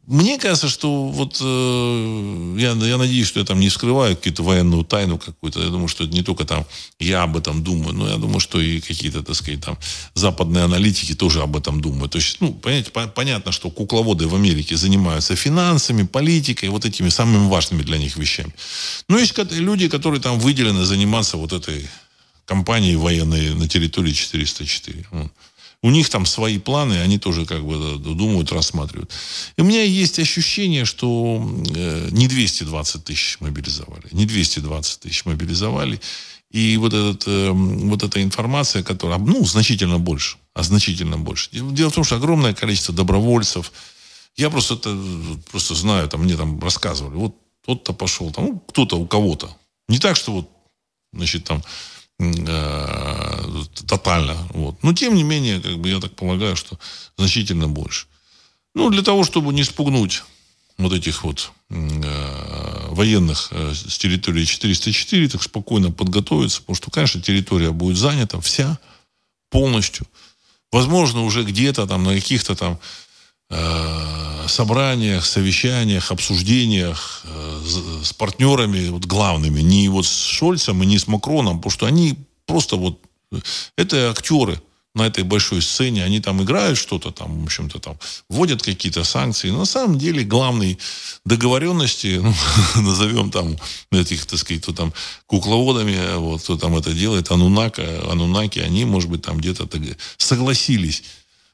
мне 0.06 0.36
кажется, 0.36 0.68
что 0.68 1.08
вот 1.08 1.38
э, 1.40 2.56
я, 2.58 2.72
я 2.72 2.96
надеюсь, 2.98 3.28
что 3.28 3.38
я 3.38 3.46
там 3.46 3.60
не 3.60 3.70
скрываю 3.70 4.16
какую-то 4.16 4.42
военную 4.42 4.84
тайну 4.84 5.16
какую-то. 5.16 5.60
Я 5.62 5.68
думаю, 5.68 5.86
что 5.86 6.04
это 6.04 6.12
не 6.12 6.22
только 6.22 6.44
там 6.44 6.66
я 6.98 7.22
об 7.22 7.36
этом 7.36 7.62
думаю, 7.62 7.94
но 7.94 8.08
я 8.08 8.16
думаю, 8.16 8.40
что 8.40 8.60
и 8.60 8.80
какие-то, 8.80 9.22
так 9.22 9.36
сказать, 9.36 9.60
там 9.60 9.78
западные 10.14 10.64
аналитики 10.64 11.14
тоже 11.14 11.40
об 11.40 11.56
этом 11.56 11.80
думают. 11.80 12.12
То 12.12 12.18
есть, 12.18 12.38
ну, 12.40 12.52
понимаете, 12.52 12.90
по- 12.90 13.06
понятно, 13.06 13.52
что 13.52 13.70
кукловоды 13.70 14.26
в 14.26 14.34
Америке 14.34 14.76
занимаются 14.76 15.36
финансами, 15.36 16.02
политикой, 16.02 16.68
вот 16.70 16.84
этими 16.84 17.08
самыми 17.08 17.48
важными 17.48 17.82
для 17.82 17.98
них 17.98 18.16
вещами. 18.16 18.52
Но 19.08 19.18
есть 19.18 19.38
люди, 19.52 19.88
которые 19.88 20.20
там 20.20 20.40
выделены 20.40 20.84
заниматься 20.84 21.36
вот 21.36 21.52
этой 21.52 21.88
компанией 22.44 22.96
военной 22.96 23.54
на 23.54 23.68
территории 23.68 24.12
404. 24.12 25.06
У 25.82 25.90
них 25.90 26.08
там 26.08 26.26
свои 26.26 26.58
планы, 26.58 27.00
они 27.00 27.18
тоже 27.18 27.44
как 27.44 27.64
бы 27.64 27.98
думают, 27.98 28.52
рассматривают. 28.52 29.10
И 29.56 29.62
у 29.62 29.64
меня 29.64 29.82
есть 29.82 30.20
ощущение, 30.20 30.84
что 30.84 31.42
э, 31.74 32.08
не 32.12 32.28
220 32.28 33.04
тысяч 33.04 33.38
мобилизовали, 33.40 34.06
не 34.12 34.24
220 34.24 35.00
тысяч 35.00 35.24
мобилизовали. 35.24 36.00
И 36.52 36.76
вот, 36.76 36.92
этот, 36.92 37.24
э, 37.26 37.50
вот 37.50 38.02
эта 38.04 38.22
информация, 38.22 38.84
которая, 38.84 39.18
ну, 39.18 39.44
значительно 39.44 39.98
больше, 39.98 40.36
а 40.54 40.62
значительно 40.62 41.18
больше. 41.18 41.50
Дело 41.50 41.90
в 41.90 41.94
том, 41.94 42.04
что 42.04 42.16
огромное 42.16 42.54
количество 42.54 42.94
добровольцев. 42.94 43.72
Я 44.36 44.50
просто 44.50 44.74
это 44.74 44.96
просто 45.50 45.74
знаю, 45.74 46.08
там 46.08 46.22
мне 46.22 46.36
там 46.36 46.60
рассказывали. 46.60 47.16
Вот 47.16 47.34
тот-то 47.66 47.92
пошел, 47.92 48.30
там, 48.30 48.44
ну, 48.44 48.58
кто-то 48.68 48.96
у 48.96 49.06
кого-то. 49.06 49.56
Не 49.88 49.98
так, 49.98 50.16
что 50.16 50.32
вот, 50.32 50.50
значит, 51.12 51.44
там 51.44 51.58
э, 51.58 51.62
тотально. 53.86 54.36
Вот. 54.54 54.82
Но 54.82 54.92
тем 54.92 55.14
не 55.14 55.22
менее, 55.22 55.60
как 55.60 55.78
бы 55.78 55.88
я 55.88 56.00
так 56.00 56.14
полагаю, 56.14 56.56
что 56.56 56.78
значительно 57.16 57.68
больше. 57.68 58.06
Ну, 58.74 58.90
для 58.90 59.02
того, 59.02 59.24
чтобы 59.24 59.52
не 59.52 59.64
спугнуть 59.64 60.22
вот 60.78 60.92
этих 60.92 61.24
вот 61.24 61.52
э, 61.70 62.86
военных 62.90 63.48
э, 63.50 63.72
с 63.74 63.98
территории 63.98 64.44
404, 64.44 65.28
так 65.28 65.42
спокойно 65.42 65.90
подготовиться, 65.90 66.60
потому 66.60 66.76
что, 66.76 66.90
конечно, 66.90 67.20
территория 67.20 67.70
будет 67.70 67.96
занята 67.96 68.40
вся, 68.40 68.78
полностью. 69.50 70.06
Возможно, 70.70 71.22
уже 71.22 71.44
где-то 71.44 71.86
там 71.86 72.04
на 72.04 72.14
каких-то 72.14 72.54
там 72.54 72.78
собраниях, 74.48 75.26
совещаниях, 75.26 76.10
обсуждениях 76.10 77.22
э, 77.24 77.60
с 78.04 78.12
партнерами 78.12 78.88
вот 78.88 79.06
главными, 79.06 79.60
не 79.60 79.88
вот 79.88 80.06
с 80.06 80.24
Шольцем 80.26 80.82
и 80.82 80.86
не 80.86 80.98
с 80.98 81.06
Макроном, 81.06 81.58
потому 81.58 81.70
что 81.70 81.86
они 81.86 82.16
просто 82.46 82.76
вот 82.76 83.00
это 83.76 84.10
актеры 84.10 84.60
на 84.94 85.06
этой 85.06 85.24
большой 85.24 85.62
сцене, 85.62 86.04
они 86.04 86.20
там 86.20 86.42
играют 86.42 86.76
что-то 86.76 87.12
там, 87.12 87.40
в 87.40 87.44
общем-то, 87.44 87.78
там, 87.78 87.98
вводят 88.28 88.62
какие-то 88.62 89.04
санкции. 89.04 89.48
Но 89.48 89.60
на 89.60 89.64
самом 89.64 89.98
деле 89.98 90.22
главной 90.22 90.78
договоренности, 91.24 92.20
ну, 92.22 92.34
назовем 92.82 93.30
там 93.30 93.56
этих, 93.90 94.26
так 94.26 94.38
сказать, 94.38 94.62
кто 94.62 94.72
там 94.72 94.92
кукловодами, 95.26 96.16
вот, 96.16 96.42
кто 96.42 96.58
там 96.58 96.76
это 96.76 96.92
делает, 96.92 97.30
Анунака, 97.30 98.10
Анунаки, 98.10 98.58
они, 98.58 98.84
может 98.84 99.08
быть, 99.08 99.22
там 99.22 99.38
где-то 99.38 99.66
согласились 100.18 101.02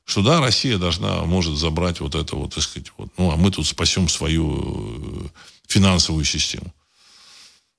что 0.09 0.23
да, 0.23 0.41
Россия 0.41 0.79
должна, 0.79 1.23
может 1.25 1.59
забрать 1.59 2.01
вот 2.01 2.15
это 2.15 2.35
вот, 2.35 2.55
так 2.55 2.65
сказать, 2.65 2.91
вот, 2.97 3.11
ну, 3.19 3.31
а 3.31 3.37
мы 3.37 3.51
тут 3.51 3.67
спасем 3.67 4.09
свою 4.09 5.27
э, 5.27 5.29
финансовую 5.69 6.25
систему. 6.25 6.73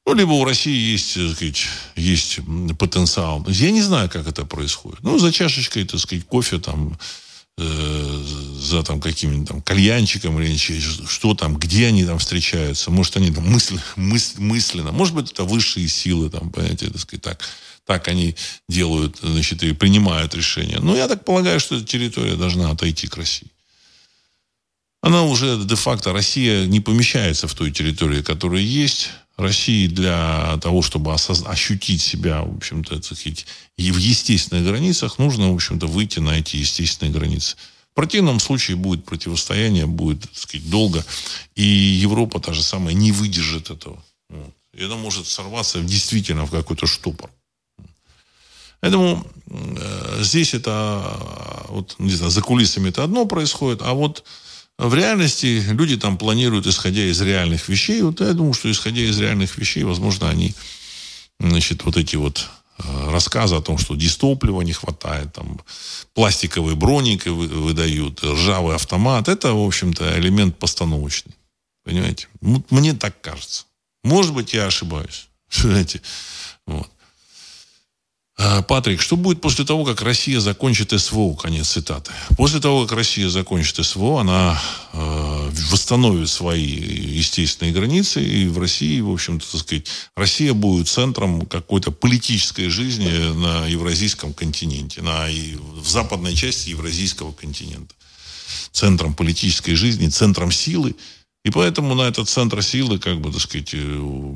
Ну, 0.06 0.14
либо 0.14 0.34
у 0.34 0.46
России 0.46 0.92
есть, 0.92 1.16
так 1.16 1.36
сказать, 1.36 1.66
есть 1.96 2.40
потенциал. 2.78 3.44
Я 3.48 3.72
не 3.72 3.82
знаю, 3.82 4.12
как 4.12 4.28
это 4.28 4.46
происходит. 4.46 5.00
Ну, 5.02 5.18
за 5.18 5.32
чашечкой, 5.32 5.86
так 5.86 6.00
сказать, 6.00 6.24
кофе 6.24 6.60
там, 6.60 7.00
э, 7.58 8.24
за 8.60 8.84
там 8.84 9.02
каким-нибудь 9.02 9.48
там 9.48 9.62
кальянчиком 9.64 10.40
или 10.40 10.56
что 11.08 11.34
там, 11.34 11.58
где 11.58 11.88
они 11.88 12.06
там 12.06 12.20
встречаются. 12.20 12.92
Может, 12.92 13.18
они 13.18 13.32
там 13.32 13.50
мысли, 13.50 13.80
мыс, 13.96 14.36
мысленно. 14.38 14.92
Может 14.92 15.16
быть, 15.16 15.32
это 15.32 15.46
высшие 15.46 15.88
силы, 15.88 16.30
там, 16.30 16.52
понимаете, 16.52 16.92
так 16.92 17.02
сказать, 17.02 17.24
так, 17.24 17.50
так 17.90 18.08
они 18.08 18.36
делают, 18.68 19.18
значит, 19.24 19.64
и 19.64 19.74
принимают 19.74 20.36
решения. 20.36 20.78
Но 20.80 20.96
я 20.96 21.08
так 21.08 21.26
полагаю, 21.26 21.60
что 21.60 21.76
эта 21.76 21.86
территория 21.86 22.36
должна 22.36 22.70
отойти 22.70 23.08
к 23.08 23.18
России. 23.18 23.48
Она 25.02 25.24
уже 25.24 25.58
де-факто, 25.66 26.14
Россия 26.14 26.68
не 26.68 26.82
помещается 26.82 27.48
в 27.48 27.56
той 27.56 27.72
территории, 27.72 28.22
которая 28.22 28.62
есть. 28.62 29.10
России 29.38 29.88
для 29.88 30.60
того, 30.62 30.84
чтобы 30.84 31.12
осозна- 31.12 31.50
ощутить 31.50 32.02
себя, 32.02 32.44
в 32.44 32.58
общем-то, 32.58 33.02
сказать, 33.02 33.48
и 33.78 33.92
в 33.92 33.98
естественных 33.98 34.66
границах, 34.66 35.18
нужно, 35.18 35.50
в 35.52 35.56
общем-то, 35.56 35.88
выйти 35.88 36.20
на 36.20 36.38
эти 36.38 36.58
естественные 36.58 37.12
границы. 37.12 37.56
В 37.92 37.96
противном 37.96 38.40
случае 38.40 38.78
будет 38.78 39.04
противостояние, 39.04 39.88
будет, 39.88 40.22
так 40.22 40.38
сказать, 40.38 40.70
долго, 40.70 41.04
и 41.56 41.64
Европа 41.64 42.40
та 42.40 42.54
же 42.54 42.62
самая 42.62 42.94
не 42.94 43.12
выдержит 43.12 43.72
этого. 43.72 44.04
Вот. 44.30 44.54
И 44.74 44.84
это 44.84 44.96
может 44.96 45.26
сорваться 45.26 45.82
действительно 45.82 46.46
в 46.46 46.52
какой-то 46.52 46.86
штопор. 46.86 47.32
Поэтому 48.82 49.26
э, 49.48 50.20
здесь 50.22 50.54
это, 50.54 51.18
вот, 51.70 51.96
не 52.00 52.12
знаю, 52.12 52.32
за 52.32 52.42
кулисами 52.42 52.90
это 52.90 53.04
одно 53.04 53.26
происходит, 53.26 53.82
а 53.82 53.94
вот 53.94 54.24
в 54.80 54.94
реальности 54.94 55.62
люди 55.72 55.98
там 55.98 56.18
планируют, 56.18 56.66
исходя 56.66 57.04
из 57.04 57.22
реальных 57.22 57.68
вещей. 57.68 58.02
Вот 58.02 58.22
я 58.22 58.32
думаю, 58.32 58.54
что 58.54 58.72
исходя 58.72 59.02
из 59.02 59.20
реальных 59.20 59.58
вещей, 59.58 59.84
возможно, 59.84 60.30
они, 60.30 60.56
значит, 61.38 61.84
вот 61.84 61.98
эти 61.98 62.16
вот 62.16 62.48
э, 62.78 63.12
рассказы 63.12 63.56
о 63.56 63.62
том, 63.62 63.78
что 63.78 63.96
дистоплива 63.96 64.62
не 64.62 64.72
хватает, 64.72 65.34
там, 65.34 65.60
пластиковые 66.14 66.78
броники 66.78 67.28
выдают, 67.28 68.24
ржавый 68.24 68.76
автомат, 68.76 69.28
это, 69.28 69.54
в 69.54 69.66
общем-то, 69.66 70.18
элемент 70.18 70.58
постановочный. 70.58 71.34
Понимаете? 71.84 72.30
Мне 72.40 72.94
так 72.94 73.20
кажется. 73.20 73.66
Может 74.06 74.34
быть, 74.34 74.54
я 74.54 74.68
ошибаюсь. 74.68 75.28
Понимаете? 75.62 76.02
Вот. 76.66 76.90
А, 78.42 78.62
Патрик, 78.62 79.02
что 79.02 79.18
будет 79.18 79.42
после 79.42 79.66
того, 79.66 79.84
как 79.84 80.02
Россия 80.02 80.40
закончит 80.40 80.98
СВО? 80.98 81.36
Конец 81.36 81.72
цитаты. 81.72 82.14
После 82.38 82.62
того, 82.62 82.86
как 82.86 82.98
Россия 82.98 83.28
закончит 83.28 83.86
СВО, 83.86 84.22
она 84.22 84.58
э, 84.94 85.50
восстановит 85.70 86.30
свои 86.30 86.64
естественные 86.64 87.74
границы, 87.74 88.24
и 88.24 88.48
в 88.48 88.58
России, 88.58 89.02
в 89.02 89.12
общем-то, 89.12 89.46
так 89.52 89.60
сказать, 89.60 89.88
Россия 90.16 90.54
будет 90.54 90.88
центром 90.88 91.48
какой-то 91.48 91.92
политической 91.92 92.70
жизни 92.70 93.10
на 93.34 93.68
евразийском 93.68 94.34
континенте, 94.34 95.02
на, 95.02 95.28
в 95.82 95.90
западной 95.90 96.34
части 96.34 96.70
евразийского 96.70 97.34
континента. 97.34 97.94
Центром 98.72 99.16
политической 99.16 99.76
жизни, 99.76 100.08
центром 100.08 100.54
силы– 100.54 100.96
и 101.46 101.52
поэтому 101.52 101.96
на 101.96 102.04
этот 102.04 102.28
центр 102.28 102.62
силы, 102.62 103.00
как 103.00 103.22
бы, 103.22 103.32
так 103.32 103.42
сказать, 103.42 103.72
э, 103.74 104.34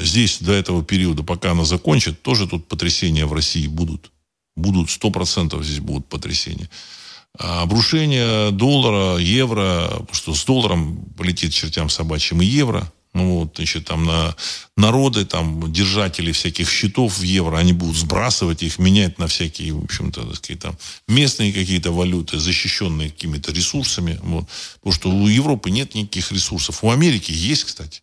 здесь 0.00 0.38
до 0.40 0.52
этого 0.52 0.84
периода, 0.84 1.22
пока 1.22 1.52
она 1.52 1.64
закончит, 1.64 2.22
тоже 2.22 2.46
тут 2.46 2.68
потрясения 2.68 3.26
в 3.26 3.32
России 3.32 3.66
будут. 3.66 4.10
Будут, 4.56 4.90
сто 4.90 5.10
процентов 5.10 5.64
здесь 5.64 5.80
будут 5.80 6.06
потрясения. 6.06 6.68
А 7.36 7.62
обрушение 7.62 8.52
доллара, 8.52 9.18
евро, 9.18 10.06
что 10.12 10.34
с 10.34 10.44
долларом 10.44 11.04
полетит 11.16 11.52
чертям 11.52 11.88
собачьим 11.88 12.40
и 12.40 12.46
евро– 12.46 12.92
ну, 13.14 13.38
вот, 13.38 13.52
значит, 13.56 13.84
там 13.86 14.04
на 14.04 14.36
народы, 14.76 15.24
там, 15.24 15.72
держатели 15.72 16.32
всяких 16.32 16.68
счетов 16.68 17.18
в 17.18 17.22
евро, 17.22 17.56
они 17.56 17.72
будут 17.72 17.96
сбрасывать 17.96 18.62
их, 18.64 18.78
менять 18.78 19.18
на 19.18 19.28
всякие, 19.28 19.72
в 19.72 19.84
общем-то, 19.84 20.24
так 20.24 20.36
сказать, 20.36 20.62
там, 20.62 20.76
местные 21.06 21.52
какие-то 21.52 21.92
валюты, 21.92 22.38
защищенные 22.38 23.10
какими-то 23.10 23.52
ресурсами. 23.52 24.18
Вот. 24.22 24.46
Потому 24.80 24.92
что 24.92 25.10
у 25.10 25.28
Европы 25.28 25.70
нет 25.70 25.94
никаких 25.94 26.32
ресурсов. 26.32 26.82
У 26.82 26.90
Америки 26.90 27.30
есть, 27.30 27.64
кстати. 27.64 28.02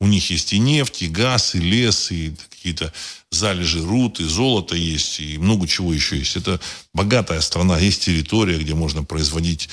У 0.00 0.06
них 0.06 0.30
есть 0.30 0.52
и 0.52 0.58
нефть, 0.58 1.02
и 1.02 1.08
газ, 1.08 1.54
и 1.54 1.58
лес, 1.58 2.10
и 2.12 2.34
какие-то 2.50 2.92
залежи 3.30 3.80
руд, 3.80 4.20
и 4.20 4.24
золото 4.24 4.76
есть, 4.76 5.20
и 5.20 5.38
много 5.38 5.66
чего 5.66 5.92
еще 5.92 6.18
есть. 6.18 6.36
Это 6.36 6.60
богатая 6.92 7.40
страна, 7.40 7.78
есть 7.78 8.04
территория, 8.04 8.58
где 8.58 8.74
можно 8.74 9.04
производить 9.04 9.68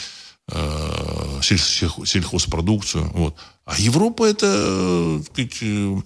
э, 0.52 1.40
сельхозпродукцию. 1.42 3.10
Вот. 3.14 3.36
А 3.70 3.76
Европа 3.78 4.26
это, 4.26 4.48
э, 4.48 5.22
сказать, 5.26 5.58
э, 5.62 6.02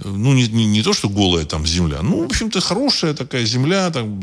ну, 0.00 0.34
не, 0.34 0.48
не, 0.48 0.66
не 0.66 0.82
то, 0.82 0.92
что 0.92 1.08
голая 1.08 1.44
там 1.44 1.64
земля, 1.64 2.02
ну, 2.02 2.22
в 2.22 2.26
общем-то, 2.26 2.60
хорошая 2.60 3.14
такая 3.14 3.44
земля, 3.44 3.90
там, 3.92 4.20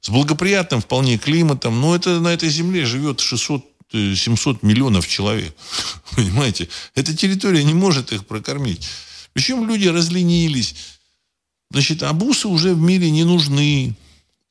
с 0.00 0.08
благоприятным 0.08 0.80
вполне 0.80 1.18
климатом, 1.18 1.78
но 1.82 1.94
это 1.94 2.18
на 2.20 2.28
этой 2.28 2.48
земле 2.48 2.86
живет 2.86 3.20
600 3.20 3.62
700 3.92 4.56
э, 4.56 4.66
миллионов 4.66 5.06
человек. 5.06 5.54
Понимаете? 6.16 6.70
Эта 6.94 7.14
территория 7.14 7.62
не 7.62 7.74
может 7.74 8.10
их 8.10 8.26
прокормить. 8.26 8.88
Причем 9.34 9.68
люди 9.68 9.88
разленились. 9.88 10.74
Значит, 11.70 12.02
абусы 12.02 12.48
уже 12.48 12.74
в 12.74 12.80
мире 12.80 13.10
не 13.10 13.24
нужны. 13.24 13.94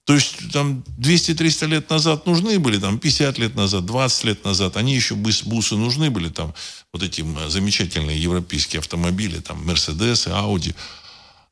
То 0.08 0.14
есть 0.14 0.54
там 0.54 0.86
200-300 1.00 1.68
лет 1.68 1.90
назад 1.90 2.26
нужны 2.26 2.60
были, 2.60 2.80
там 2.80 2.98
50 2.98 3.38
лет 3.40 3.56
назад, 3.56 3.86
20 3.86 4.24
лет 4.24 4.46
назад, 4.46 4.78
они 4.78 4.96
еще 4.96 5.16
бусы 5.16 5.76
нужны 5.76 6.10
были, 6.10 6.30
там 6.30 6.54
вот 6.94 7.04
эти 7.04 7.26
замечательные 7.50 8.18
европейские 8.18 8.80
автомобили, 8.80 9.42
там 9.42 9.66
Мерседесы, 9.66 10.30
Ауди. 10.30 10.74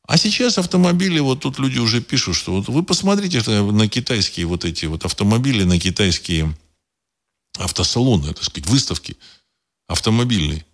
А 0.08 0.16
сейчас 0.16 0.56
автомобили, 0.56 1.18
вот 1.18 1.40
тут 1.40 1.58
люди 1.58 1.78
уже 1.78 2.00
пишут, 2.00 2.34
что 2.34 2.52
вот 2.54 2.68
вы 2.68 2.82
посмотрите 2.82 3.42
на 3.50 3.88
китайские 3.88 4.46
вот 4.46 4.64
эти 4.64 4.86
вот 4.86 5.04
автомобили, 5.04 5.64
на 5.64 5.78
китайские 5.78 6.56
автосалоны, 7.58 8.32
так 8.32 8.42
сказать, 8.42 8.70
выставки 8.70 9.18
автомобильные. 9.86 10.64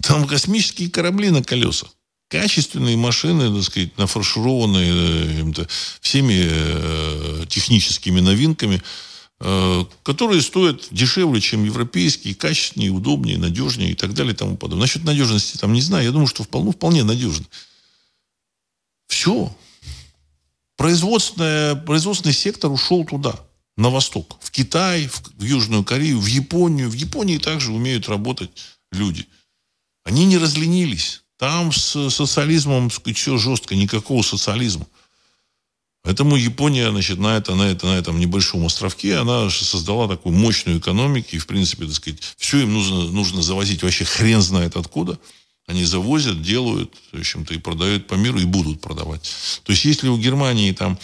Там 0.00 0.28
космические 0.28 0.90
корабли 0.90 1.30
на 1.30 1.42
колесах 1.42 1.90
качественные 2.32 2.96
машины, 2.96 3.54
так 3.54 3.62
сказать, 3.62 3.98
нафаршированные 3.98 5.52
э, 5.52 5.66
всеми 6.00 6.48
э, 6.50 7.44
техническими 7.46 8.20
новинками, 8.20 8.82
э, 9.40 9.84
которые 10.02 10.40
стоят 10.40 10.88
дешевле, 10.90 11.42
чем 11.42 11.64
европейские, 11.64 12.34
качественнее, 12.34 12.90
удобнее, 12.90 13.36
надежнее 13.36 13.90
и 13.90 13.94
так 13.94 14.14
далее 14.14 14.32
и 14.32 14.36
тому 14.36 14.56
подобное. 14.56 14.86
Насчет 14.86 15.04
надежности 15.04 15.58
там 15.58 15.74
не 15.74 15.82
знаю. 15.82 16.06
Я 16.06 16.10
думаю, 16.10 16.26
что 16.26 16.42
вполне, 16.42 16.72
вполне 16.72 17.04
надежно. 17.04 17.44
Все. 19.08 19.54
Производственный, 20.78 21.76
производственный 21.76 22.32
сектор 22.32 22.70
ушел 22.70 23.04
туда, 23.04 23.38
на 23.76 23.90
восток. 23.90 24.38
В 24.40 24.50
Китай, 24.50 25.06
в, 25.06 25.22
в 25.36 25.44
Южную 25.44 25.84
Корею, 25.84 26.18
в 26.18 26.26
Японию. 26.26 26.88
В 26.88 26.94
Японии 26.94 27.36
также 27.36 27.72
умеют 27.72 28.08
работать 28.08 28.50
люди. 28.90 29.26
Они 30.04 30.24
не 30.24 30.38
разленились. 30.38 31.22
Там 31.42 31.72
с 31.72 32.08
социализмом 32.08 32.88
все 32.88 33.36
жестко, 33.36 33.74
никакого 33.74 34.22
социализма. 34.22 34.86
Поэтому 36.04 36.36
Япония, 36.36 36.88
значит, 36.92 37.18
на, 37.18 37.36
это, 37.36 37.56
на, 37.56 37.64
это, 37.64 37.86
на 37.86 37.98
этом 37.98 38.20
небольшом 38.20 38.64
островке, 38.64 39.16
она 39.16 39.50
создала 39.50 40.06
такую 40.06 40.36
мощную 40.36 40.78
экономику, 40.78 41.30
и, 41.32 41.38
в 41.38 41.48
принципе, 41.48 41.86
так 41.86 41.94
сказать, 41.94 42.20
все 42.36 42.60
им 42.60 42.72
нужно, 42.72 43.10
нужно 43.10 43.42
завозить 43.42 43.82
вообще 43.82 44.04
хрен 44.04 44.40
знает 44.40 44.76
откуда. 44.76 45.18
Они 45.66 45.84
завозят, 45.84 46.42
делают, 46.42 46.94
в 47.10 47.18
общем-то, 47.18 47.54
и 47.54 47.58
продают 47.58 48.06
по 48.06 48.14
миру, 48.14 48.38
и 48.38 48.44
будут 48.44 48.80
продавать. 48.80 49.28
То 49.64 49.72
есть, 49.72 49.84
если 49.84 50.06
у 50.06 50.18
Германии 50.18 50.70
там 50.70 50.96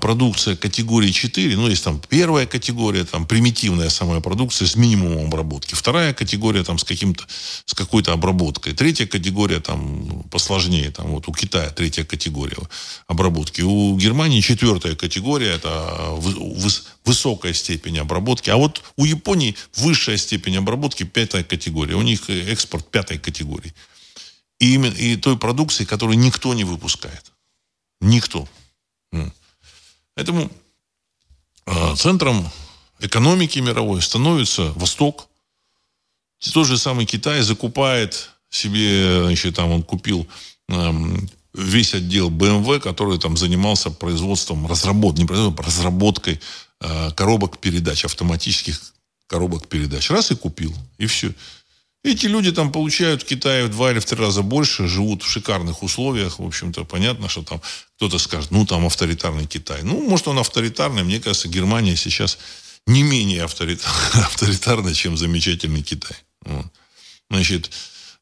продукция 0.00 0.54
категории 0.54 1.10
4, 1.10 1.56
ну, 1.56 1.68
есть 1.68 1.82
там 1.82 2.00
первая 2.08 2.46
категория, 2.46 3.04
там, 3.04 3.26
примитивная 3.26 3.88
самая 3.88 4.20
продукция 4.20 4.68
с 4.68 4.76
минимумом 4.76 5.26
обработки. 5.26 5.74
Вторая 5.74 6.14
категория, 6.14 6.62
там, 6.62 6.78
с 6.78 6.84
каким-то, 6.84 7.24
с 7.64 7.74
какой-то 7.74 8.12
обработкой. 8.12 8.72
Третья 8.72 9.06
категория, 9.06 9.58
там, 9.58 10.22
посложнее, 10.30 10.92
там, 10.92 11.08
вот 11.08 11.26
у 11.26 11.32
Китая 11.32 11.70
третья 11.70 12.04
категория 12.04 12.56
обработки. 13.08 13.62
У 13.62 13.96
Германии 13.98 14.40
четвертая 14.40 14.94
категория, 14.94 15.54
это 15.54 16.10
высокая 17.04 17.52
степень 17.52 17.98
обработки. 17.98 18.50
А 18.50 18.56
вот 18.56 18.80
у 18.96 19.04
Японии 19.04 19.56
высшая 19.76 20.18
степень 20.18 20.56
обработки, 20.56 21.02
пятая 21.02 21.42
категория. 21.42 21.96
У 21.96 22.02
них 22.02 22.30
экспорт 22.30 22.88
пятой 22.92 23.18
категории. 23.18 23.74
И, 24.60 24.74
именно, 24.74 24.94
и 24.94 25.16
той 25.16 25.36
продукции, 25.36 25.84
которую 25.84 26.16
никто 26.16 26.54
не 26.54 26.62
выпускает. 26.62 27.32
Никто. 28.00 28.48
Поэтому 30.14 30.50
э, 31.66 31.94
центром 31.96 32.48
экономики 33.00 33.58
мировой 33.58 34.02
становится 34.02 34.72
Восток. 34.72 35.28
Тот 36.52 36.66
же 36.66 36.78
самый 36.78 37.06
Китай 37.06 37.42
закупает 37.42 38.30
себе, 38.50 39.24
значит, 39.24 39.56
там 39.56 39.70
он 39.70 39.82
купил 39.82 40.26
э, 40.68 40.92
весь 41.54 41.94
отдел 41.94 42.30
BMW, 42.30 42.80
который 42.80 43.18
там 43.18 43.36
занимался 43.36 43.90
производством, 43.90 44.66
разработкой, 44.66 45.22
не 45.22 45.26
производством, 45.26 45.64
разработкой 45.64 46.40
э, 46.80 47.10
коробок 47.12 47.58
передач, 47.58 48.04
автоматических 48.04 48.80
коробок 49.26 49.68
передач. 49.68 50.10
Раз 50.10 50.30
и 50.30 50.36
купил, 50.36 50.74
и 50.98 51.06
все. 51.06 51.34
Эти 52.04 52.26
люди 52.26 52.52
там 52.52 52.70
получают 52.70 53.22
в 53.22 53.24
Китае 53.24 53.64
в 53.64 53.70
два 53.70 53.90
или 53.90 53.98
в 53.98 54.04
три 54.04 54.18
раза 54.18 54.42
больше, 54.42 54.86
живут 54.88 55.22
в 55.22 55.30
шикарных 55.30 55.82
условиях. 55.82 56.38
В 56.38 56.46
общем-то, 56.46 56.84
понятно, 56.84 57.30
что 57.30 57.42
там 57.42 57.62
кто-то 57.96 58.18
скажет, 58.18 58.50
ну, 58.50 58.66
там 58.66 58.84
авторитарный 58.84 59.46
Китай. 59.46 59.82
Ну, 59.82 60.06
может, 60.06 60.28
он 60.28 60.38
авторитарный. 60.38 61.02
Мне 61.02 61.18
кажется, 61.18 61.48
Германия 61.48 61.96
сейчас 61.96 62.38
не 62.86 63.02
менее 63.02 63.42
авторитарная, 63.44 64.92
чем 64.92 65.16
замечательный 65.16 65.82
Китай. 65.82 66.16
Значит, 67.30 67.70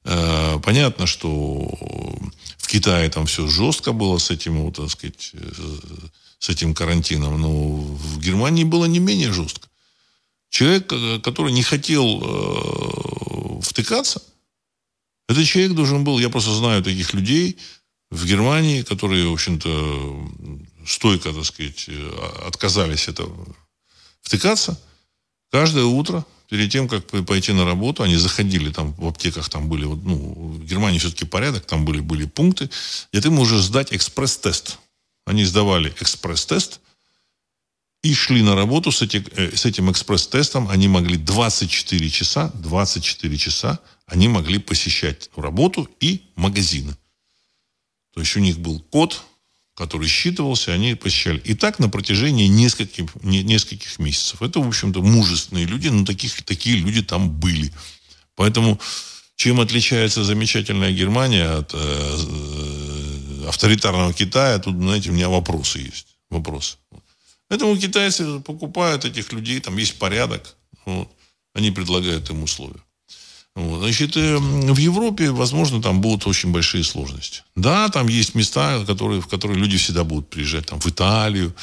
э, 0.05 0.61
понятно, 0.63 1.09
что 1.09 1.29
в 2.59 2.69
Китае 2.69 3.11
там 3.11 3.27
все 3.27 3.49
жестко 3.49 3.93
было 3.93 4.19
с 4.19 4.31
этим, 4.31 4.63
вот, 4.63 4.77
так 4.77 4.91
сказать, 4.91 5.33
э, 5.33 5.53
с 6.39 6.49
этим 6.49 6.73
карантином. 6.73 7.41
Но 7.41 7.51
в 7.51 8.21
Германии 8.21 8.63
было 8.63 8.85
не 8.85 9.01
менее 9.01 9.33
жестко. 9.33 9.67
Человек, 10.51 10.93
э, 10.93 11.19
который 11.19 11.51
не 11.51 11.65
хотел 11.65 12.21
втыкаться. 13.63 14.23
Этот 15.29 15.47
человек 15.47 15.73
должен 15.73 16.05
был, 16.05 16.19
я 16.19 16.29
просто 16.29 16.53
знаю 16.55 16.83
таких 16.83 17.15
людей 17.15 17.57
в 18.11 18.27
Германии, 18.27 18.83
которые, 18.83 19.29
в 19.29 19.33
общем-то, 19.33 20.31
стойко, 20.87 21.33
так 21.33 21.45
сказать, 21.45 21.89
отказались 22.47 23.09
это 23.09 23.27
втыкаться. 24.21 24.79
Каждое 25.51 25.85
утро, 25.85 26.25
перед 26.49 26.71
тем, 26.71 26.89
как 26.89 27.07
пойти 27.27 27.53
на 27.53 27.65
работу, 27.65 28.03
они 28.03 28.17
заходили, 28.17 28.71
там 28.71 28.93
в 28.95 29.07
аптеках 29.07 29.49
там 29.49 29.69
были, 29.69 29.85
ну, 29.85 30.17
в 30.59 30.65
Германии 30.65 30.99
все-таки 30.99 31.25
порядок, 31.25 31.65
там 31.67 31.85
были, 31.85 32.01
были 32.01 32.27
пункты, 32.27 32.69
где 33.13 33.23
ты 33.23 33.31
можешь 33.31 33.63
сдать 33.63 33.93
экспресс-тест. 33.93 34.79
Они 35.25 35.45
сдавали 35.45 35.95
экспресс-тест, 36.01 36.81
и 38.03 38.15
шли 38.15 38.43
на 38.43 38.55
работу 38.55 38.91
с, 38.91 39.03
эти, 39.03 39.25
э, 39.37 39.57
с 39.57 39.65
этим 39.65 39.91
экспресс-тестом. 39.91 40.69
Они 40.69 40.89
могли 40.89 41.17
24 41.17 42.11
часа, 42.11 42.51
24 42.55 43.37
часа 43.39 43.79
они 44.07 44.29
могли 44.29 44.59
посещать 44.59 45.31
работу 45.37 45.89
и 46.01 46.23
магазины. 46.37 46.95
То 48.13 48.21
есть 48.21 48.37
у 48.37 48.41
них 48.41 48.59
был 48.59 48.79
код, 48.79 49.23
который 49.75 50.07
считывался, 50.07 50.73
они 50.73 50.95
посещали. 50.95 51.39
И 51.45 51.55
так 51.55 51.79
на 51.79 51.89
протяжении 51.89 52.47
нескольких, 52.47 53.07
нескольких 53.23 53.99
месяцев. 53.99 54.43
Это, 54.43 54.61
в 54.61 54.69
общем-то, 54.69 55.01
мужественные 55.01 55.65
люди, 55.65 55.89
но 55.89 56.05
таких, 56.05 56.43
такие 56.43 56.77
люди 56.77 57.03
там 57.03 57.31
были. 57.31 57.73
Поэтому 58.35 58.79
чем 59.37 59.61
отличается 59.61 60.25
замечательная 60.25 60.93
Германия 60.93 61.49
от 61.49 61.73
э, 61.73 61.79
э 61.79 63.49
авторитарного 63.49 64.13
Китая, 64.13 64.59
тут, 64.61 64.77
знаете, 64.77 65.11
у 65.11 65.15
меня 65.15 65.29
вопросы 65.29 65.81
есть. 65.81 66.07
Вопросы. 66.31 66.77
Поэтому 67.53 67.77
китайцы 67.77 68.41
покупают 68.41 69.05
этих 69.05 69.31
людей, 69.31 69.61
там 69.61 69.77
есть 69.77 69.99
порядок, 69.99 70.57
вот, 70.87 71.07
они 71.53 71.71
предлагают 71.71 72.31
им 72.31 72.43
условия. 72.43 72.81
Вот. 73.55 73.81
Значит, 73.81 74.17
э, 74.17 74.39
в 74.39 74.79
Европе, 74.79 75.31
возможно, 75.31 75.83
там 75.83 76.01
будут 76.01 76.27
очень 76.27 76.51
большие 76.51 76.83
сложности. 76.83 77.43
Да, 77.55 77.91
там 77.91 78.09
есть 78.09 78.35
места, 78.35 78.83
которые, 78.87 79.21
в 79.21 79.29
которые 79.29 79.59
люди 79.59 79.77
всегда 79.77 80.03
будут 80.03 80.31
приезжать, 80.31 80.65
там, 80.65 80.81
в 80.81 80.87
Италию, 80.87 81.55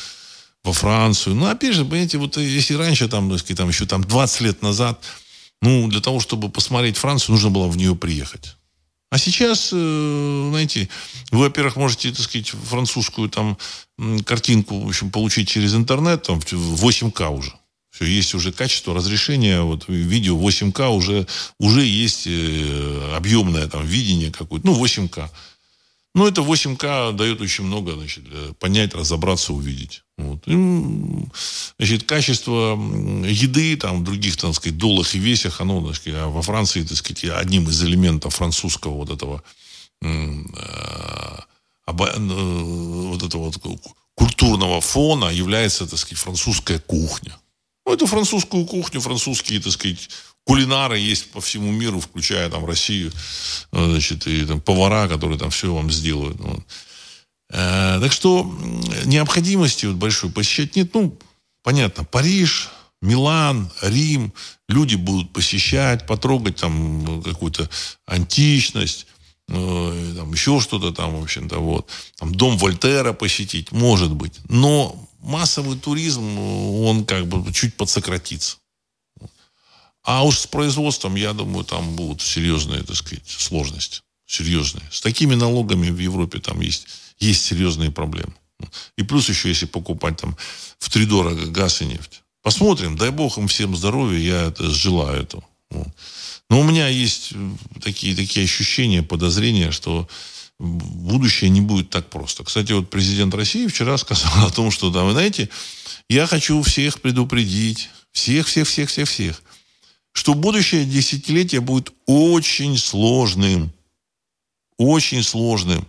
во 0.64 0.74
Францию. 0.74 1.36
Но, 1.36 1.50
опять 1.50 1.74
же, 1.74 1.86
понимаете, 1.86 2.20
вот 2.20 2.38
если 2.38 2.76
раньше, 2.76 3.08
там, 3.08 3.28
так 3.28 3.40
сказать, 3.40 3.58
там, 3.58 3.70
еще 3.70 3.88
там 3.88 4.04
20 4.04 4.42
лет 4.42 4.62
назад, 4.62 5.04
ну, 5.64 5.88
для 5.88 6.02
того, 6.02 6.20
чтобы 6.20 6.50
посмотреть 6.50 6.98
Францию, 6.98 7.34
нужно 7.34 7.50
было 7.50 7.68
в 7.68 7.78
нее 7.78 7.96
приехать. 7.96 8.58
А 9.10 9.18
сейчас, 9.18 9.72
э, 9.74 10.48
знаете, 10.50 10.88
вы, 11.32 11.40
во-первых, 11.46 11.76
можете, 11.78 12.12
так 12.12 12.22
сказать, 12.22 12.50
французскую 12.50 13.30
там 13.30 13.58
картинку, 14.24 14.80
в 14.80 14.88
общем, 14.88 15.10
получить 15.10 15.48
через 15.48 15.74
интернет, 15.74 16.24
там, 16.24 16.40
в 16.40 16.86
8К 16.86 17.30
уже. 17.30 17.54
Все, 17.90 18.06
есть 18.06 18.36
уже 18.36 18.52
качество 18.52 18.94
разрешения, 18.94 19.62
вот 19.62 19.86
видео 19.88 20.38
8К 20.38 20.90
уже, 20.90 21.26
уже 21.60 21.84
есть 21.84 22.28
э, 22.28 23.14
объемное 23.16 23.68
там 23.68 23.86
видение 23.86 24.32
какое-то, 24.32 24.68
ну, 24.68 24.76
8К. 24.76 25.30
Ну, 26.16 26.28
это 26.28 26.42
8К 26.42 27.14
дает 27.14 27.40
очень 27.40 27.66
много, 27.66 27.94
значит, 27.94 28.24
понять, 28.58 28.96
разобраться, 28.96 29.54
увидеть. 29.54 30.04
Вот. 30.18 30.42
И, 30.48 30.54
значит, 31.78 32.04
качество 32.04 32.78
еды 33.26 33.78
там, 33.78 34.02
в 34.02 34.04
других, 34.04 34.36
так 34.38 34.54
сказать, 34.56 34.78
долах 34.78 35.14
и 35.16 35.20
весях, 35.20 35.62
оно, 35.62 35.86
так 35.86 35.96
сказать, 35.96 36.24
во 36.26 36.42
Франции, 36.42 36.84
так 36.84 36.98
сказать, 36.98 37.26
одним 37.26 37.70
из 37.70 37.82
элементов 37.84 38.36
французского 38.36 38.96
вот 38.96 39.12
этого 39.12 39.44
э, 40.02 40.08
э, 40.08 41.38
вот 41.88 43.24
этого 43.24 43.44
вот 43.44 43.58
культурного 44.16 44.82
фона 44.82 45.30
является, 45.30 45.88
так 45.88 46.00
сказать, 46.00 46.18
французская 46.18 46.80
кухня. 46.80 47.38
Ну, 47.86 47.94
эту 47.94 48.08
французскую 48.08 48.66
кухню, 48.66 49.00
французские, 49.00 49.60
так 49.62 49.72
сказать, 49.72 50.10
кулинары 50.50 50.98
есть 50.98 51.30
по 51.30 51.42
всему 51.42 51.72
миру, 51.72 52.00
включая 52.00 52.50
там 52.50 52.66
Россию, 52.66 53.12
э, 53.72 53.86
значит, 53.92 54.26
и 54.26 54.44
там 54.46 54.60
повара, 54.60 55.08
которые 55.08 55.38
там 55.38 55.52
все 55.52 55.72
вам 55.72 55.92
сделают. 55.92 56.40
Вот. 56.40 56.64
Э, 57.52 58.00
так 58.02 58.12
что 58.12 58.52
необходимости 59.06 59.86
вот 59.86 59.98
большой 59.98 60.32
посещать 60.32 60.76
нет. 60.76 60.92
Ну, 60.96 61.16
понятно, 61.62 62.04
Париж, 62.04 62.70
Милан, 63.00 63.70
Рим, 63.84 64.34
люди 64.68 64.96
будут 64.96 65.32
посещать, 65.34 66.08
потрогать 66.08 66.56
там 66.56 67.22
какую-то 67.22 67.70
античность, 68.08 69.06
э, 69.50 70.14
там 70.18 70.34
еще 70.34 70.60
что-то 70.62 70.92
там, 70.92 71.20
в 71.20 71.22
общем-то, 71.22 71.60
вот. 71.60 71.88
Там 72.18 72.34
дом 72.34 72.58
Вольтера 72.58 73.14
посетить, 73.14 73.72
может 73.72 74.14
быть. 74.14 74.40
Но 74.50 74.96
массовый 75.20 75.78
туризм, 75.78 76.40
он 76.40 77.06
как 77.06 77.28
бы 77.28 77.54
чуть 77.54 77.76
подсократится. 77.76 78.58
А 80.04 80.26
уж 80.26 80.40
с 80.40 80.48
производством, 80.48 81.16
я 81.16 81.34
думаю, 81.34 81.66
там 81.66 81.96
будут 81.96 82.22
серьезные, 82.22 82.84
так 82.84 82.96
сказать, 82.96 83.28
сложности. 83.28 84.02
Серьезные. 84.26 84.84
С 84.92 85.02
такими 85.02 85.36
налогами 85.36 85.90
в 85.90 86.00
Европе 86.00 86.40
там 86.40 86.62
есть, 86.62 86.88
есть 87.20 87.44
серьезные 87.46 87.92
проблемы. 87.92 88.34
И 88.98 89.04
плюс 89.04 89.30
еще, 89.30 89.50
если 89.50 89.66
покупать 89.66 90.18
там 90.18 90.38
в 90.78 90.90
три 90.90 91.06
дорого 91.06 91.48
газ 91.48 91.82
и 91.82 91.86
нефть. 91.86 92.22
Посмотрим, 92.42 92.98
дай 92.98 93.10
бог 93.12 93.38
им 93.38 93.48
всем 93.48 93.76
здоровья, 93.76 94.20
я 94.20 94.48
это 94.48 94.70
желаю 94.70 95.24
этого. 95.24 95.44
Но 96.50 96.62
у 96.62 96.64
меня 96.64 96.88
есть 96.88 97.34
такие, 97.82 98.16
такие 98.16 98.46
ощущения, 98.46 99.04
подозрения, 99.04 99.72
что 99.72 100.08
будущее 100.60 101.50
не 101.50 101.62
будет 101.62 101.90
так 101.90 102.10
просто. 102.10 102.44
Кстати, 102.44 102.72
вот 102.74 102.90
президент 102.90 103.34
России 103.34 103.68
вчера 103.68 103.98
сказал 103.98 104.32
о 104.48 104.52
том, 104.52 104.72
что, 104.72 104.90
да, 104.90 105.04
вы 105.04 105.12
знаете, 105.12 105.50
я 106.10 106.28
хочу 106.28 106.62
всех 106.64 107.02
предупредить, 107.02 107.90
всех, 108.12 108.48
всех, 108.48 108.68
всех, 108.68 108.90
всех, 108.90 109.08
всех, 109.08 109.44
что 110.20 110.34
будущее 110.34 110.84
десятилетие 110.84 111.62
будет 111.62 111.94
очень 112.06 112.78
сложным. 112.78 113.72
Очень 114.78 115.24
сложным. 115.24 115.88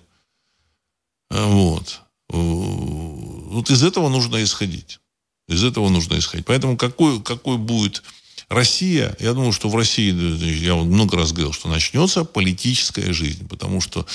Вот. 1.31 2.03
Вот 2.29 3.71
из 3.71 3.83
этого 3.83 4.09
нужно 4.09 4.41
исходить. 4.41 5.01
Из 5.49 5.65
этого 5.65 5.89
нужно 5.89 6.17
исходить. 6.17 6.47
Поэтому 6.47 6.77
какой, 6.77 7.21
какой 7.21 7.59
будет 7.59 8.05
Россия, 8.49 9.17
я 9.19 9.33
думаю, 9.33 9.51
что 9.51 9.69
в 9.69 9.75
России, 9.75 10.13
я 10.65 10.77
много 10.77 11.17
раз 11.17 11.33
говорил, 11.33 11.53
что 11.53 11.69
начнется 11.69 12.23
политическая 12.23 13.13
жизнь. 13.13 13.49
Потому 13.49 13.81
что, 13.81 14.07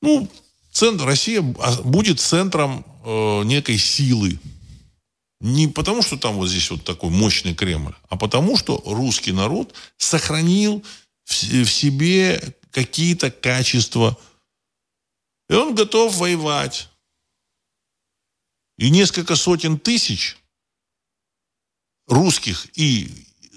ну, 0.00 0.30
центр, 0.70 1.04
Россия 1.04 1.42
будет 1.42 2.20
центром 2.20 2.86
э, 3.04 3.42
некой 3.42 3.78
силы. 3.78 4.38
Не 5.40 5.68
потому, 5.68 6.02
что 6.02 6.16
там 6.16 6.34
вот 6.34 6.48
здесь 6.48 6.70
вот 6.70 6.84
такой 6.84 7.10
мощный 7.10 7.54
Кремль, 7.54 7.94
а 8.08 8.16
потому, 8.16 8.56
что 8.56 8.82
русский 8.84 9.32
народ 9.32 9.72
сохранил 9.96 10.84
в, 11.24 11.32
в 11.32 11.70
себе 11.70 12.56
какие-то 12.70 13.30
качества. 13.30 14.18
И 15.48 15.54
он 15.54 15.74
готов 15.74 16.16
воевать. 16.16 16.88
и 18.76 18.90
несколько 18.90 19.36
сотен 19.36 19.78
тысяч 19.78 20.36
русских 22.06 22.66
и 22.74 23.10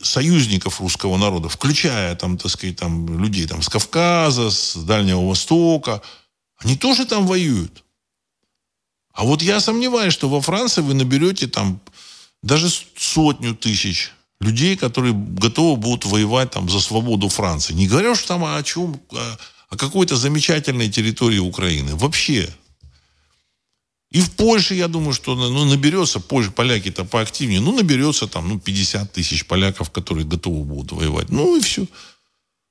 союзников 0.04 0.82
русского 0.82 1.18
народа, 1.18 1.50
включая 1.50 2.16
там, 2.16 2.38
так 2.38 2.52
сказать, 2.52 2.78
там 2.78 3.20
людей 3.20 3.48
там 3.48 3.62
с 3.62 3.70
Кавказа, 3.70 4.50
с 4.50 4.76
Дальнего 4.76 5.28
Востока, 5.28 6.02
они 6.58 6.76
тоже 6.76 7.06
там 7.06 7.28
воюют. 7.28 7.84
А 9.14 9.24
вот 9.24 9.42
я 9.42 9.60
сомневаюсь, 9.60 10.14
что 10.14 10.30
во 10.30 10.42
Франции 10.42 10.82
вы 10.82 10.94
наберете 10.94 11.48
там 11.48 11.82
даже 12.42 12.70
сотню 12.98 13.56
тысяч 13.56 14.12
людей, 14.40 14.76
которые 14.76 15.14
готовы 15.14 15.78
будут 15.78 16.06
воевать 16.06 16.52
там 16.52 16.70
за 16.70 16.80
свободу 16.80 17.30
Франции. 17.30 17.74
Не 17.74 17.88
говоря 17.88 18.12
уж 18.12 18.24
там 18.24 18.44
о 18.44 18.62
чем, 18.64 19.00
о, 19.12 19.78
какой-то 19.78 20.16
замечательной 20.16 20.90
территории 20.90 21.38
Украины. 21.38 21.96
Вообще. 21.96 22.50
И 24.10 24.20
в 24.20 24.32
Польше, 24.32 24.76
я 24.76 24.88
думаю, 24.88 25.14
что 25.14 25.36
ну, 25.36 25.66
наберется, 25.66 26.20
Польша, 26.20 26.52
поляки-то 26.52 27.06
поактивнее, 27.06 27.62
ну, 27.62 27.72
наберется 27.72 28.28
там 28.28 28.50
ну, 28.50 28.60
50 28.60 29.14
тысяч 29.14 29.46
поляков, 29.46 29.90
которые 29.90 30.26
готовы 30.26 30.66
будут 30.66 30.92
воевать. 30.92 31.30
Ну, 31.30 31.56
и 31.56 31.62
все. 31.62 31.86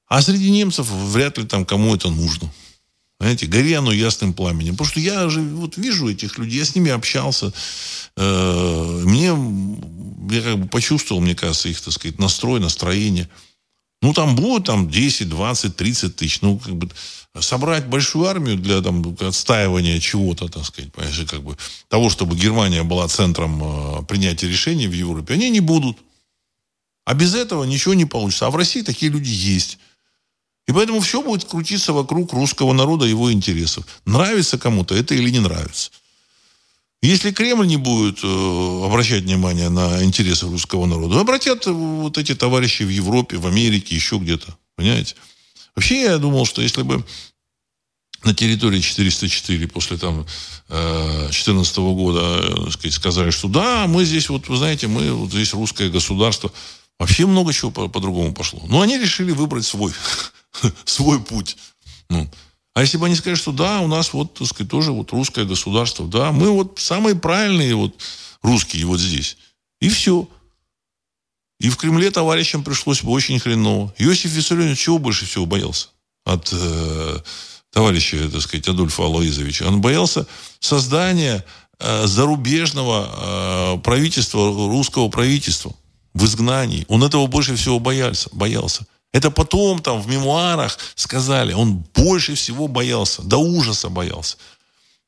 А 0.06 0.20
среди 0.20 0.50
немцев 0.50 0.86
вряд 0.90 1.38
ли 1.38 1.46
там 1.46 1.64
кому 1.64 1.94
это 1.94 2.10
нужно. 2.10 2.52
Знаете, 3.20 3.46
гори 3.46 3.72
ясным 3.72 4.32
пламенем. 4.32 4.72
Потому 4.72 4.88
что 4.88 5.00
я 5.00 5.28
же 5.28 5.42
вот 5.42 5.76
вижу 5.76 6.08
этих 6.08 6.38
людей, 6.38 6.58
я 6.58 6.64
с 6.64 6.74
ними 6.74 6.90
общался. 6.90 7.52
Э, 8.16 9.02
мне, 9.04 9.26
я 10.34 10.42
как 10.42 10.58
бы 10.58 10.68
почувствовал, 10.68 11.20
мне 11.20 11.34
кажется, 11.34 11.68
их, 11.68 11.78
так 11.82 11.92
сказать, 11.92 12.18
настрой, 12.18 12.60
настроение. 12.60 13.28
Ну, 14.00 14.14
там 14.14 14.34
будет 14.34 14.64
там 14.64 14.88
10, 14.88 15.28
20, 15.28 15.76
30 15.76 16.16
тысяч. 16.16 16.40
Ну, 16.40 16.58
как 16.58 16.74
бы 16.74 16.88
собрать 17.38 17.86
большую 17.86 18.26
армию 18.26 18.56
для 18.56 18.80
там, 18.80 19.14
отстаивания 19.20 20.00
чего-то, 20.00 20.48
так 20.48 20.64
сказать, 20.64 20.90
понимаешь, 20.90 21.20
как 21.28 21.42
бы 21.42 21.58
того, 21.88 22.08
чтобы 22.08 22.34
Германия 22.34 22.82
была 22.84 23.06
центром 23.08 23.60
э, 23.62 24.02
принятия 24.06 24.48
решений 24.48 24.88
в 24.88 24.94
Европе, 24.94 25.34
они 25.34 25.50
не 25.50 25.60
будут. 25.60 25.98
А 27.04 27.12
без 27.12 27.34
этого 27.34 27.64
ничего 27.64 27.92
не 27.92 28.06
получится. 28.06 28.46
А 28.46 28.50
в 28.50 28.56
России 28.56 28.80
такие 28.80 29.12
люди 29.12 29.28
есть. 29.28 29.78
И 30.70 30.72
поэтому 30.72 31.00
все 31.00 31.20
будет 31.20 31.46
крутиться 31.46 31.92
вокруг 31.92 32.32
русского 32.32 32.72
народа 32.72 33.04
и 33.04 33.08
его 33.08 33.32
интересов. 33.32 33.84
Нравится 34.04 34.56
кому-то 34.56 34.94
это 34.94 35.16
или 35.16 35.28
не 35.28 35.40
нравится. 35.40 35.90
Если 37.02 37.32
Кремль 37.32 37.66
не 37.66 37.76
будет 37.76 38.20
э, 38.22 38.84
обращать 38.84 39.24
внимание 39.24 39.68
на 39.68 40.04
интересы 40.04 40.46
русского 40.46 40.86
народа, 40.86 41.18
обратят 41.18 41.66
вот 41.66 42.18
эти 42.18 42.36
товарищи 42.36 42.84
в 42.84 42.88
Европе, 42.88 43.38
в 43.38 43.48
Америке, 43.48 43.96
еще 43.96 44.18
где-то. 44.18 44.56
Понимаете? 44.76 45.16
Вообще 45.74 46.02
я 46.02 46.18
думал, 46.18 46.46
что 46.46 46.62
если 46.62 46.82
бы 46.82 47.04
на 48.22 48.32
территории 48.32 48.80
404 48.80 49.66
после 49.66 49.96
там 49.96 50.24
2014 50.68 51.78
э, 51.78 51.80
года 51.80 52.20
э, 52.20 52.70
сказать, 52.70 52.94
сказали, 52.94 53.30
что 53.30 53.48
да, 53.48 53.88
мы 53.88 54.04
здесь, 54.04 54.28
вот 54.28 54.46
вы 54.46 54.56
знаете, 54.56 54.86
мы 54.86 55.10
вот 55.14 55.32
здесь 55.32 55.52
русское 55.52 55.90
государство, 55.90 56.52
вообще 57.00 57.26
много 57.26 57.52
чего 57.52 57.72
по- 57.72 57.88
по-другому 57.88 58.32
пошло. 58.34 58.62
Но 58.68 58.82
они 58.82 58.98
решили 58.98 59.32
выбрать 59.32 59.66
свой 59.66 59.92
свой 60.84 61.20
путь. 61.20 61.56
Ну. 62.08 62.28
А 62.74 62.82
если 62.82 62.98
бы 62.98 63.06
они 63.06 63.14
сказали, 63.14 63.36
что 63.36 63.52
да, 63.52 63.80
у 63.80 63.88
нас 63.88 64.12
вот, 64.12 64.34
так 64.34 64.46
сказать, 64.46 64.70
тоже 64.70 64.92
вот 64.92 65.10
русское 65.12 65.44
государство, 65.44 66.06
да, 66.06 66.32
мы 66.32 66.50
вот 66.50 66.78
самые 66.78 67.16
правильные 67.16 67.74
вот 67.74 67.94
русские 68.42 68.86
вот 68.86 69.00
здесь. 69.00 69.36
И 69.80 69.88
все. 69.88 70.28
И 71.58 71.68
в 71.68 71.76
Кремле 71.76 72.10
товарищам 72.10 72.64
пришлось 72.64 73.02
бы 73.02 73.10
очень 73.10 73.38
хреново. 73.38 73.92
Иосиф 73.98 74.30
Виссарионович 74.30 74.78
чего 74.78 74.98
больше 74.98 75.26
всего 75.26 75.46
боялся 75.46 75.88
от 76.24 76.48
э, 76.52 77.18
товарища, 77.70 78.30
так 78.30 78.40
сказать, 78.40 78.68
Адольфа 78.68 79.04
Алоизовича? 79.04 79.66
Он 79.66 79.80
боялся 79.80 80.26
создания 80.58 81.44
э, 81.78 82.06
зарубежного 82.06 83.74
э, 83.76 83.78
правительства, 83.80 84.48
русского 84.68 85.08
правительства 85.08 85.74
в 86.14 86.24
изгнании. 86.24 86.86
Он 86.88 87.04
этого 87.04 87.26
больше 87.26 87.56
всего 87.56 87.78
боялся. 87.78 88.30
боялся. 88.32 88.86
Это 89.12 89.30
потом 89.30 89.80
там 89.80 90.00
в 90.00 90.08
мемуарах 90.08 90.78
сказали, 90.94 91.52
он 91.52 91.84
больше 91.94 92.34
всего 92.34 92.68
боялся, 92.68 93.22
до 93.22 93.38
ужаса 93.38 93.88
боялся. 93.88 94.36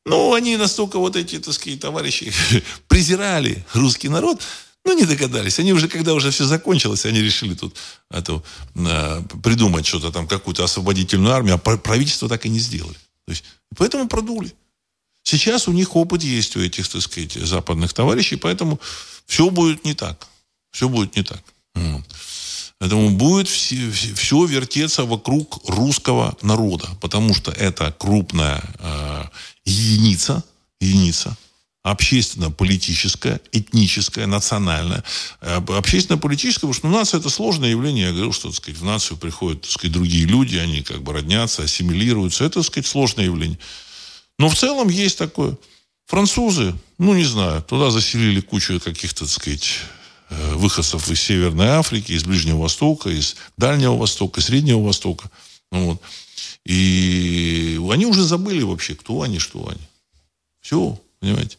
Ну, 0.04 0.34
они 0.34 0.56
настолько 0.56 0.98
вот 0.98 1.14
эти, 1.14 1.38
так 1.38 1.54
сказать, 1.54 1.80
товарищи 1.80 2.32
презирали 2.88 3.64
русский 3.74 4.08
народ, 4.08 4.42
ну, 4.84 4.98
не 4.98 5.04
догадались. 5.04 5.60
Они 5.60 5.72
уже, 5.72 5.86
когда 5.86 6.12
уже 6.12 6.30
все 6.32 6.44
закончилось, 6.44 7.06
они 7.06 7.20
решили 7.20 7.54
тут 7.54 7.76
это, 8.10 8.42
э, 8.74 9.22
придумать 9.42 9.86
что-то 9.86 10.10
там, 10.10 10.26
какую-то 10.26 10.64
освободительную 10.64 11.32
армию, 11.32 11.54
а 11.54 11.58
правительство 11.58 12.28
так 12.28 12.44
и 12.46 12.48
не 12.48 12.58
сделали. 12.58 12.98
То 13.26 13.30
есть, 13.30 13.44
поэтому 13.76 14.08
продули. 14.08 14.52
Сейчас 15.22 15.68
у 15.68 15.72
них 15.72 15.94
опыт 15.94 16.24
есть, 16.24 16.56
у 16.56 16.60
этих, 16.60 16.88
так 16.88 17.00
сказать, 17.00 17.34
западных 17.34 17.92
товарищей, 17.92 18.34
поэтому 18.34 18.80
все 19.26 19.50
будет 19.50 19.84
не 19.84 19.94
так. 19.94 20.26
Все 20.72 20.88
будет 20.88 21.14
не 21.14 21.22
так. 21.22 21.42
Вот. 21.74 22.02
Поэтому 22.82 23.10
будет 23.10 23.46
все, 23.46 23.92
все 23.92 24.44
вертеться 24.44 25.04
вокруг 25.04 25.60
русского 25.68 26.36
народа, 26.42 26.88
потому 27.00 27.32
что 27.32 27.52
это 27.52 27.94
крупная 27.96 28.60
э, 28.80 29.24
единица, 29.64 30.42
единица 30.80 31.36
общественно-политическая, 31.84 33.40
этническая, 33.52 34.26
национальная. 34.26 35.04
Э, 35.42 35.58
общественно-политическая, 35.58 36.62
потому 36.66 36.74
что 36.74 36.88
нация 36.88 37.20
это 37.20 37.30
сложное 37.30 37.70
явление. 37.70 38.06
Я 38.06 38.12
говорю, 38.12 38.32
что 38.32 38.48
так 38.48 38.56
сказать, 38.56 38.80
в 38.80 38.84
нацию 38.84 39.16
приходят 39.16 39.60
так 39.60 39.70
сказать, 39.70 39.92
другие 39.92 40.24
люди, 40.24 40.56
они 40.56 40.82
как 40.82 41.04
бы 41.04 41.12
роднятся, 41.12 41.62
ассимилируются. 41.62 42.42
Это 42.42 42.54
так 42.54 42.64
сказать, 42.64 42.88
сложное 42.88 43.26
явление. 43.26 43.60
Но 44.40 44.48
в 44.48 44.56
целом 44.56 44.88
есть 44.88 45.18
такое. 45.18 45.56
Французы, 46.06 46.74
ну 46.98 47.14
не 47.14 47.22
знаю, 47.22 47.62
туда 47.62 47.92
заселили 47.92 48.40
кучу 48.40 48.80
каких-то, 48.80 49.20
так 49.20 49.28
сказать, 49.28 49.68
выходцев 50.54 51.10
из 51.10 51.20
Северной 51.20 51.68
Африки, 51.68 52.12
из 52.12 52.24
Ближнего 52.24 52.62
Востока, 52.62 53.10
из 53.10 53.36
Дальнего 53.56 53.96
Востока, 53.96 54.40
Среднего 54.40 54.82
Востока. 54.82 55.30
Ну, 55.70 55.86
вот. 55.86 56.02
И 56.64 57.80
они 57.90 58.06
уже 58.06 58.22
забыли 58.22 58.62
вообще, 58.62 58.94
кто 58.94 59.22
они, 59.22 59.38
что 59.38 59.68
они. 59.68 59.80
Все, 60.60 60.98
понимаете. 61.20 61.56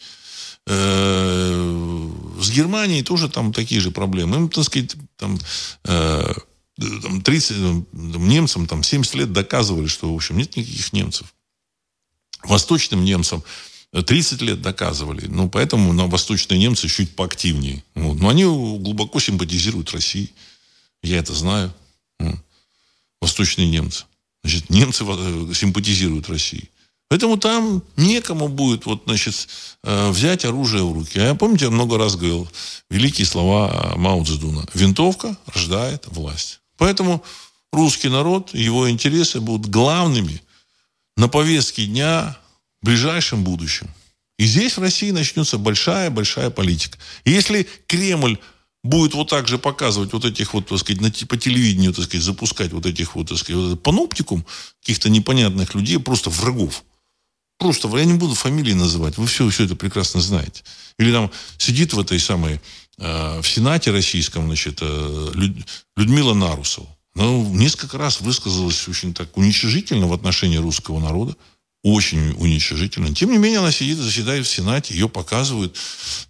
Э, 0.66 2.12
с 2.40 2.50
Германией 2.50 3.04
тоже 3.04 3.30
там 3.30 3.52
такие 3.52 3.82
же 3.82 3.92
проблемы. 3.92 4.38
Им, 4.38 4.50
так 4.50 4.64
сказать, 4.64 4.96
там, 5.18 5.38
э, 5.84 6.34
там 6.78 7.22
30, 7.22 7.86
немцам 7.92 8.68
там 8.68 8.84
70 8.84 9.16
лет 9.16 9.34
доказывали, 9.34 9.88
что, 9.88 10.12
в 10.12 10.16
общем, 10.16 10.38
нет 10.38 10.56
никаких 10.56 10.94
немцев. 10.94 11.34
Восточным 12.44 13.04
немцам 13.04 13.44
30 14.02 14.42
лет 14.42 14.62
доказывали. 14.62 15.28
Ну, 15.28 15.50
поэтому 15.50 15.94
на 15.94 16.08
восточные 16.08 16.60
немцы 16.60 16.88
чуть 16.88 17.16
поактивнее. 17.16 17.84
Вот. 17.94 18.20
Но 18.20 18.30
они 18.30 18.44
глубоко 18.44 19.20
симпатизируют 19.20 19.92
России. 19.92 20.32
Я 21.04 21.20
это 21.20 21.34
знаю. 21.34 21.74
Восточные 23.22 23.70
немцы. 23.70 24.06
Значит, 24.44 24.70
немцы 24.70 25.06
э, 25.08 25.54
симпатизируют 25.54 26.28
России. 26.30 26.70
Поэтому 27.08 27.38
там 27.38 27.84
некому 27.96 28.48
будет 28.48 28.86
вот, 28.86 29.04
значит, 29.06 29.48
э, 29.84 30.10
взять 30.10 30.46
оружие 30.46 30.84
в 30.84 30.92
руки. 30.92 31.20
А 31.20 31.28
я, 31.28 31.36
помните, 31.36 31.66
я 31.66 31.72
много 31.72 31.98
раз 31.98 32.16
говорил 32.16 32.50
великие 32.90 33.28
слова 33.28 33.94
Мао 33.96 34.24
Цзэдуна. 34.24 34.66
Винтовка 34.74 35.38
рождает 35.46 36.06
власть. 36.08 36.60
Поэтому 36.78 37.24
русский 37.72 38.10
народ, 38.10 38.54
его 38.54 38.90
интересы 38.90 39.40
будут 39.40 39.70
главными 39.70 40.42
на 41.16 41.28
повестке 41.28 41.86
дня 41.86 42.36
ближайшем 42.84 43.44
будущем. 43.44 43.90
И 44.38 44.46
здесь 44.46 44.78
в 44.78 44.82
России 44.82 45.12
начнется 45.12 45.58
большая-большая 45.58 46.50
политика. 46.50 46.98
И 47.24 47.32
если 47.32 47.68
Кремль 47.88 48.38
будет 48.84 49.14
вот 49.14 49.30
так 49.30 49.48
же 49.48 49.58
показывать 49.58 50.14
вот 50.14 50.26
этих 50.26 50.54
вот, 50.54 50.68
так 50.68 50.80
сказать, 50.80 51.28
по 51.28 51.38
телевидению, 51.38 51.94
так 51.94 52.06
сказать, 52.06 52.26
запускать 52.26 52.74
вот 52.74 52.86
этих 52.86 53.16
вот, 53.16 53.30
так 53.30 53.38
сказать, 53.38 53.62
вот 53.62 53.84
паноптикум 53.84 54.46
каких-то 54.82 55.10
непонятных 55.10 55.74
людей, 55.76 56.00
просто 56.00 56.30
врагов. 56.30 56.84
Просто, 57.60 57.88
я 57.98 58.04
не 58.04 58.16
буду 58.16 58.34
фамилии 58.34 58.74
называть, 58.74 59.18
вы 59.18 59.28
все, 59.28 59.48
все 59.50 59.66
это 59.66 59.76
прекрасно 59.76 60.20
знаете. 60.20 60.64
Или 61.00 61.14
там 61.14 61.32
сидит 61.58 61.94
в 61.94 62.00
этой 62.00 62.20
самой, 62.20 62.60
э, 62.98 63.42
в 63.42 63.48
Сенате 63.48 63.92
российском, 63.92 64.48
значит, 64.48 64.80
э, 64.82 65.32
Люд, 65.34 65.56
Людмила 65.96 66.34
Нарусова. 66.34 66.90
Ну, 67.16 67.48
несколько 67.54 67.98
раз 67.98 68.22
высказалась 68.22 68.88
очень 68.88 69.14
так 69.14 69.38
уничижительно 69.38 70.08
в 70.08 70.14
отношении 70.14 70.58
русского 70.58 71.00
народа 71.00 71.38
очень 71.84 72.32
уничижительно. 72.38 73.14
Тем 73.14 73.32
не 73.32 73.38
менее, 73.38 73.60
она 73.60 73.72
сидит, 73.72 73.98
заседает 73.98 74.48
в 74.48 74.50
Сенате, 74.50 74.94
ее 74.94 75.10
показывают 75.10 75.78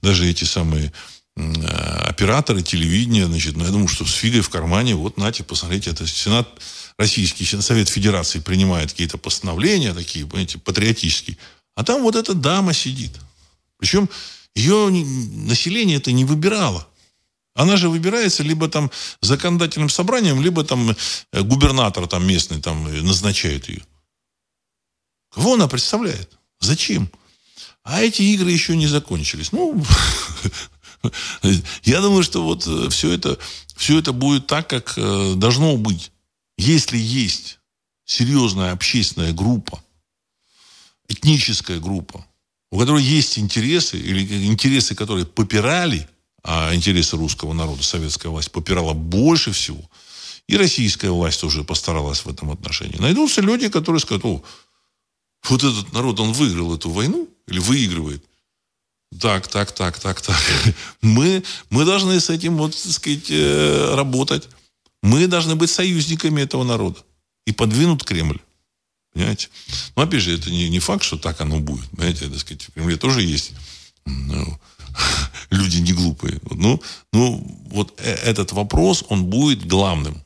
даже 0.01 0.27
эти 0.27 0.43
самые 0.43 0.91
э, 1.35 1.41
операторы 1.41 2.63
телевидения, 2.63 3.27
значит, 3.27 3.55
ну, 3.55 3.63
я 3.63 3.69
думаю, 3.69 3.87
что 3.87 4.05
с 4.05 4.13
фигой 4.13 4.41
в 4.41 4.49
кармане, 4.49 4.95
вот, 4.95 5.17
нате, 5.17 5.43
посмотрите, 5.43 5.91
это 5.91 6.07
Сенат 6.07 6.49
Российский, 6.97 7.45
Совет 7.45 7.87
Федерации 7.87 8.39
принимает 8.39 8.91
какие-то 8.91 9.17
постановления 9.17 9.93
такие, 9.93 10.25
понимаете, 10.25 10.57
патриотические. 10.57 11.37
А 11.75 11.83
там 11.83 12.01
вот 12.01 12.15
эта 12.15 12.33
дама 12.33 12.73
сидит. 12.73 13.11
Причем 13.77 14.09
ее 14.55 14.89
население 14.89 15.97
это 15.97 16.11
не 16.11 16.25
выбирало. 16.25 16.87
Она 17.55 17.77
же 17.77 17.89
выбирается 17.89 18.41
либо 18.41 18.67
там 18.67 18.89
законодательным 19.21 19.89
собранием, 19.89 20.41
либо 20.41 20.63
там 20.63 20.95
э, 21.31 21.41
губернатор 21.41 22.07
там 22.07 22.25
местный 22.25 22.59
там 22.59 22.83
назначает 23.05 23.69
ее. 23.69 23.81
Кого 25.33 25.55
она 25.55 25.67
представляет? 25.67 26.29
Зачем? 26.59 27.09
А 27.83 28.01
эти 28.01 28.21
игры 28.21 28.51
еще 28.51 28.75
не 28.77 28.87
закончились. 28.87 29.51
Ну, 29.51 29.83
я 31.83 32.01
думаю, 32.01 32.23
что 32.23 32.43
вот 32.43 32.65
э, 32.65 32.89
все 32.89 33.11
это, 33.11 33.37
все 33.75 33.99
это 33.99 34.13
будет 34.13 34.47
так, 34.47 34.69
как 34.69 34.93
э, 34.97 35.33
должно 35.35 35.75
быть. 35.75 36.11
Если 36.57 36.97
есть 36.97 37.59
серьезная 38.05 38.71
общественная 38.71 39.33
группа, 39.33 39.83
этническая 41.09 41.79
группа, 41.79 42.25
у 42.71 42.79
которой 42.79 43.03
есть 43.03 43.37
интересы, 43.37 43.99
или 43.99 44.45
интересы, 44.45 44.95
которые 44.95 45.25
попирали, 45.25 46.07
а 46.43 46.73
интересы 46.73 47.17
русского 47.17 47.53
народа 47.53 47.83
советская 47.83 48.31
власть 48.31 48.51
попирала 48.51 48.93
больше 48.93 49.51
всего, 49.51 49.81
и 50.47 50.57
российская 50.57 51.09
власть 51.09 51.41
тоже 51.41 51.63
постаралась 51.63 52.25
в 52.25 52.29
этом 52.29 52.51
отношении. 52.51 52.97
Найдутся 52.97 53.41
люди, 53.41 53.69
которые 53.69 53.99
скажут, 53.99 54.25
о, 54.25 54.43
вот 55.49 55.63
этот 55.63 55.93
народ, 55.93 56.19
он 56.19 56.33
выиграл 56.33 56.75
эту 56.75 56.89
войну, 56.89 57.29
или 57.47 57.59
выигрывает. 57.59 58.23
Так, 59.19 59.47
так, 59.47 59.71
так, 59.71 59.99
так, 59.99 60.21
так. 60.21 60.41
Мы, 61.01 61.43
мы 61.69 61.85
должны 61.85 62.19
с 62.19 62.29
этим, 62.29 62.57
вот, 62.57 62.71
так 62.71 62.91
сказать, 62.91 63.29
э, 63.29 63.95
работать. 63.95 64.49
Мы 65.01 65.27
должны 65.27 65.55
быть 65.55 65.69
союзниками 65.69 66.41
этого 66.41 66.63
народа. 66.63 66.99
И 67.45 67.51
подвинут 67.51 68.03
Кремль. 68.03 68.39
Понимаете? 69.13 69.49
Но 69.95 70.03
опять 70.03 70.21
же, 70.21 70.33
это 70.33 70.49
не, 70.49 70.69
не 70.69 70.79
факт, 70.79 71.03
что 71.03 71.17
так 71.17 71.39
оно 71.41 71.59
будет. 71.59 71.87
Понимаете, 71.91 72.27
так 72.27 72.39
сказать, 72.39 72.63
в 72.63 72.71
Кремле 72.71 72.97
тоже 72.97 73.21
есть 73.21 73.51
ну, 74.05 74.59
люди 75.49 75.77
не 75.77 75.93
глупые. 75.93 76.39
Ну, 76.49 76.81
ну, 77.11 77.61
вот 77.67 77.93
э, 77.99 78.13
этот 78.13 78.51
вопрос, 78.53 79.03
он 79.09 79.25
будет 79.25 79.67
главным 79.67 80.23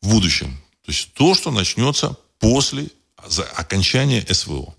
в 0.00 0.08
будущем. 0.08 0.50
То 0.84 0.92
есть 0.92 1.12
то, 1.14 1.34
что 1.34 1.50
начнется 1.50 2.16
после 2.38 2.88
окончания 3.56 4.24
СВО. 4.30 4.74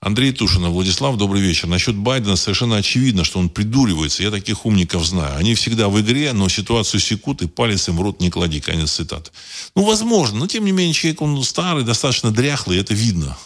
Андрей 0.00 0.32
Тушинов, 0.32 0.72
Владислав, 0.72 1.16
добрый 1.16 1.42
вечер. 1.42 1.66
Насчет 1.66 1.96
Байдена 1.96 2.36
совершенно 2.36 2.76
очевидно, 2.76 3.24
что 3.24 3.40
он 3.40 3.48
придуривается. 3.48 4.22
Я 4.22 4.30
таких 4.30 4.64
умников 4.64 5.04
знаю. 5.04 5.36
Они 5.36 5.54
всегда 5.54 5.88
в 5.88 6.00
игре, 6.00 6.32
но 6.32 6.48
ситуацию 6.48 7.00
секут 7.00 7.42
и 7.42 7.48
палец 7.48 7.88
им 7.88 7.96
в 7.96 8.02
рот 8.02 8.20
не 8.20 8.30
клади. 8.30 8.60
Конец 8.60 8.92
цитаты. 8.92 9.32
Ну, 9.74 9.82
возможно. 9.82 10.38
Но, 10.38 10.46
тем 10.46 10.64
не 10.64 10.72
менее, 10.72 10.94
человек, 10.94 11.20
он 11.20 11.42
старый, 11.42 11.82
достаточно 11.82 12.30
дряхлый. 12.30 12.78
Это 12.78 12.94
видно 12.94 13.36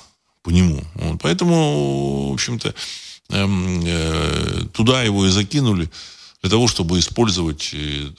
по 0.43 0.51
нему. 0.51 0.85
Вот. 0.95 1.21
Поэтому, 1.23 2.29
в 2.31 2.35
общем-то, 2.35 2.75
эм, 3.31 3.83
э, 3.87 4.65
туда 4.75 5.03
его 5.03 5.27
и 5.27 5.31
закинули 5.31 5.91
для 6.43 6.51
того, 6.51 6.67
чтобы 6.67 6.99
использовать 6.99 7.71
э, 7.73 8.11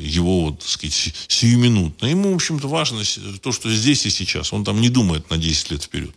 его, 0.00 0.46
вот, 0.46 0.60
так 0.60 0.68
сказать, 0.68 1.14
сиюминутно. 1.28 2.06
Ему, 2.06 2.32
в 2.32 2.36
общем-то, 2.36 2.68
важно 2.68 3.02
то, 3.42 3.52
что 3.52 3.70
здесь 3.70 4.06
и 4.06 4.10
сейчас. 4.10 4.52
Он 4.54 4.64
там 4.64 4.80
не 4.80 4.88
думает 4.88 5.28
на 5.28 5.36
10 5.36 5.70
лет 5.72 5.82
вперед. 5.82 6.14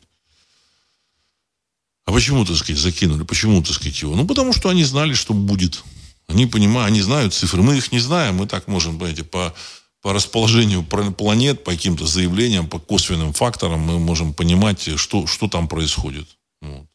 А 2.06 2.12
почему, 2.14 2.46
так 2.46 2.56
сказать, 2.56 2.82
закинули? 2.82 3.24
Почему, 3.24 3.62
так 3.62 3.74
сказать, 3.74 4.02
его? 4.02 4.16
Ну, 4.16 4.26
потому 4.26 4.54
что 4.54 4.70
они 4.70 4.86
знали, 4.86 5.14
что 5.14 5.34
будет. 5.34 5.84
Они 6.28 6.46
понимают, 6.46 6.92
они 6.92 7.02
знают 7.02 7.34
цифры. 7.34 7.62
Мы 7.62 7.78
их 7.78 7.92
не 7.92 8.00
знаем. 8.00 8.36
Мы 8.36 8.48
так 8.48 8.68
можем, 8.68 8.98
понимаете, 8.98 9.26
по, 9.26 9.54
по 10.02 10.14
расположению 10.14 10.84
планет, 10.84 11.66
по 11.66 11.72
каким-то 11.72 12.08
заявлениям, 12.08 12.70
по 12.70 12.80
косвенным 12.80 13.34
факторам 13.34 13.82
мы 13.82 14.00
можем 14.00 14.34
понимать, 14.34 14.98
что, 14.98 15.28
что 15.28 15.50
там 15.50 15.68
происходит. 15.68 16.28
Вот. 16.62 16.89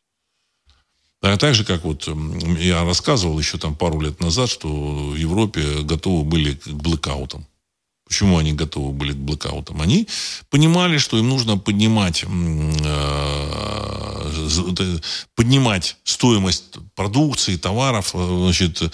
А 1.24 1.38
так 1.38 1.54
же, 1.54 1.64
как 1.64 1.84
вот 1.84 2.06
я 2.58 2.84
рассказывал 2.84 3.38
еще 3.38 3.56
там 3.56 3.74
пару 3.74 3.98
лет 3.98 4.20
назад, 4.20 4.50
что 4.50 4.68
в 4.68 5.16
Европе 5.16 5.80
готовы 5.80 6.22
были 6.22 6.52
к 6.54 6.68
блэкаутам. 6.68 7.46
Почему 8.06 8.36
они 8.36 8.52
готовы 8.52 8.92
были 8.92 9.12
к 9.12 9.16
блокаутам? 9.16 9.80
Они 9.80 10.06
понимали, 10.50 10.98
что 10.98 11.16
им 11.18 11.30
нужно 11.30 11.56
поднимать, 11.56 12.24
э, 12.24 12.30
поднимать 15.34 15.96
стоимость 16.04 16.64
продукции, 16.94 17.56
товаров, 17.56 18.10
э, 18.12 18.38
значит, 18.42 18.82
э, 18.82 18.90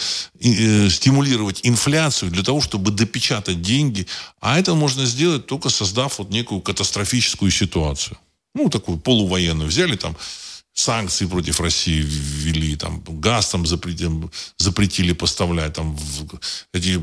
стимулировать 0.89 1.61
инфляцию 1.65 2.31
для 2.31 2.45
того, 2.45 2.61
чтобы 2.61 2.93
допечатать 2.93 3.61
деньги. 3.61 4.07
А 4.41 4.57
это 4.57 4.75
можно 4.75 5.05
сделать 5.05 5.47
только 5.47 5.69
создав 5.69 6.21
вот 6.21 6.31
некую 6.31 6.61
катастрофическую 6.61 7.51
ситуацию. 7.51 8.17
Ну, 8.55 8.69
такую 8.69 8.99
полувоенную. 8.99 9.69
Взяли 9.69 9.97
там 9.97 10.17
санкции 10.73 11.27
против 11.27 11.61
России 11.61 12.01
ввели, 12.01 12.77
там 12.77 13.03
газ 13.07 13.51
там 13.51 13.67
запретили, 13.67 14.31
запретили 14.57 15.13
поставлять, 15.13 15.75
там 15.75 15.97
эти 16.73 17.01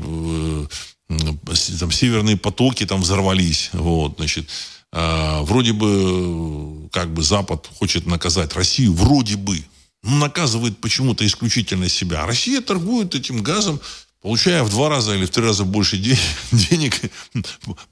там 1.78 1.90
северные 1.90 2.36
потоки 2.36 2.84
там 2.84 3.00
взорвались, 3.00 3.70
вот, 3.72 4.16
значит, 4.18 4.48
э, 4.92 5.40
вроде 5.42 5.72
бы, 5.72 6.88
как 6.90 7.12
бы 7.12 7.22
Запад 7.22 7.68
хочет 7.78 8.06
наказать 8.06 8.54
Россию, 8.54 8.92
вроде 8.92 9.36
бы, 9.36 9.64
но 10.02 10.16
наказывает 10.16 10.78
почему-то 10.80 11.26
исключительно 11.26 11.88
себя. 11.88 12.26
Россия 12.26 12.60
торгует 12.60 13.14
этим 13.14 13.42
газом, 13.42 13.80
получая 14.20 14.62
в 14.62 14.70
два 14.70 14.88
раза 14.88 15.14
или 15.14 15.24
в 15.24 15.30
три 15.30 15.44
раза 15.44 15.64
больше 15.64 15.96
денег, 16.52 17.00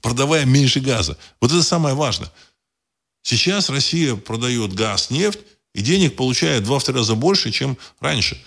продавая 0.01 0.45
меньше 0.45 0.79
газа. 0.79 1.17
Вот 1.41 1.51
это 1.51 1.63
самое 1.63 1.95
важное. 1.95 2.31
Сейчас 3.23 3.69
Россия 3.69 4.15
продает 4.15 4.73
газ, 4.73 5.09
нефть, 5.09 5.39
и 5.77 5.81
денег 5.81 6.15
получает 6.15 6.63
в 6.63 6.65
два-три 6.65 6.95
раза 6.95 7.13
больше, 7.13 7.51
чем 7.51 7.77
раньше. 7.99 8.37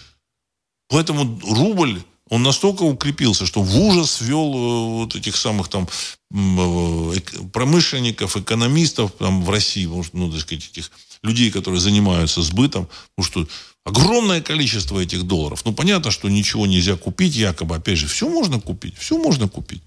Поэтому 0.88 1.40
рубль 1.44 2.02
он 2.28 2.42
настолько 2.42 2.82
укрепился, 2.82 3.46
что 3.46 3.62
в 3.62 3.78
ужас 3.78 4.20
ввел 4.20 4.54
э, 4.54 5.02
вот 5.02 5.14
этих 5.14 5.36
самых 5.36 5.68
там 5.68 5.88
э, 6.32 7.20
промышленников, 7.52 8.36
экономистов 8.36 9.12
там 9.18 9.44
в 9.44 9.50
России, 9.50 9.88
ну, 10.12 10.30
так 10.30 10.40
сказать, 10.40 10.68
этих 10.70 10.90
людей, 11.22 11.50
которые 11.52 11.80
занимаются 11.80 12.42
сбытом, 12.42 12.88
потому 13.14 13.46
что 13.46 13.48
огромное 13.84 14.40
количество 14.40 14.98
этих 14.98 15.22
долларов. 15.22 15.62
Ну, 15.64 15.72
понятно, 15.72 16.10
что 16.10 16.28
ничего 16.28 16.66
нельзя 16.66 16.96
купить, 16.96 17.36
якобы, 17.36 17.76
опять 17.76 17.98
же, 17.98 18.08
все 18.08 18.28
можно 18.28 18.60
купить, 18.60 18.96
все 18.98 19.18
можно 19.18 19.48
купить. 19.48 19.82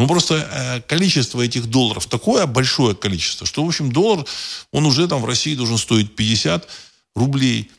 Но 0.00 0.08
просто 0.08 0.34
э, 0.34 0.80
количество 0.88 1.40
этих 1.40 1.66
долларов 1.66 2.06
такое 2.06 2.46
большое 2.46 2.96
количество, 2.96 3.46
что, 3.46 3.64
в 3.64 3.68
общем, 3.68 3.92
доллар, 3.92 4.26
он 4.72 4.86
уже 4.86 5.06
там 5.06 5.22
в 5.22 5.26
России 5.26 5.54
должен 5.54 5.78
стоить 5.78 6.16
50 6.16 6.66
рублей, 7.14 7.70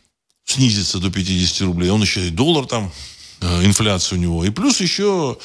снизиться 0.45 0.99
до 0.99 1.11
50 1.11 1.61
рублей. 1.61 1.89
Он 1.89 2.01
еще 2.01 2.27
и 2.27 2.29
доллар 2.29 2.65
там 2.65 2.93
Э, 3.41 3.65
инфляция 3.65 4.17
у 4.17 4.21
него. 4.21 4.45
И 4.45 4.51
плюс 4.51 4.81
еще, 4.81 5.37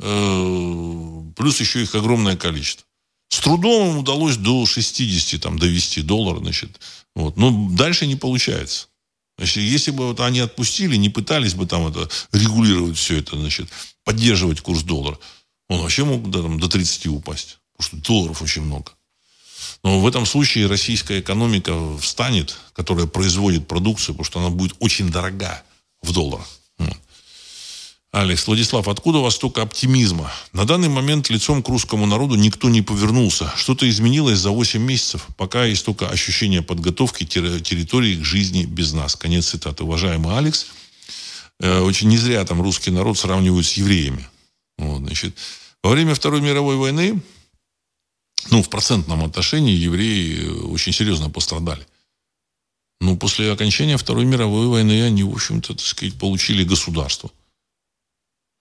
э, 0.00 1.22
плюс 1.36 1.60
еще 1.60 1.82
их 1.82 1.94
огромное 1.94 2.36
количество. 2.36 2.86
С 3.28 3.40
трудом 3.40 3.90
им 3.90 3.98
удалось 3.98 4.36
до 4.36 4.66
60 4.66 5.40
там, 5.40 5.58
довести 5.58 6.02
доллар. 6.02 6.38
Значит, 6.38 6.80
вот. 7.14 7.36
Но 7.36 7.68
дальше 7.72 8.06
не 8.06 8.16
получается. 8.16 8.86
Значит, 9.36 9.64
если 9.64 9.90
бы 9.90 10.08
вот 10.08 10.20
они 10.20 10.40
отпустили, 10.40 10.96
не 10.96 11.08
пытались 11.08 11.54
бы 11.54 11.66
там 11.66 11.86
это 11.88 12.08
регулировать 12.32 12.96
все 12.96 13.18
это, 13.18 13.36
значит, 13.36 13.68
поддерживать 14.04 14.60
курс 14.60 14.82
доллара, 14.82 15.18
он 15.70 15.82
вообще 15.82 16.04
мог 16.04 16.28
да, 16.30 16.42
там, 16.42 16.58
до 16.58 16.68
30 16.68 17.06
упасть. 17.06 17.58
Потому 17.76 18.02
что 18.02 18.12
долларов 18.12 18.42
очень 18.42 18.62
много. 18.62 18.90
Но 19.84 20.00
в 20.00 20.06
этом 20.06 20.26
случае 20.26 20.66
российская 20.66 21.20
экономика 21.20 21.72
встанет, 21.98 22.58
которая 22.72 23.06
производит 23.06 23.68
продукцию, 23.68 24.16
потому 24.16 24.24
что 24.24 24.40
она 24.40 24.50
будет 24.50 24.74
очень 24.80 25.10
дорога 25.10 25.62
в 26.02 26.12
долларах. 26.12 26.46
Алекс, 28.10 28.48
Владислав, 28.48 28.88
откуда 28.88 29.18
у 29.18 29.22
вас 29.22 29.36
столько 29.36 29.62
оптимизма? 29.62 30.32
На 30.52 30.64
данный 30.64 30.88
момент 30.88 31.30
лицом 31.30 31.62
к 31.62 31.68
русскому 31.68 32.06
народу 32.06 32.34
никто 32.34 32.68
не 32.68 32.82
повернулся. 32.82 33.52
Что-то 33.56 33.88
изменилось 33.88 34.38
за 34.38 34.50
8 34.50 34.82
месяцев. 34.82 35.28
Пока 35.36 35.64
есть 35.64 35.84
только 35.84 36.08
ощущение 36.08 36.62
подготовки 36.62 37.24
территории 37.24 38.16
к 38.16 38.24
жизни 38.24 38.64
без 38.64 38.92
нас. 38.92 39.14
Конец 39.14 39.50
цитаты. 39.50 39.84
Уважаемый 39.84 40.36
Алекс, 40.36 40.66
э, 41.60 41.78
очень 41.78 42.08
не 42.08 42.18
зря 42.18 42.44
там 42.44 42.60
русский 42.60 42.90
народ 42.90 43.16
сравнивают 43.16 43.64
с 43.64 43.74
евреями. 43.74 44.26
Вот, 44.80 45.00
значит, 45.00 45.36
во 45.82 45.90
время 45.90 46.14
Второй 46.14 46.40
мировой 46.40 46.76
войны, 46.76 47.22
ну, 48.50 48.62
в 48.62 48.70
процентном 48.70 49.22
отношении 49.22 49.74
евреи 49.74 50.48
очень 50.64 50.92
серьезно 50.92 51.28
пострадали. 51.28 51.86
Но 53.00 53.16
после 53.16 53.52
окончания 53.52 53.96
Второй 53.96 54.24
мировой 54.24 54.66
войны 54.66 55.02
они, 55.02 55.22
в 55.22 55.32
общем-то, 55.32 55.74
так 55.74 55.86
сказать, 55.86 56.18
получили 56.18 56.64
государство. 56.64 57.30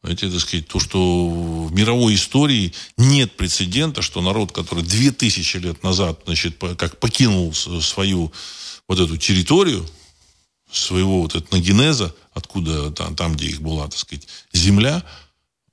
Знаете, 0.02 0.30
так 0.30 0.40
сказать, 0.40 0.68
то, 0.68 0.80
что 0.80 1.30
в 1.68 1.74
мировой 1.74 2.16
истории 2.16 2.74
нет 2.98 3.36
прецедента, 3.36 4.02
что 4.02 4.22
народ, 4.22 4.52
который 4.52 4.84
две 4.84 5.12
тысячи 5.12 5.58
лет 5.58 5.84
назад, 5.84 6.22
значит, 6.26 6.58
как 6.78 7.00
покинул 7.00 7.54
свою 7.54 8.32
вот 8.88 9.00
эту 9.00 9.18
территорию, 9.18 9.86
своего 10.72 11.22
вот 11.22 11.36
этногенеза, 11.36 12.14
откуда 12.34 12.92
там, 12.92 13.16
там 13.16 13.36
где 13.36 13.48
их 13.48 13.62
была, 13.62 13.88
так 13.88 13.98
сказать, 13.98 14.28
земля, 14.54 15.04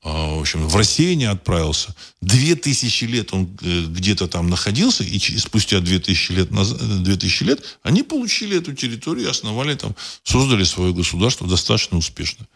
в 0.06 0.40
общем, 0.40 0.68
в 0.68 0.76
рассеяние 0.76 1.30
отправился. 1.30 1.94
Две 2.20 2.54
тысячи 2.54 3.04
лет 3.04 3.32
он 3.32 3.56
э, 3.60 3.86
где-то 3.86 4.28
там 4.28 4.48
находился, 4.48 5.02
и 5.02 5.18
спустя 5.38 5.80
две 5.80 5.98
тысячи 5.98 6.32
лет, 6.32 6.50
назад, 6.50 7.02
две 7.02 7.16
тысячи 7.16 7.42
лет 7.42 7.78
они 7.82 8.02
получили 8.02 8.58
эту 8.58 8.72
территорию, 8.72 9.30
основали 9.30 9.74
там, 9.74 9.96
создали 10.22 10.64
свое 10.64 10.92
государство 10.92 11.48
достаточно 11.48 11.98
успешно. 11.98 12.46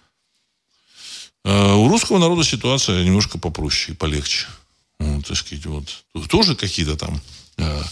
А 1.44 1.74
у 1.74 1.88
русского 1.88 2.18
народа 2.18 2.44
ситуация 2.44 3.02
немножко 3.04 3.38
попроще 3.38 3.94
и 3.94 3.96
полегче. 3.96 4.46
Вот, 4.98 5.26
так 5.26 5.36
сказать, 5.36 5.64
вот. 5.66 6.04
Тоже 6.28 6.54
какие-то 6.54 6.96
там 6.96 7.20
э, 7.56 7.82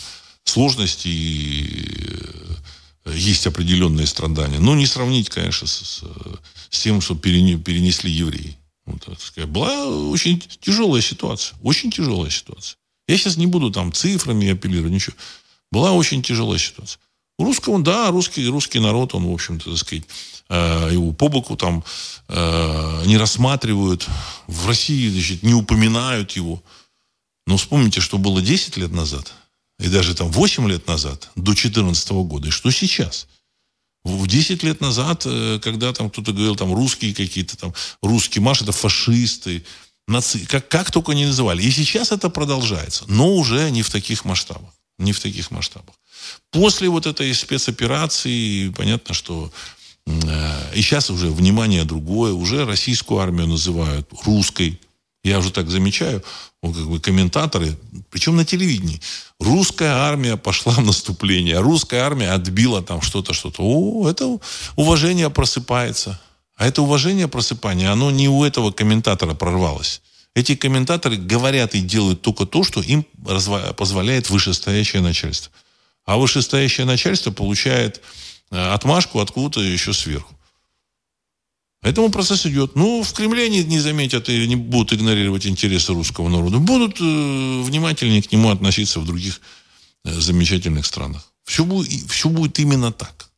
сложности 0.44 1.08
есть 3.06 3.46
определенные 3.46 4.06
страдания. 4.06 4.58
Но 4.58 4.76
не 4.76 4.86
сравнить, 4.86 5.30
конечно, 5.30 5.66
с, 5.66 6.04
с 6.70 6.80
тем, 6.80 7.00
что 7.00 7.16
перенесли 7.16 8.10
евреи. 8.10 8.57
Вот, 8.88 9.20
сказать. 9.20 9.48
Была 9.50 9.86
очень 9.86 10.40
тяжелая 10.60 11.02
ситуация. 11.02 11.56
Очень 11.62 11.90
тяжелая 11.90 12.30
ситуация. 12.30 12.76
Я 13.06 13.16
сейчас 13.16 13.36
не 13.36 13.46
буду 13.46 13.70
там 13.70 13.92
цифрами 13.92 14.50
апеллировать, 14.50 14.92
ничего. 14.92 15.16
Была 15.70 15.92
очень 15.92 16.22
тяжелая 16.22 16.58
ситуация. 16.58 17.00
У 17.38 17.44
русского, 17.44 17.80
да, 17.80 18.10
русский, 18.10 18.46
русский 18.48 18.80
народ, 18.80 19.14
он, 19.14 19.26
в 19.26 19.32
общем-то, 19.32 19.70
так 19.70 19.78
сказать, 19.78 20.04
э, 20.48 20.90
его 20.92 21.12
по 21.12 21.28
боку 21.28 21.56
там 21.56 21.84
э, 22.28 23.02
не 23.06 23.16
рассматривают. 23.16 24.06
В 24.46 24.66
России, 24.66 25.08
значит, 25.08 25.42
не 25.42 25.54
упоминают 25.54 26.32
его. 26.32 26.62
Но 27.46 27.56
вспомните, 27.56 28.00
что 28.00 28.18
было 28.18 28.42
10 28.42 28.76
лет 28.76 28.92
назад, 28.92 29.32
и 29.78 29.88
даже 29.88 30.14
там 30.14 30.30
8 30.30 30.68
лет 30.68 30.86
назад, 30.86 31.30
до 31.36 31.52
2014 31.52 32.10
года, 32.10 32.48
и 32.48 32.50
что 32.50 32.70
сейчас. 32.70 33.28
В 34.08 34.26
10 34.26 34.62
лет 34.62 34.80
назад, 34.80 35.22
э, 35.26 35.60
когда 35.62 35.92
там 35.92 36.08
кто-то 36.10 36.32
говорил, 36.32 36.56
там, 36.56 36.74
русские 36.74 37.14
какие-то 37.14 37.56
там, 37.56 37.74
русские 38.02 38.42
маш, 38.42 38.62
это 38.62 38.72
фашисты, 38.72 39.64
наци... 40.06 40.46
как, 40.46 40.68
как 40.68 40.90
только 40.90 41.12
не 41.12 41.26
называли. 41.26 41.62
И 41.62 41.70
сейчас 41.70 42.10
это 42.12 42.30
продолжается, 42.30 43.04
но 43.08 43.34
уже 43.34 43.70
не 43.70 43.82
в 43.82 43.90
таких 43.90 44.24
масштабах. 44.24 44.72
Не 44.98 45.12
в 45.12 45.20
таких 45.20 45.50
масштабах. 45.50 45.94
После 46.50 46.88
вот 46.88 47.06
этой 47.06 47.32
спецоперации, 47.34 48.70
понятно, 48.70 49.14
что 49.14 49.52
э, 50.06 50.74
и 50.74 50.82
сейчас 50.82 51.10
уже 51.10 51.28
внимание 51.28 51.84
другое, 51.84 52.32
уже 52.32 52.64
российскую 52.64 53.20
армию 53.20 53.46
называют 53.46 54.08
русской. 54.24 54.80
Я 55.24 55.38
уже 55.38 55.50
так 55.50 55.68
замечаю, 55.68 56.22
ну, 56.62 56.72
как 56.72 56.88
бы 56.88 57.00
комментаторы, 57.00 57.76
причем 58.10 58.36
на 58.36 58.44
телевидении. 58.44 59.00
Русская 59.40 59.92
армия 59.92 60.36
пошла 60.36 60.74
в 60.74 60.84
наступление, 60.84 61.58
русская 61.58 62.00
армия 62.00 62.30
отбила 62.30 62.82
там 62.82 63.02
что-то, 63.02 63.32
что-то. 63.32 63.62
О, 63.62 64.08
это 64.08 64.38
уважение 64.76 65.28
просыпается. 65.28 66.20
А 66.56 66.66
это 66.66 66.82
уважение 66.82 67.28
просыпания, 67.28 67.90
оно 67.92 68.10
не 68.10 68.28
у 68.28 68.42
этого 68.42 68.72
комментатора 68.72 69.34
прорвалось. 69.34 70.02
Эти 70.34 70.56
комментаторы 70.56 71.16
говорят 71.16 71.74
и 71.74 71.80
делают 71.80 72.22
только 72.22 72.46
то, 72.46 72.64
что 72.64 72.80
им 72.80 73.04
позволяет 73.76 74.28
вышестоящее 74.30 75.02
начальство. 75.02 75.52
А 76.04 76.16
вышестоящее 76.16 76.86
начальство 76.86 77.30
получает 77.30 78.00
э, 78.50 78.72
отмашку 78.72 79.20
откуда-то 79.20 79.60
еще 79.60 79.92
сверху. 79.92 80.34
Этому 81.82 82.10
процесс 82.10 82.44
идет. 82.46 82.74
Ну, 82.74 83.02
в 83.02 83.12
Кремле 83.12 83.48
не, 83.48 83.62
не 83.62 83.78
заметят 83.78 84.28
и 84.28 84.46
не 84.46 84.56
будут 84.56 84.92
игнорировать 84.92 85.46
интересы 85.46 85.92
русского 85.92 86.28
народа. 86.28 86.58
Будут 86.58 87.00
э, 87.00 87.62
внимательнее 87.62 88.22
к 88.22 88.32
нему 88.32 88.50
относиться 88.50 88.98
в 89.00 89.06
других 89.06 89.40
э, 90.04 90.12
замечательных 90.12 90.86
странах. 90.86 91.32
Все 91.44 91.64
будет, 91.64 92.10
все 92.10 92.28
будет 92.28 92.58
именно 92.58 92.92
так. 92.92 93.28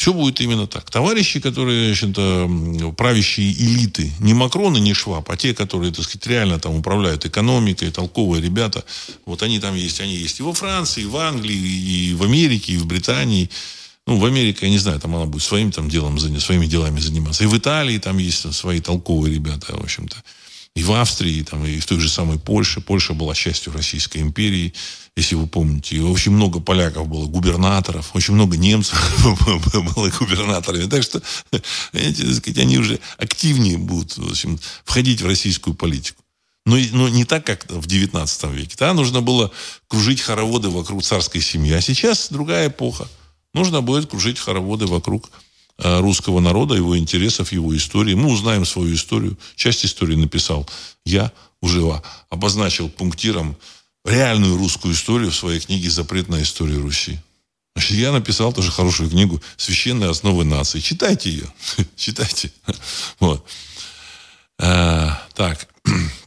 Все 0.00 0.14
будет 0.14 0.40
именно 0.40 0.66
так. 0.66 0.90
Товарищи, 0.90 1.40
которые, 1.40 1.92
в 1.92 2.92
правящие 2.92 3.52
элиты, 3.52 4.10
не 4.20 4.32
Макрон 4.32 4.74
и 4.78 4.80
не 4.80 4.94
Шваб, 4.94 5.30
а 5.30 5.36
те, 5.36 5.52
которые, 5.52 5.92
так 5.92 6.06
сказать, 6.06 6.26
реально 6.26 6.58
там 6.58 6.74
управляют 6.76 7.26
экономикой, 7.26 7.90
толковые 7.90 8.42
ребята, 8.42 8.82
вот 9.26 9.42
они 9.42 9.60
там 9.60 9.74
есть, 9.74 10.00
они 10.00 10.16
есть 10.16 10.40
и 10.40 10.42
во 10.42 10.54
Франции, 10.54 11.02
и 11.02 11.06
в 11.06 11.18
Англии, 11.18 11.54
и 11.54 12.14
в 12.14 12.22
Америке, 12.22 12.72
и 12.72 12.76
в 12.78 12.86
Британии. 12.86 13.50
Ну, 14.06 14.18
в 14.18 14.24
Америке, 14.24 14.66
я 14.66 14.70
не 14.70 14.78
знаю, 14.78 14.98
там 14.98 15.14
она 15.14 15.26
будет 15.26 15.42
своим 15.42 15.70
там 15.70 15.88
делом, 15.88 16.18
своими 16.18 16.66
делами 16.66 17.00
заниматься. 17.00 17.44
И 17.44 17.46
в 17.46 17.56
Италии 17.56 17.98
там 17.98 18.18
есть 18.18 18.52
свои 18.54 18.80
толковые 18.80 19.34
ребята, 19.34 19.76
в 19.76 19.82
общем-то 19.82 20.16
и 20.76 20.82
в 20.82 20.92
Австрии, 20.92 21.42
там, 21.42 21.64
и 21.66 21.80
в 21.80 21.86
той 21.86 21.98
же 21.98 22.08
самой 22.08 22.38
Польше. 22.38 22.80
Польша 22.80 23.12
была 23.12 23.34
частью 23.34 23.72
Российской 23.72 24.18
империи, 24.18 24.72
если 25.16 25.34
вы 25.34 25.46
помните. 25.46 25.96
И 25.96 26.00
очень 26.00 26.32
много 26.32 26.60
поляков 26.60 27.08
было 27.08 27.26
губернаторов, 27.26 28.14
очень 28.14 28.34
много 28.34 28.56
немцев 28.56 28.98
было 29.96 30.10
губернаторами. 30.10 30.88
Так 30.88 31.02
что, 31.02 31.20
знаете, 31.92 32.24
так 32.24 32.34
сказать, 32.34 32.58
они 32.58 32.78
уже 32.78 33.00
активнее 33.18 33.78
будут 33.78 34.16
в 34.16 34.30
общем, 34.30 34.58
входить 34.84 35.22
в 35.22 35.26
российскую 35.26 35.74
политику. 35.74 36.22
Но, 36.66 36.76
но 36.92 37.08
не 37.08 37.24
так, 37.24 37.44
как 37.44 37.68
в 37.68 37.86
19 37.86 38.44
веке. 38.52 38.76
Тогда 38.76 38.94
нужно 38.94 39.22
было 39.22 39.50
кружить 39.88 40.20
хороводы 40.20 40.68
вокруг 40.68 41.02
царской 41.02 41.40
семьи. 41.40 41.72
А 41.72 41.80
сейчас 41.80 42.28
другая 42.30 42.68
эпоха. 42.68 43.08
Нужно 43.54 43.80
будет 43.80 44.10
кружить 44.10 44.38
хороводы 44.38 44.86
вокруг 44.86 45.30
Э, 45.82 46.00
русского 46.00 46.40
народа, 46.40 46.74
его 46.74 46.98
интересов, 46.98 47.52
его 47.52 47.74
истории. 47.74 48.12
Мы 48.12 48.30
узнаем 48.30 48.66
свою 48.66 48.94
историю. 48.94 49.38
Часть 49.56 49.86
истории 49.86 50.14
написал 50.14 50.68
я, 51.06 51.32
уже 51.62 51.80
обозначил 52.28 52.90
пунктиром 52.90 53.56
реальную 54.04 54.58
русскую 54.58 54.92
историю 54.92 55.30
в 55.30 55.36
своей 55.36 55.58
книге 55.58 55.88
«Запретная 55.88 56.42
история 56.42 56.76
Руси». 56.76 57.18
Значит, 57.74 57.96
я 57.96 58.12
написал 58.12 58.52
тоже 58.52 58.70
хорошую 58.70 59.08
книгу 59.08 59.40
«Священные 59.56 60.10
основы 60.10 60.44
нации». 60.44 60.80
Читайте 60.80 61.30
ее. 61.30 61.46
Читайте. 61.96 62.52
Вот. 63.18 63.42
А, 64.58 65.22
так. 65.34 65.66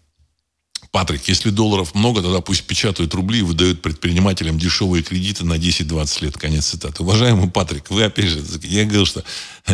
Патрик, 0.94 1.28
если 1.28 1.50
долларов 1.50 1.96
много, 1.96 2.22
тогда 2.22 2.40
пусть 2.40 2.66
печатают 2.66 3.16
рубли 3.16 3.40
и 3.40 3.42
выдают 3.42 3.82
предпринимателям 3.82 4.60
дешевые 4.60 5.02
кредиты 5.02 5.44
на 5.44 5.54
10-20 5.54 6.24
лет. 6.24 6.38
Конец 6.38 6.68
цитаты. 6.68 7.02
Уважаемый 7.02 7.50
Патрик, 7.50 7.90
вы 7.90 8.04
опять 8.04 8.28
же, 8.28 8.44
я 8.62 8.84
говорил, 8.84 9.08
что 9.08 9.24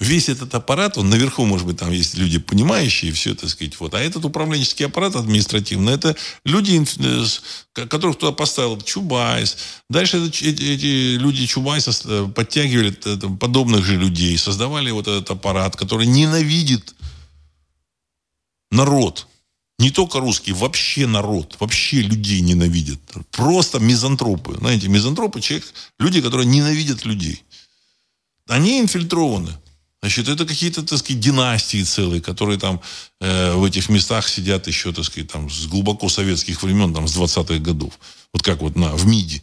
весь 0.00 0.28
этот 0.28 0.54
аппарат, 0.54 0.98
он 0.98 1.08
наверху, 1.08 1.46
может 1.46 1.66
быть, 1.66 1.78
там 1.78 1.90
есть 1.90 2.14
люди 2.18 2.38
понимающие, 2.38 3.10
все, 3.10 3.34
так 3.34 3.48
сказать, 3.48 3.80
вот. 3.80 3.94
А 3.94 4.00
этот 4.00 4.22
управленческий 4.26 4.84
аппарат 4.84 5.16
административный, 5.16 5.94
это 5.94 6.14
люди, 6.44 6.84
э, 6.98 7.86
которых 7.86 8.18
туда 8.18 8.32
поставил 8.32 8.78
Чубайс. 8.82 9.56
Дальше 9.88 10.22
эти, 10.26 10.44
эти 10.44 11.16
люди 11.16 11.46
Чубайса 11.46 11.92
э, 12.04 12.28
подтягивали 12.34 12.90
подобных 13.38 13.86
же 13.86 13.96
людей, 13.96 14.36
создавали 14.36 14.90
вот 14.90 15.08
этот 15.08 15.30
аппарат, 15.30 15.74
который 15.76 16.06
ненавидит 16.06 16.94
народ 18.70 19.26
не 19.80 19.90
только 19.90 20.20
русские, 20.20 20.54
вообще 20.54 21.06
народ, 21.06 21.56
вообще 21.58 22.02
людей 22.02 22.40
ненавидят. 22.42 23.00
Просто 23.30 23.78
мизантропы. 23.78 24.54
Знаете, 24.58 24.88
мизантропы 24.88 25.40
человек, 25.40 25.66
люди, 25.98 26.20
которые 26.20 26.46
ненавидят 26.46 27.06
людей. 27.06 27.42
Они 28.46 28.78
инфильтрованы. 28.78 29.56
Значит, 30.02 30.28
это 30.28 30.44
какие-то, 30.44 30.82
так 30.82 30.98
сказать, 30.98 31.20
династии 31.20 31.82
целые, 31.82 32.20
которые 32.20 32.58
там 32.58 32.82
э, 33.22 33.54
в 33.54 33.64
этих 33.64 33.88
местах 33.88 34.28
сидят 34.28 34.66
еще, 34.66 34.92
так 34.92 35.06
сказать, 35.06 35.30
там 35.30 35.48
с 35.48 35.66
глубоко 35.66 36.10
советских 36.10 36.62
времен, 36.62 36.92
там 36.92 37.08
с 37.08 37.16
20-х 37.16 37.58
годов. 37.58 37.98
Вот 38.34 38.42
как 38.42 38.60
вот 38.60 38.76
на, 38.76 38.94
в 38.94 39.06
МИДе. 39.06 39.42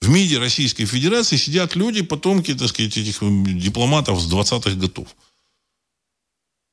В 0.00 0.08
МИДе 0.08 0.38
Российской 0.38 0.86
Федерации 0.86 1.36
сидят 1.36 1.76
люди, 1.76 2.02
потомки, 2.02 2.54
так 2.54 2.68
сказать, 2.68 2.96
этих 2.96 3.18
дипломатов 3.20 4.18
с 4.18 4.32
20-х 4.32 4.76
годов. 4.76 5.08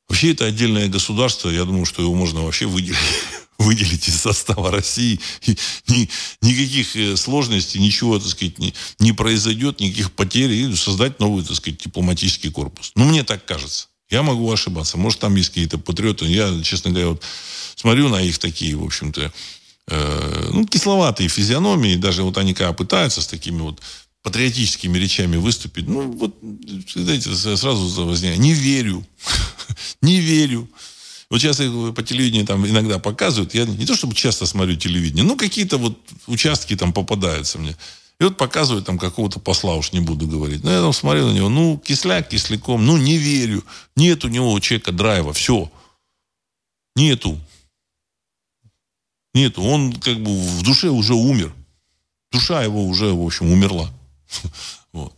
Вообще 0.09 0.31
это 0.31 0.45
отдельное 0.45 0.87
государство, 0.87 1.49
я 1.49 1.65
думаю, 1.65 1.85
что 1.85 2.01
его 2.01 2.15
можно 2.15 2.43
вообще 2.43 2.65
выделить, 2.65 2.97
выделить 3.59 4.07
из 4.07 4.19
состава 4.19 4.71
России. 4.71 5.19
И 5.45 5.55
ни, 5.87 6.09
никаких 6.41 6.95
э, 6.95 7.15
сложностей, 7.15 7.79
ничего, 7.79 8.17
так 8.17 8.27
сказать, 8.27 8.57
не, 8.57 8.73
не 8.99 9.13
произойдет, 9.13 9.79
никаких 9.79 10.11
потерь, 10.11 10.51
и 10.51 10.75
создать 10.75 11.19
новый, 11.19 11.45
так 11.45 11.55
сказать, 11.55 11.79
дипломатический 11.79 12.49
корпус. 12.49 12.91
Ну, 12.95 13.05
мне 13.05 13.23
так 13.23 13.45
кажется. 13.45 13.87
Я 14.09 14.23
могу 14.23 14.51
ошибаться. 14.51 14.97
Может, 14.97 15.19
там 15.19 15.35
есть 15.35 15.49
какие-то 15.49 15.77
патриоты. 15.77 16.25
Я, 16.25 16.59
честно 16.63 16.89
говоря, 16.89 17.09
вот 17.09 17.23
смотрю 17.75 18.09
на 18.09 18.19
их 18.19 18.39
такие, 18.39 18.75
в 18.75 18.83
общем-то, 18.83 19.31
э, 19.89 20.49
ну, 20.51 20.65
кисловатые 20.65 21.29
физиономии. 21.29 21.95
Даже 21.95 22.23
вот 22.23 22.39
они 22.39 22.55
когда 22.55 22.73
пытаются 22.73 23.21
с 23.21 23.27
такими 23.27 23.61
вот 23.61 23.79
патриотическими 24.23 24.97
речами 24.97 25.37
выступить, 25.37 25.87
ну, 25.87 26.11
вот, 26.11 26.35
знаете, 26.93 27.33
сразу 27.35 28.05
возникает, 28.05 28.39
не 28.39 28.53
верю, 28.53 29.05
не 30.01 30.19
верю. 30.19 30.69
Вот 31.29 31.39
сейчас 31.39 31.57
по 31.57 32.03
телевидению 32.03 32.45
там 32.45 32.65
иногда 32.65 32.97
показывают, 32.97 33.53
я 33.53 33.65
не 33.65 33.85
то 33.85 33.95
чтобы 33.95 34.15
часто 34.15 34.45
смотрю 34.45 34.75
телевидение, 34.75 35.23
но 35.23 35.35
какие-то 35.35 35.77
вот 35.77 35.97
участки 36.27 36.75
там 36.75 36.91
попадаются 36.91 37.59
мне. 37.59 37.75
И 38.19 38.23
вот 38.23 38.35
показывают 38.35 38.85
там 38.85 38.97
какого-то 38.97 39.39
посла, 39.39 39.75
уж 39.75 39.93
не 39.93 40.01
буду 40.01 40.27
говорить. 40.27 40.63
Ну, 40.63 40.71
я 40.71 40.81
там 40.81 40.91
смотрел 40.91 41.29
на 41.29 41.33
него, 41.33 41.47
ну, 41.47 41.77
кисляк 41.77 42.27
кисляком, 42.27 42.85
ну, 42.85 42.97
не 42.97 43.17
верю. 43.17 43.63
Нет 43.95 44.25
у 44.25 44.27
него 44.27 44.51
у 44.51 44.59
человека 44.59 44.91
драйва, 44.91 45.31
все. 45.31 45.71
Нету. 46.97 47.39
Нету. 49.33 49.63
Он 49.63 49.93
как 49.93 50.21
бы 50.21 50.37
в 50.37 50.63
душе 50.63 50.89
уже 50.89 51.13
умер. 51.13 51.53
Душа 52.31 52.61
его 52.61 52.85
уже, 52.85 53.13
в 53.13 53.25
общем, 53.25 53.51
умерла. 53.51 53.89
Вот. 54.93 55.13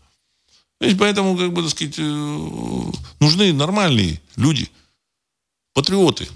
И 0.81 0.95
поэтому, 0.95 1.37
как 1.37 1.53
бы, 1.53 1.61
так 1.61 1.71
сказать, 1.71 1.95
э, 1.97 2.91
нужны 3.19 3.53
нормальные 3.53 4.19
люди, 4.35 4.69
патриоты. 5.73 6.27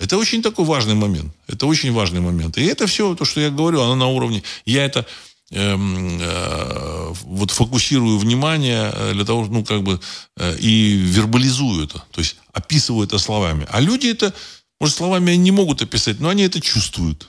Это 0.00 0.16
очень 0.16 0.42
такой 0.42 0.64
важный 0.64 0.94
момент. 0.94 1.32
Это 1.46 1.66
очень 1.66 1.92
важный 1.92 2.20
момент. 2.20 2.58
И 2.58 2.64
это 2.64 2.86
все, 2.86 3.14
то, 3.14 3.24
что 3.24 3.40
я 3.40 3.50
говорю, 3.50 3.80
оно 3.80 3.94
на 3.94 4.08
уровне... 4.08 4.42
Я 4.64 4.84
это 4.84 5.06
э, 5.50 5.76
э, 5.76 7.12
вот 7.22 7.50
фокусирую 7.50 8.18
внимание 8.18 8.92
э, 8.92 9.12
для 9.14 9.24
того, 9.24 9.46
ну, 9.46 9.64
как 9.64 9.82
бы, 9.82 10.00
э, 10.36 10.56
и 10.58 10.92
вербализую 10.92 11.84
это. 11.84 12.04
То 12.10 12.20
есть 12.20 12.36
описываю 12.52 13.06
это 13.06 13.18
словами. 13.18 13.66
А 13.70 13.80
люди 13.80 14.08
это, 14.08 14.32
может, 14.80 14.96
словами 14.96 15.32
не 15.32 15.50
могут 15.50 15.82
описать, 15.82 16.20
но 16.20 16.28
они 16.28 16.42
это 16.42 16.60
чувствуют. 16.60 17.28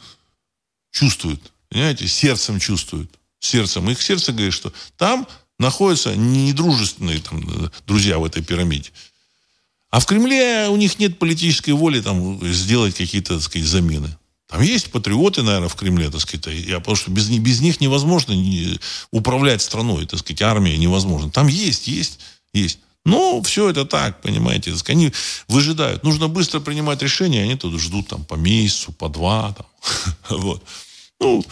Чувствуют. 0.92 1.52
Понимаете? 1.70 2.08
Сердцем 2.08 2.60
чувствуют. 2.60 3.18
Сердцем. 3.40 3.90
Их 3.90 4.02
сердце 4.02 4.32
говорит, 4.32 4.54
что 4.54 4.72
там 4.98 5.28
находятся 5.58 6.16
недружественные 6.16 7.20
там, 7.20 7.72
друзья 7.86 8.18
в 8.20 8.26
этой 8.26 8.44
пирамиде. 8.44 8.92
А 9.92 10.00
в 10.00 10.06
Кремле 10.06 10.68
у 10.70 10.76
них 10.76 11.00
нет 11.00 11.18
политической 11.18 11.72
воли 11.72 12.00
там, 12.02 12.40
сделать 12.54 12.96
какие-то 12.96 13.36
так 13.36 13.44
сказать, 13.44 13.68
замены. 13.68 14.16
Там 14.48 14.62
есть 14.62 14.92
патриоты, 14.92 15.44
наверное, 15.44 15.70
в 15.70 15.76
Кремле, 15.76 16.10
так 16.10 16.22
сказать. 16.22 16.48
Я, 16.48 16.80
потому 16.80 16.96
что 16.96 17.12
без, 17.12 17.30
без 17.30 17.62
них 17.62 17.82
невозможно 17.82 18.36
управлять 19.12 19.62
страной, 19.62 20.08
так 20.08 20.20
сказать, 20.20 20.42
армией 20.42 20.78
невозможно. 20.78 21.30
Там 21.30 21.48
есть, 21.48 21.88
есть, 21.88 22.20
есть. 22.54 22.80
Но 23.06 23.42
все 23.44 23.70
это 23.70 23.86
так, 23.86 24.22
понимаете. 24.22 24.74
Так 24.74 24.90
они 24.90 25.12
выжидают. 25.48 26.04
Нужно 26.04 26.28
быстро 26.28 26.60
принимать 26.60 27.02
решения, 27.02 27.44
они 27.44 27.56
тут 27.56 27.80
ждут 27.80 28.08
там 28.08 28.26
по 28.26 28.36
месяцу, 28.36 28.92
по 28.92 29.08
два. 29.08 29.54
Там. 29.54 29.66
вот. 30.40 30.64
Ну, 31.20 31.46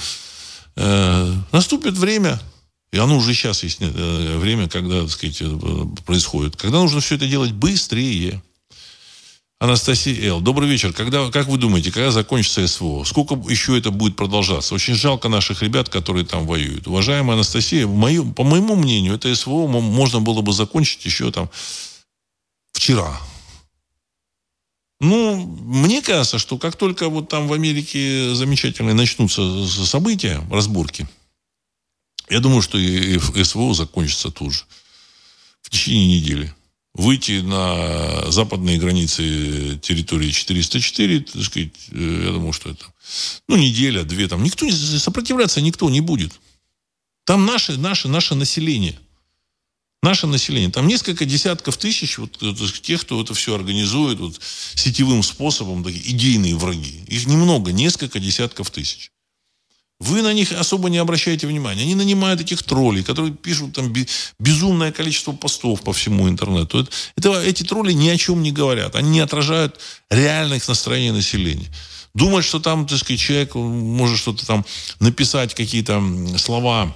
э, 0.78 1.34
наступит 1.52 1.98
время, 1.98 2.40
и 2.92 2.98
оно 2.98 3.18
уже 3.18 3.34
сейчас 3.34 3.64
есть 3.64 3.80
э, 3.82 4.38
время, 4.38 4.70
когда, 4.70 5.02
так 5.02 5.12
сказать, 5.12 5.42
э, 5.42 5.56
происходит. 6.06 6.56
Когда 6.56 6.80
нужно 6.80 7.02
все 7.02 7.16
это 7.16 7.28
делать 7.28 7.52
быстрее. 7.52 8.42
Анастасия 9.60 10.30
Л. 10.30 10.40
Добрый 10.40 10.70
вечер. 10.70 10.94
Когда, 10.94 11.32
как 11.32 11.48
вы 11.48 11.58
думаете, 11.58 11.92
когда 11.92 12.12
закончится 12.12 12.68
СВО? 12.68 13.04
Сколько 13.06 13.34
еще 13.50 13.76
это 13.76 13.90
будет 13.90 14.16
продолжаться? 14.16 14.76
Очень 14.76 14.94
жалко 14.94 15.30
наших 15.30 15.64
ребят, 15.64 15.90
которые 15.90 16.26
там 16.26 16.46
воюют. 16.46 16.86
Уважаемая 16.86 17.34
Анастасия, 17.34 17.88
мою, 17.88 18.32
по 18.34 18.44
моему 18.44 18.76
мнению, 18.76 19.16
это 19.16 19.34
СВО 19.36 19.68
можно 19.68 20.22
было 20.22 20.42
бы 20.42 20.54
закончить 20.54 21.04
еще 21.06 21.32
там 21.32 21.50
вчера. 22.72 23.20
Ну, 25.00 25.46
мне 25.46 26.02
кажется, 26.02 26.40
что 26.40 26.58
как 26.58 26.76
только 26.76 27.10
вот 27.10 27.30
там 27.30 27.48
в 27.48 27.54
Америке 27.54 28.34
замечательные 28.34 28.96
начнутся 28.96 29.68
события, 29.86 30.42
разборки, 30.50 31.08
я 32.30 32.40
думаю, 32.40 32.62
что 32.62 32.78
и 32.78 33.18
СВО 33.44 33.74
закончится 33.74 34.32
тут 34.32 34.54
же. 34.54 34.64
В 35.62 35.70
течение 35.70 36.20
недели 36.20 36.54
выйти 36.98 37.42
на 37.42 38.32
западные 38.32 38.80
границы 38.80 39.78
территории 39.82 40.32
404, 40.32 41.20
так 41.22 41.44
сказать, 41.44 41.74
э, 41.92 42.24
я 42.26 42.32
думаю, 42.32 42.54
что 42.54 42.72
это, 42.72 42.86
ну, 43.48 43.56
неделя, 43.56 44.04
две, 44.04 44.28
там, 44.28 44.44
никто, 44.44 44.70
сопротивляться 44.72 45.62
никто 45.62 45.90
не 45.90 46.02
будет. 46.02 46.34
Там 47.24 47.46
наше, 47.46 47.78
наше, 47.78 48.08
наше 48.08 48.34
население. 48.34 48.98
Наше 50.04 50.28
население. 50.28 50.70
Там 50.70 50.88
несколько 50.88 51.26
десятков 51.26 51.78
тысяч 51.78 52.18
вот, 52.18 52.38
вот, 52.42 52.74
тех, 52.82 53.02
кто 53.02 53.22
это 53.22 53.34
все 53.34 53.56
организует 53.56 54.20
вот, 54.20 54.40
сетевым 54.76 55.24
способом, 55.24 55.84
такие 55.84 56.12
идейные 56.12 56.56
враги. 56.56 57.04
Их 57.08 57.26
немного, 57.26 57.72
несколько 57.72 58.20
десятков 58.20 58.70
тысяч. 58.70 59.12
Вы 60.00 60.22
на 60.22 60.32
них 60.32 60.52
особо 60.52 60.90
не 60.90 61.00
обращаете 61.00 61.48
внимания. 61.48 61.82
Они 61.82 61.96
нанимают 61.96 62.40
этих 62.40 62.62
троллей, 62.62 63.04
которые 63.04 63.34
пишут 63.34 63.74
там 63.74 63.92
безумное 64.40 64.92
количество 64.92 65.32
постов 65.32 65.82
по 65.82 65.92
всему 65.92 66.30
интернету. 66.30 66.82
Это, 66.82 66.92
это, 67.16 67.42
эти 67.42 67.64
тролли 67.64 67.94
ни 67.94 68.08
о 68.10 68.18
чем 68.18 68.44
не 68.44 68.52
говорят. 68.52 68.96
Они 68.96 69.10
не 69.10 69.20
отражают 69.22 69.80
реальных 70.12 70.68
настроений 70.68 71.12
населения. 71.12 71.68
Думать, 72.14 72.46
что 72.46 72.60
там, 72.60 72.86
так 72.86 73.00
сказать, 73.00 73.20
человек 73.20 73.56
может 73.56 74.20
что-то 74.20 74.46
там 74.46 74.66
написать, 75.00 75.56
какие-то 75.56 76.04
слова 76.38 76.96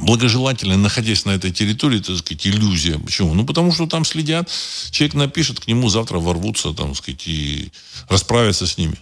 благожелательные, 0.00 0.78
находясь 0.78 1.24
на 1.24 1.30
этой 1.30 1.52
территории, 1.52 2.00
так 2.00 2.16
сказать, 2.18 2.46
иллюзия. 2.46 2.98
Почему? 2.98 3.34
Ну, 3.34 3.44
потому 3.44 3.72
что 3.72 3.86
там 3.86 4.04
следят, 4.04 4.50
человек 4.90 5.14
напишет, 5.14 5.60
к 5.60 5.66
нему 5.66 5.88
завтра 5.88 6.18
ворвутся, 6.18 6.72
там, 6.72 6.94
сказать, 6.94 7.26
и 7.26 7.70
расправятся 8.08 8.66
с 8.66 8.78
ними. 8.78 8.98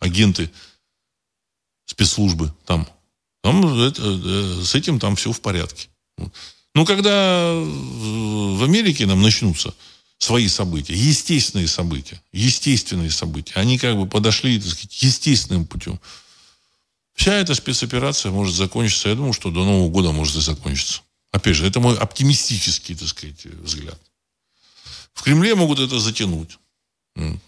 Агенты 0.00 0.50
спецслужбы 1.86 2.52
там. 2.66 2.88
Там 3.42 3.80
это, 3.80 4.02
э, 4.02 4.62
с 4.64 4.74
этим 4.74 4.98
там 4.98 5.16
все 5.16 5.32
в 5.32 5.40
порядке. 5.40 5.88
Ну, 6.74 6.84
когда 6.84 7.52
в 7.54 8.62
Америке 8.62 9.06
нам 9.06 9.22
начнутся 9.22 9.74
свои 10.18 10.48
события, 10.48 10.94
естественные 10.94 11.68
события, 11.68 12.20
естественные 12.32 13.10
события, 13.10 13.54
они 13.54 13.78
как 13.78 13.96
бы 13.96 14.06
подошли, 14.06 14.60
так 14.60 14.70
сказать, 14.70 15.02
естественным 15.02 15.66
путем. 15.66 15.98
Вся 17.18 17.34
эта 17.34 17.52
спецоперация 17.56 18.30
может 18.30 18.54
закончиться, 18.54 19.08
я 19.08 19.16
думаю, 19.16 19.32
что 19.32 19.50
до 19.50 19.64
Нового 19.64 19.90
года 19.90 20.12
может 20.12 20.36
и 20.36 20.40
закончиться. 20.40 21.00
Опять 21.32 21.56
же, 21.56 21.66
это 21.66 21.80
мой 21.80 21.98
оптимистический, 21.98 22.94
так 22.94 23.08
сказать, 23.08 23.44
взгляд. 23.44 23.98
В 25.14 25.22
Кремле 25.24 25.56
могут 25.56 25.80
это 25.80 25.98
затянуть. 25.98 26.58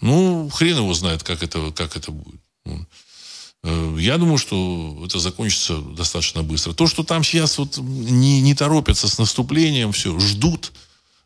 Ну, 0.01 0.51
хрен 0.53 0.79
его 0.79 0.93
знает, 0.93 1.23
как 1.23 1.45
это, 1.45 1.71
как 1.71 1.97
это 1.97 2.11
будет. 2.11 2.41
Э, 3.62 3.97
я 4.01 4.18
думаю, 4.18 4.39
что 4.39 5.03
это 5.05 5.21
закончится 5.21 5.79
достаточно 5.79 6.43
быстро. 6.43 6.73
То, 6.73 6.89
что 6.89 7.05
там 7.05 7.23
сейчас 7.23 7.57
вот 7.57 7.79
не, 7.79 8.41
не 8.41 8.57
торопятся 8.57 9.07
с 9.07 9.18
наступлением, 9.18 9.93
все, 9.93 10.18
ждут, 10.18 10.73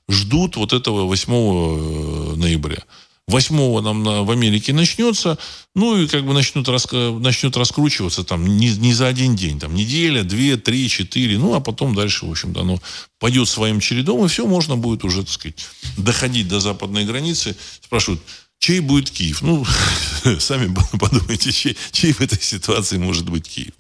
ждут 0.07 0.57
вот 0.57 0.75
этого 0.75 1.05
8 1.05 1.33
э, 1.33 2.37
ноября. 2.37 2.83
8 3.27 3.81
нам 3.81 4.03
на, 4.03 4.23
в 4.23 4.31
Америке 4.31 4.73
начнется, 4.73 5.39
ну 5.75 5.97
и 5.97 6.07
как 6.07 6.27
бы 6.27 6.35
начнут, 6.35 6.69
рас, 6.69 6.87
начнут 6.93 7.57
раскручиваться 7.57 8.23
там 8.23 8.47
не, 8.47 8.77
не 8.77 8.93
за 8.93 9.07
один 9.07 9.35
день, 9.35 9.59
там 9.59 9.75
неделя, 9.75 10.23
две, 10.23 10.57
три, 10.57 10.89
четыре, 10.89 11.39
ну 11.39 11.55
а 11.55 11.61
потом 11.61 11.95
дальше, 11.95 12.27
в 12.27 12.31
общем-то, 12.31 12.61
оно 12.61 12.81
пойдет 13.19 13.49
своим 13.49 13.81
чередом, 13.81 14.25
и 14.25 14.29
все 14.29 14.47
можно 14.47 14.77
будет 14.77 15.05
уже, 15.05 15.23
так 15.23 15.31
сказать, 15.31 15.67
доходить 15.97 16.49
до 16.49 16.61
западной 16.61 17.07
границы. 17.07 17.57
Спрашивают, 17.81 18.21
чей 18.59 18.81
будет 18.81 19.11
Киев? 19.11 19.43
Ну, 19.43 19.65
сами 20.39 20.75
подумайте, 20.99 21.51
чей, 21.53 21.77
чей 21.93 22.13
в 22.13 22.21
этой 22.21 22.41
ситуации 22.41 22.99
может 22.99 23.29
быть 23.29 23.49
Киев. 23.49 23.73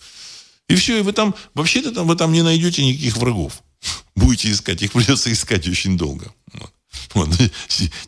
И 0.69 0.75
все, 0.77 0.99
и 0.99 1.03
вы 1.03 1.13
там, 1.13 1.35
вообще-то 1.55 1.93
там, 1.93 2.07
вы 2.07 2.17
там 2.17 2.33
не 2.33 2.43
найдете 2.43 2.85
никаких 2.85 3.17
врагов. 3.19 3.63
Будете 4.17 4.51
искать, 4.51 4.83
их 4.83 4.93
придется 4.93 5.33
искать 5.33 5.69
очень 5.69 5.97
долго. 5.97 6.33
Вот. 6.53 6.74
Вот. 7.15 7.29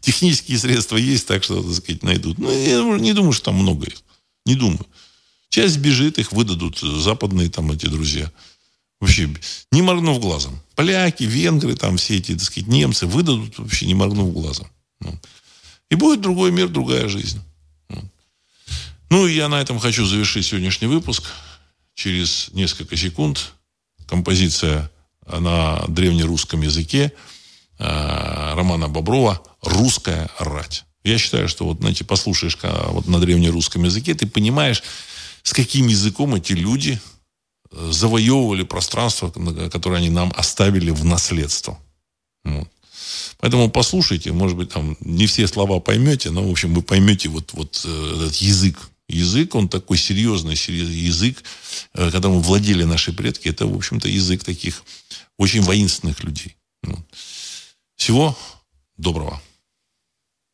Технические 0.01 0.59
средства 0.59 0.97
есть, 0.97 1.27
так 1.27 1.45
что, 1.45 1.63
так 1.63 1.75
сказать, 1.75 2.03
найдут. 2.03 2.39
Но 2.39 2.49
ну, 2.49 2.95
я 2.95 2.99
не 2.99 3.13
думаю, 3.13 3.33
что 3.33 3.47
там 3.47 3.57
много 3.57 3.87
их. 3.87 3.97
Не 4.45 4.55
думаю. 4.55 4.85
Часть 5.49 5.79
бежит, 5.79 6.19
их 6.19 6.33
выдадут 6.33 6.79
западные 6.79 7.51
там 7.51 7.71
эти 7.73 7.87
друзья. 7.87 8.31
Вообще, 9.01 9.29
не 9.73 9.83
моргнув 9.83 10.21
глазом. 10.21 10.61
Поляки, 10.75 11.25
венгры, 11.25 11.77
там 11.77 11.97
все 11.97 12.17
эти, 12.17 12.33
так 12.33 12.43
сказать, 12.43 12.69
немцы 12.69 13.07
выдадут 13.07 13.59
вообще 13.59 13.87
не 13.87 13.95
моргнув 13.95 14.33
глазом. 14.33 14.69
Вот. 15.01 15.15
И 15.91 15.95
будет 15.95 16.21
другой 16.21 16.51
мир, 16.51 16.69
другая 16.69 17.09
жизнь. 17.09 17.41
Ну, 19.09 19.27
и 19.27 19.35
я 19.35 19.49
на 19.49 19.61
этом 19.61 19.79
хочу 19.79 20.05
завершить 20.05 20.47
сегодняшний 20.47 20.89
выпуск. 20.89 21.25
Через 21.95 22.51
несколько 22.53 22.97
секунд 22.97 23.53
композиция 24.07 24.91
на 25.27 25.85
древнерусском 25.89 26.61
языке 26.63 27.13
Романа 27.79 28.89
Боброва 28.89 29.43
«Русская 29.63 30.31
рать». 30.39 30.85
Я 31.05 31.19
считаю, 31.19 31.49
что 31.49 31.67
вот, 31.67 31.79
знаете, 31.79 32.05
послушаешь 32.05 32.59
вот 32.63 33.07
на 33.07 33.21
древнерусском 33.21 33.85
языке, 33.85 34.15
ты 34.15 34.27
понимаешь, 34.27 34.83
с 35.47 35.53
каким 35.53 35.87
языком 35.87 36.35
эти 36.35 36.53
люди 36.53 37.01
э, 37.71 37.91
завоевывали 37.93 38.65
пространство, 38.65 39.31
которое 39.71 39.99
они 39.99 40.11
нам 40.11 40.33
оставили 40.37 40.91
в 40.91 41.05
наследство. 41.05 41.79
Вот. 42.43 42.69
Поэтому 43.39 43.71
послушайте, 43.71 44.33
может 44.33 44.57
быть, 44.57 44.71
там 44.71 44.97
не 44.99 45.27
все 45.27 45.47
слова 45.47 45.79
поймете, 45.79 46.31
но, 46.31 46.43
в 46.43 46.51
общем, 46.51 46.75
вы 46.75 46.83
поймете 46.83 47.29
вот, 47.29 47.53
вот 47.53 47.81
э, 47.85 48.15
этот 48.17 48.35
язык. 48.35 48.91
Язык, 49.09 49.55
он 49.55 49.69
такой 49.69 49.99
серьезный, 49.99 50.57
серьезный 50.57 50.97
язык, 50.97 51.45
э, 51.95 52.11
которым 52.11 52.41
владели 52.41 52.83
наши 52.83 53.13
предки. 53.13 53.49
Это, 53.49 53.69
в 53.69 53.77
общем-то, 53.77 54.09
язык 54.09 54.43
таких 54.43 54.83
очень 55.39 55.63
воинственных 55.63 56.25
людей. 56.25 56.57
Всего 57.97 58.35
доброго. 58.97 59.41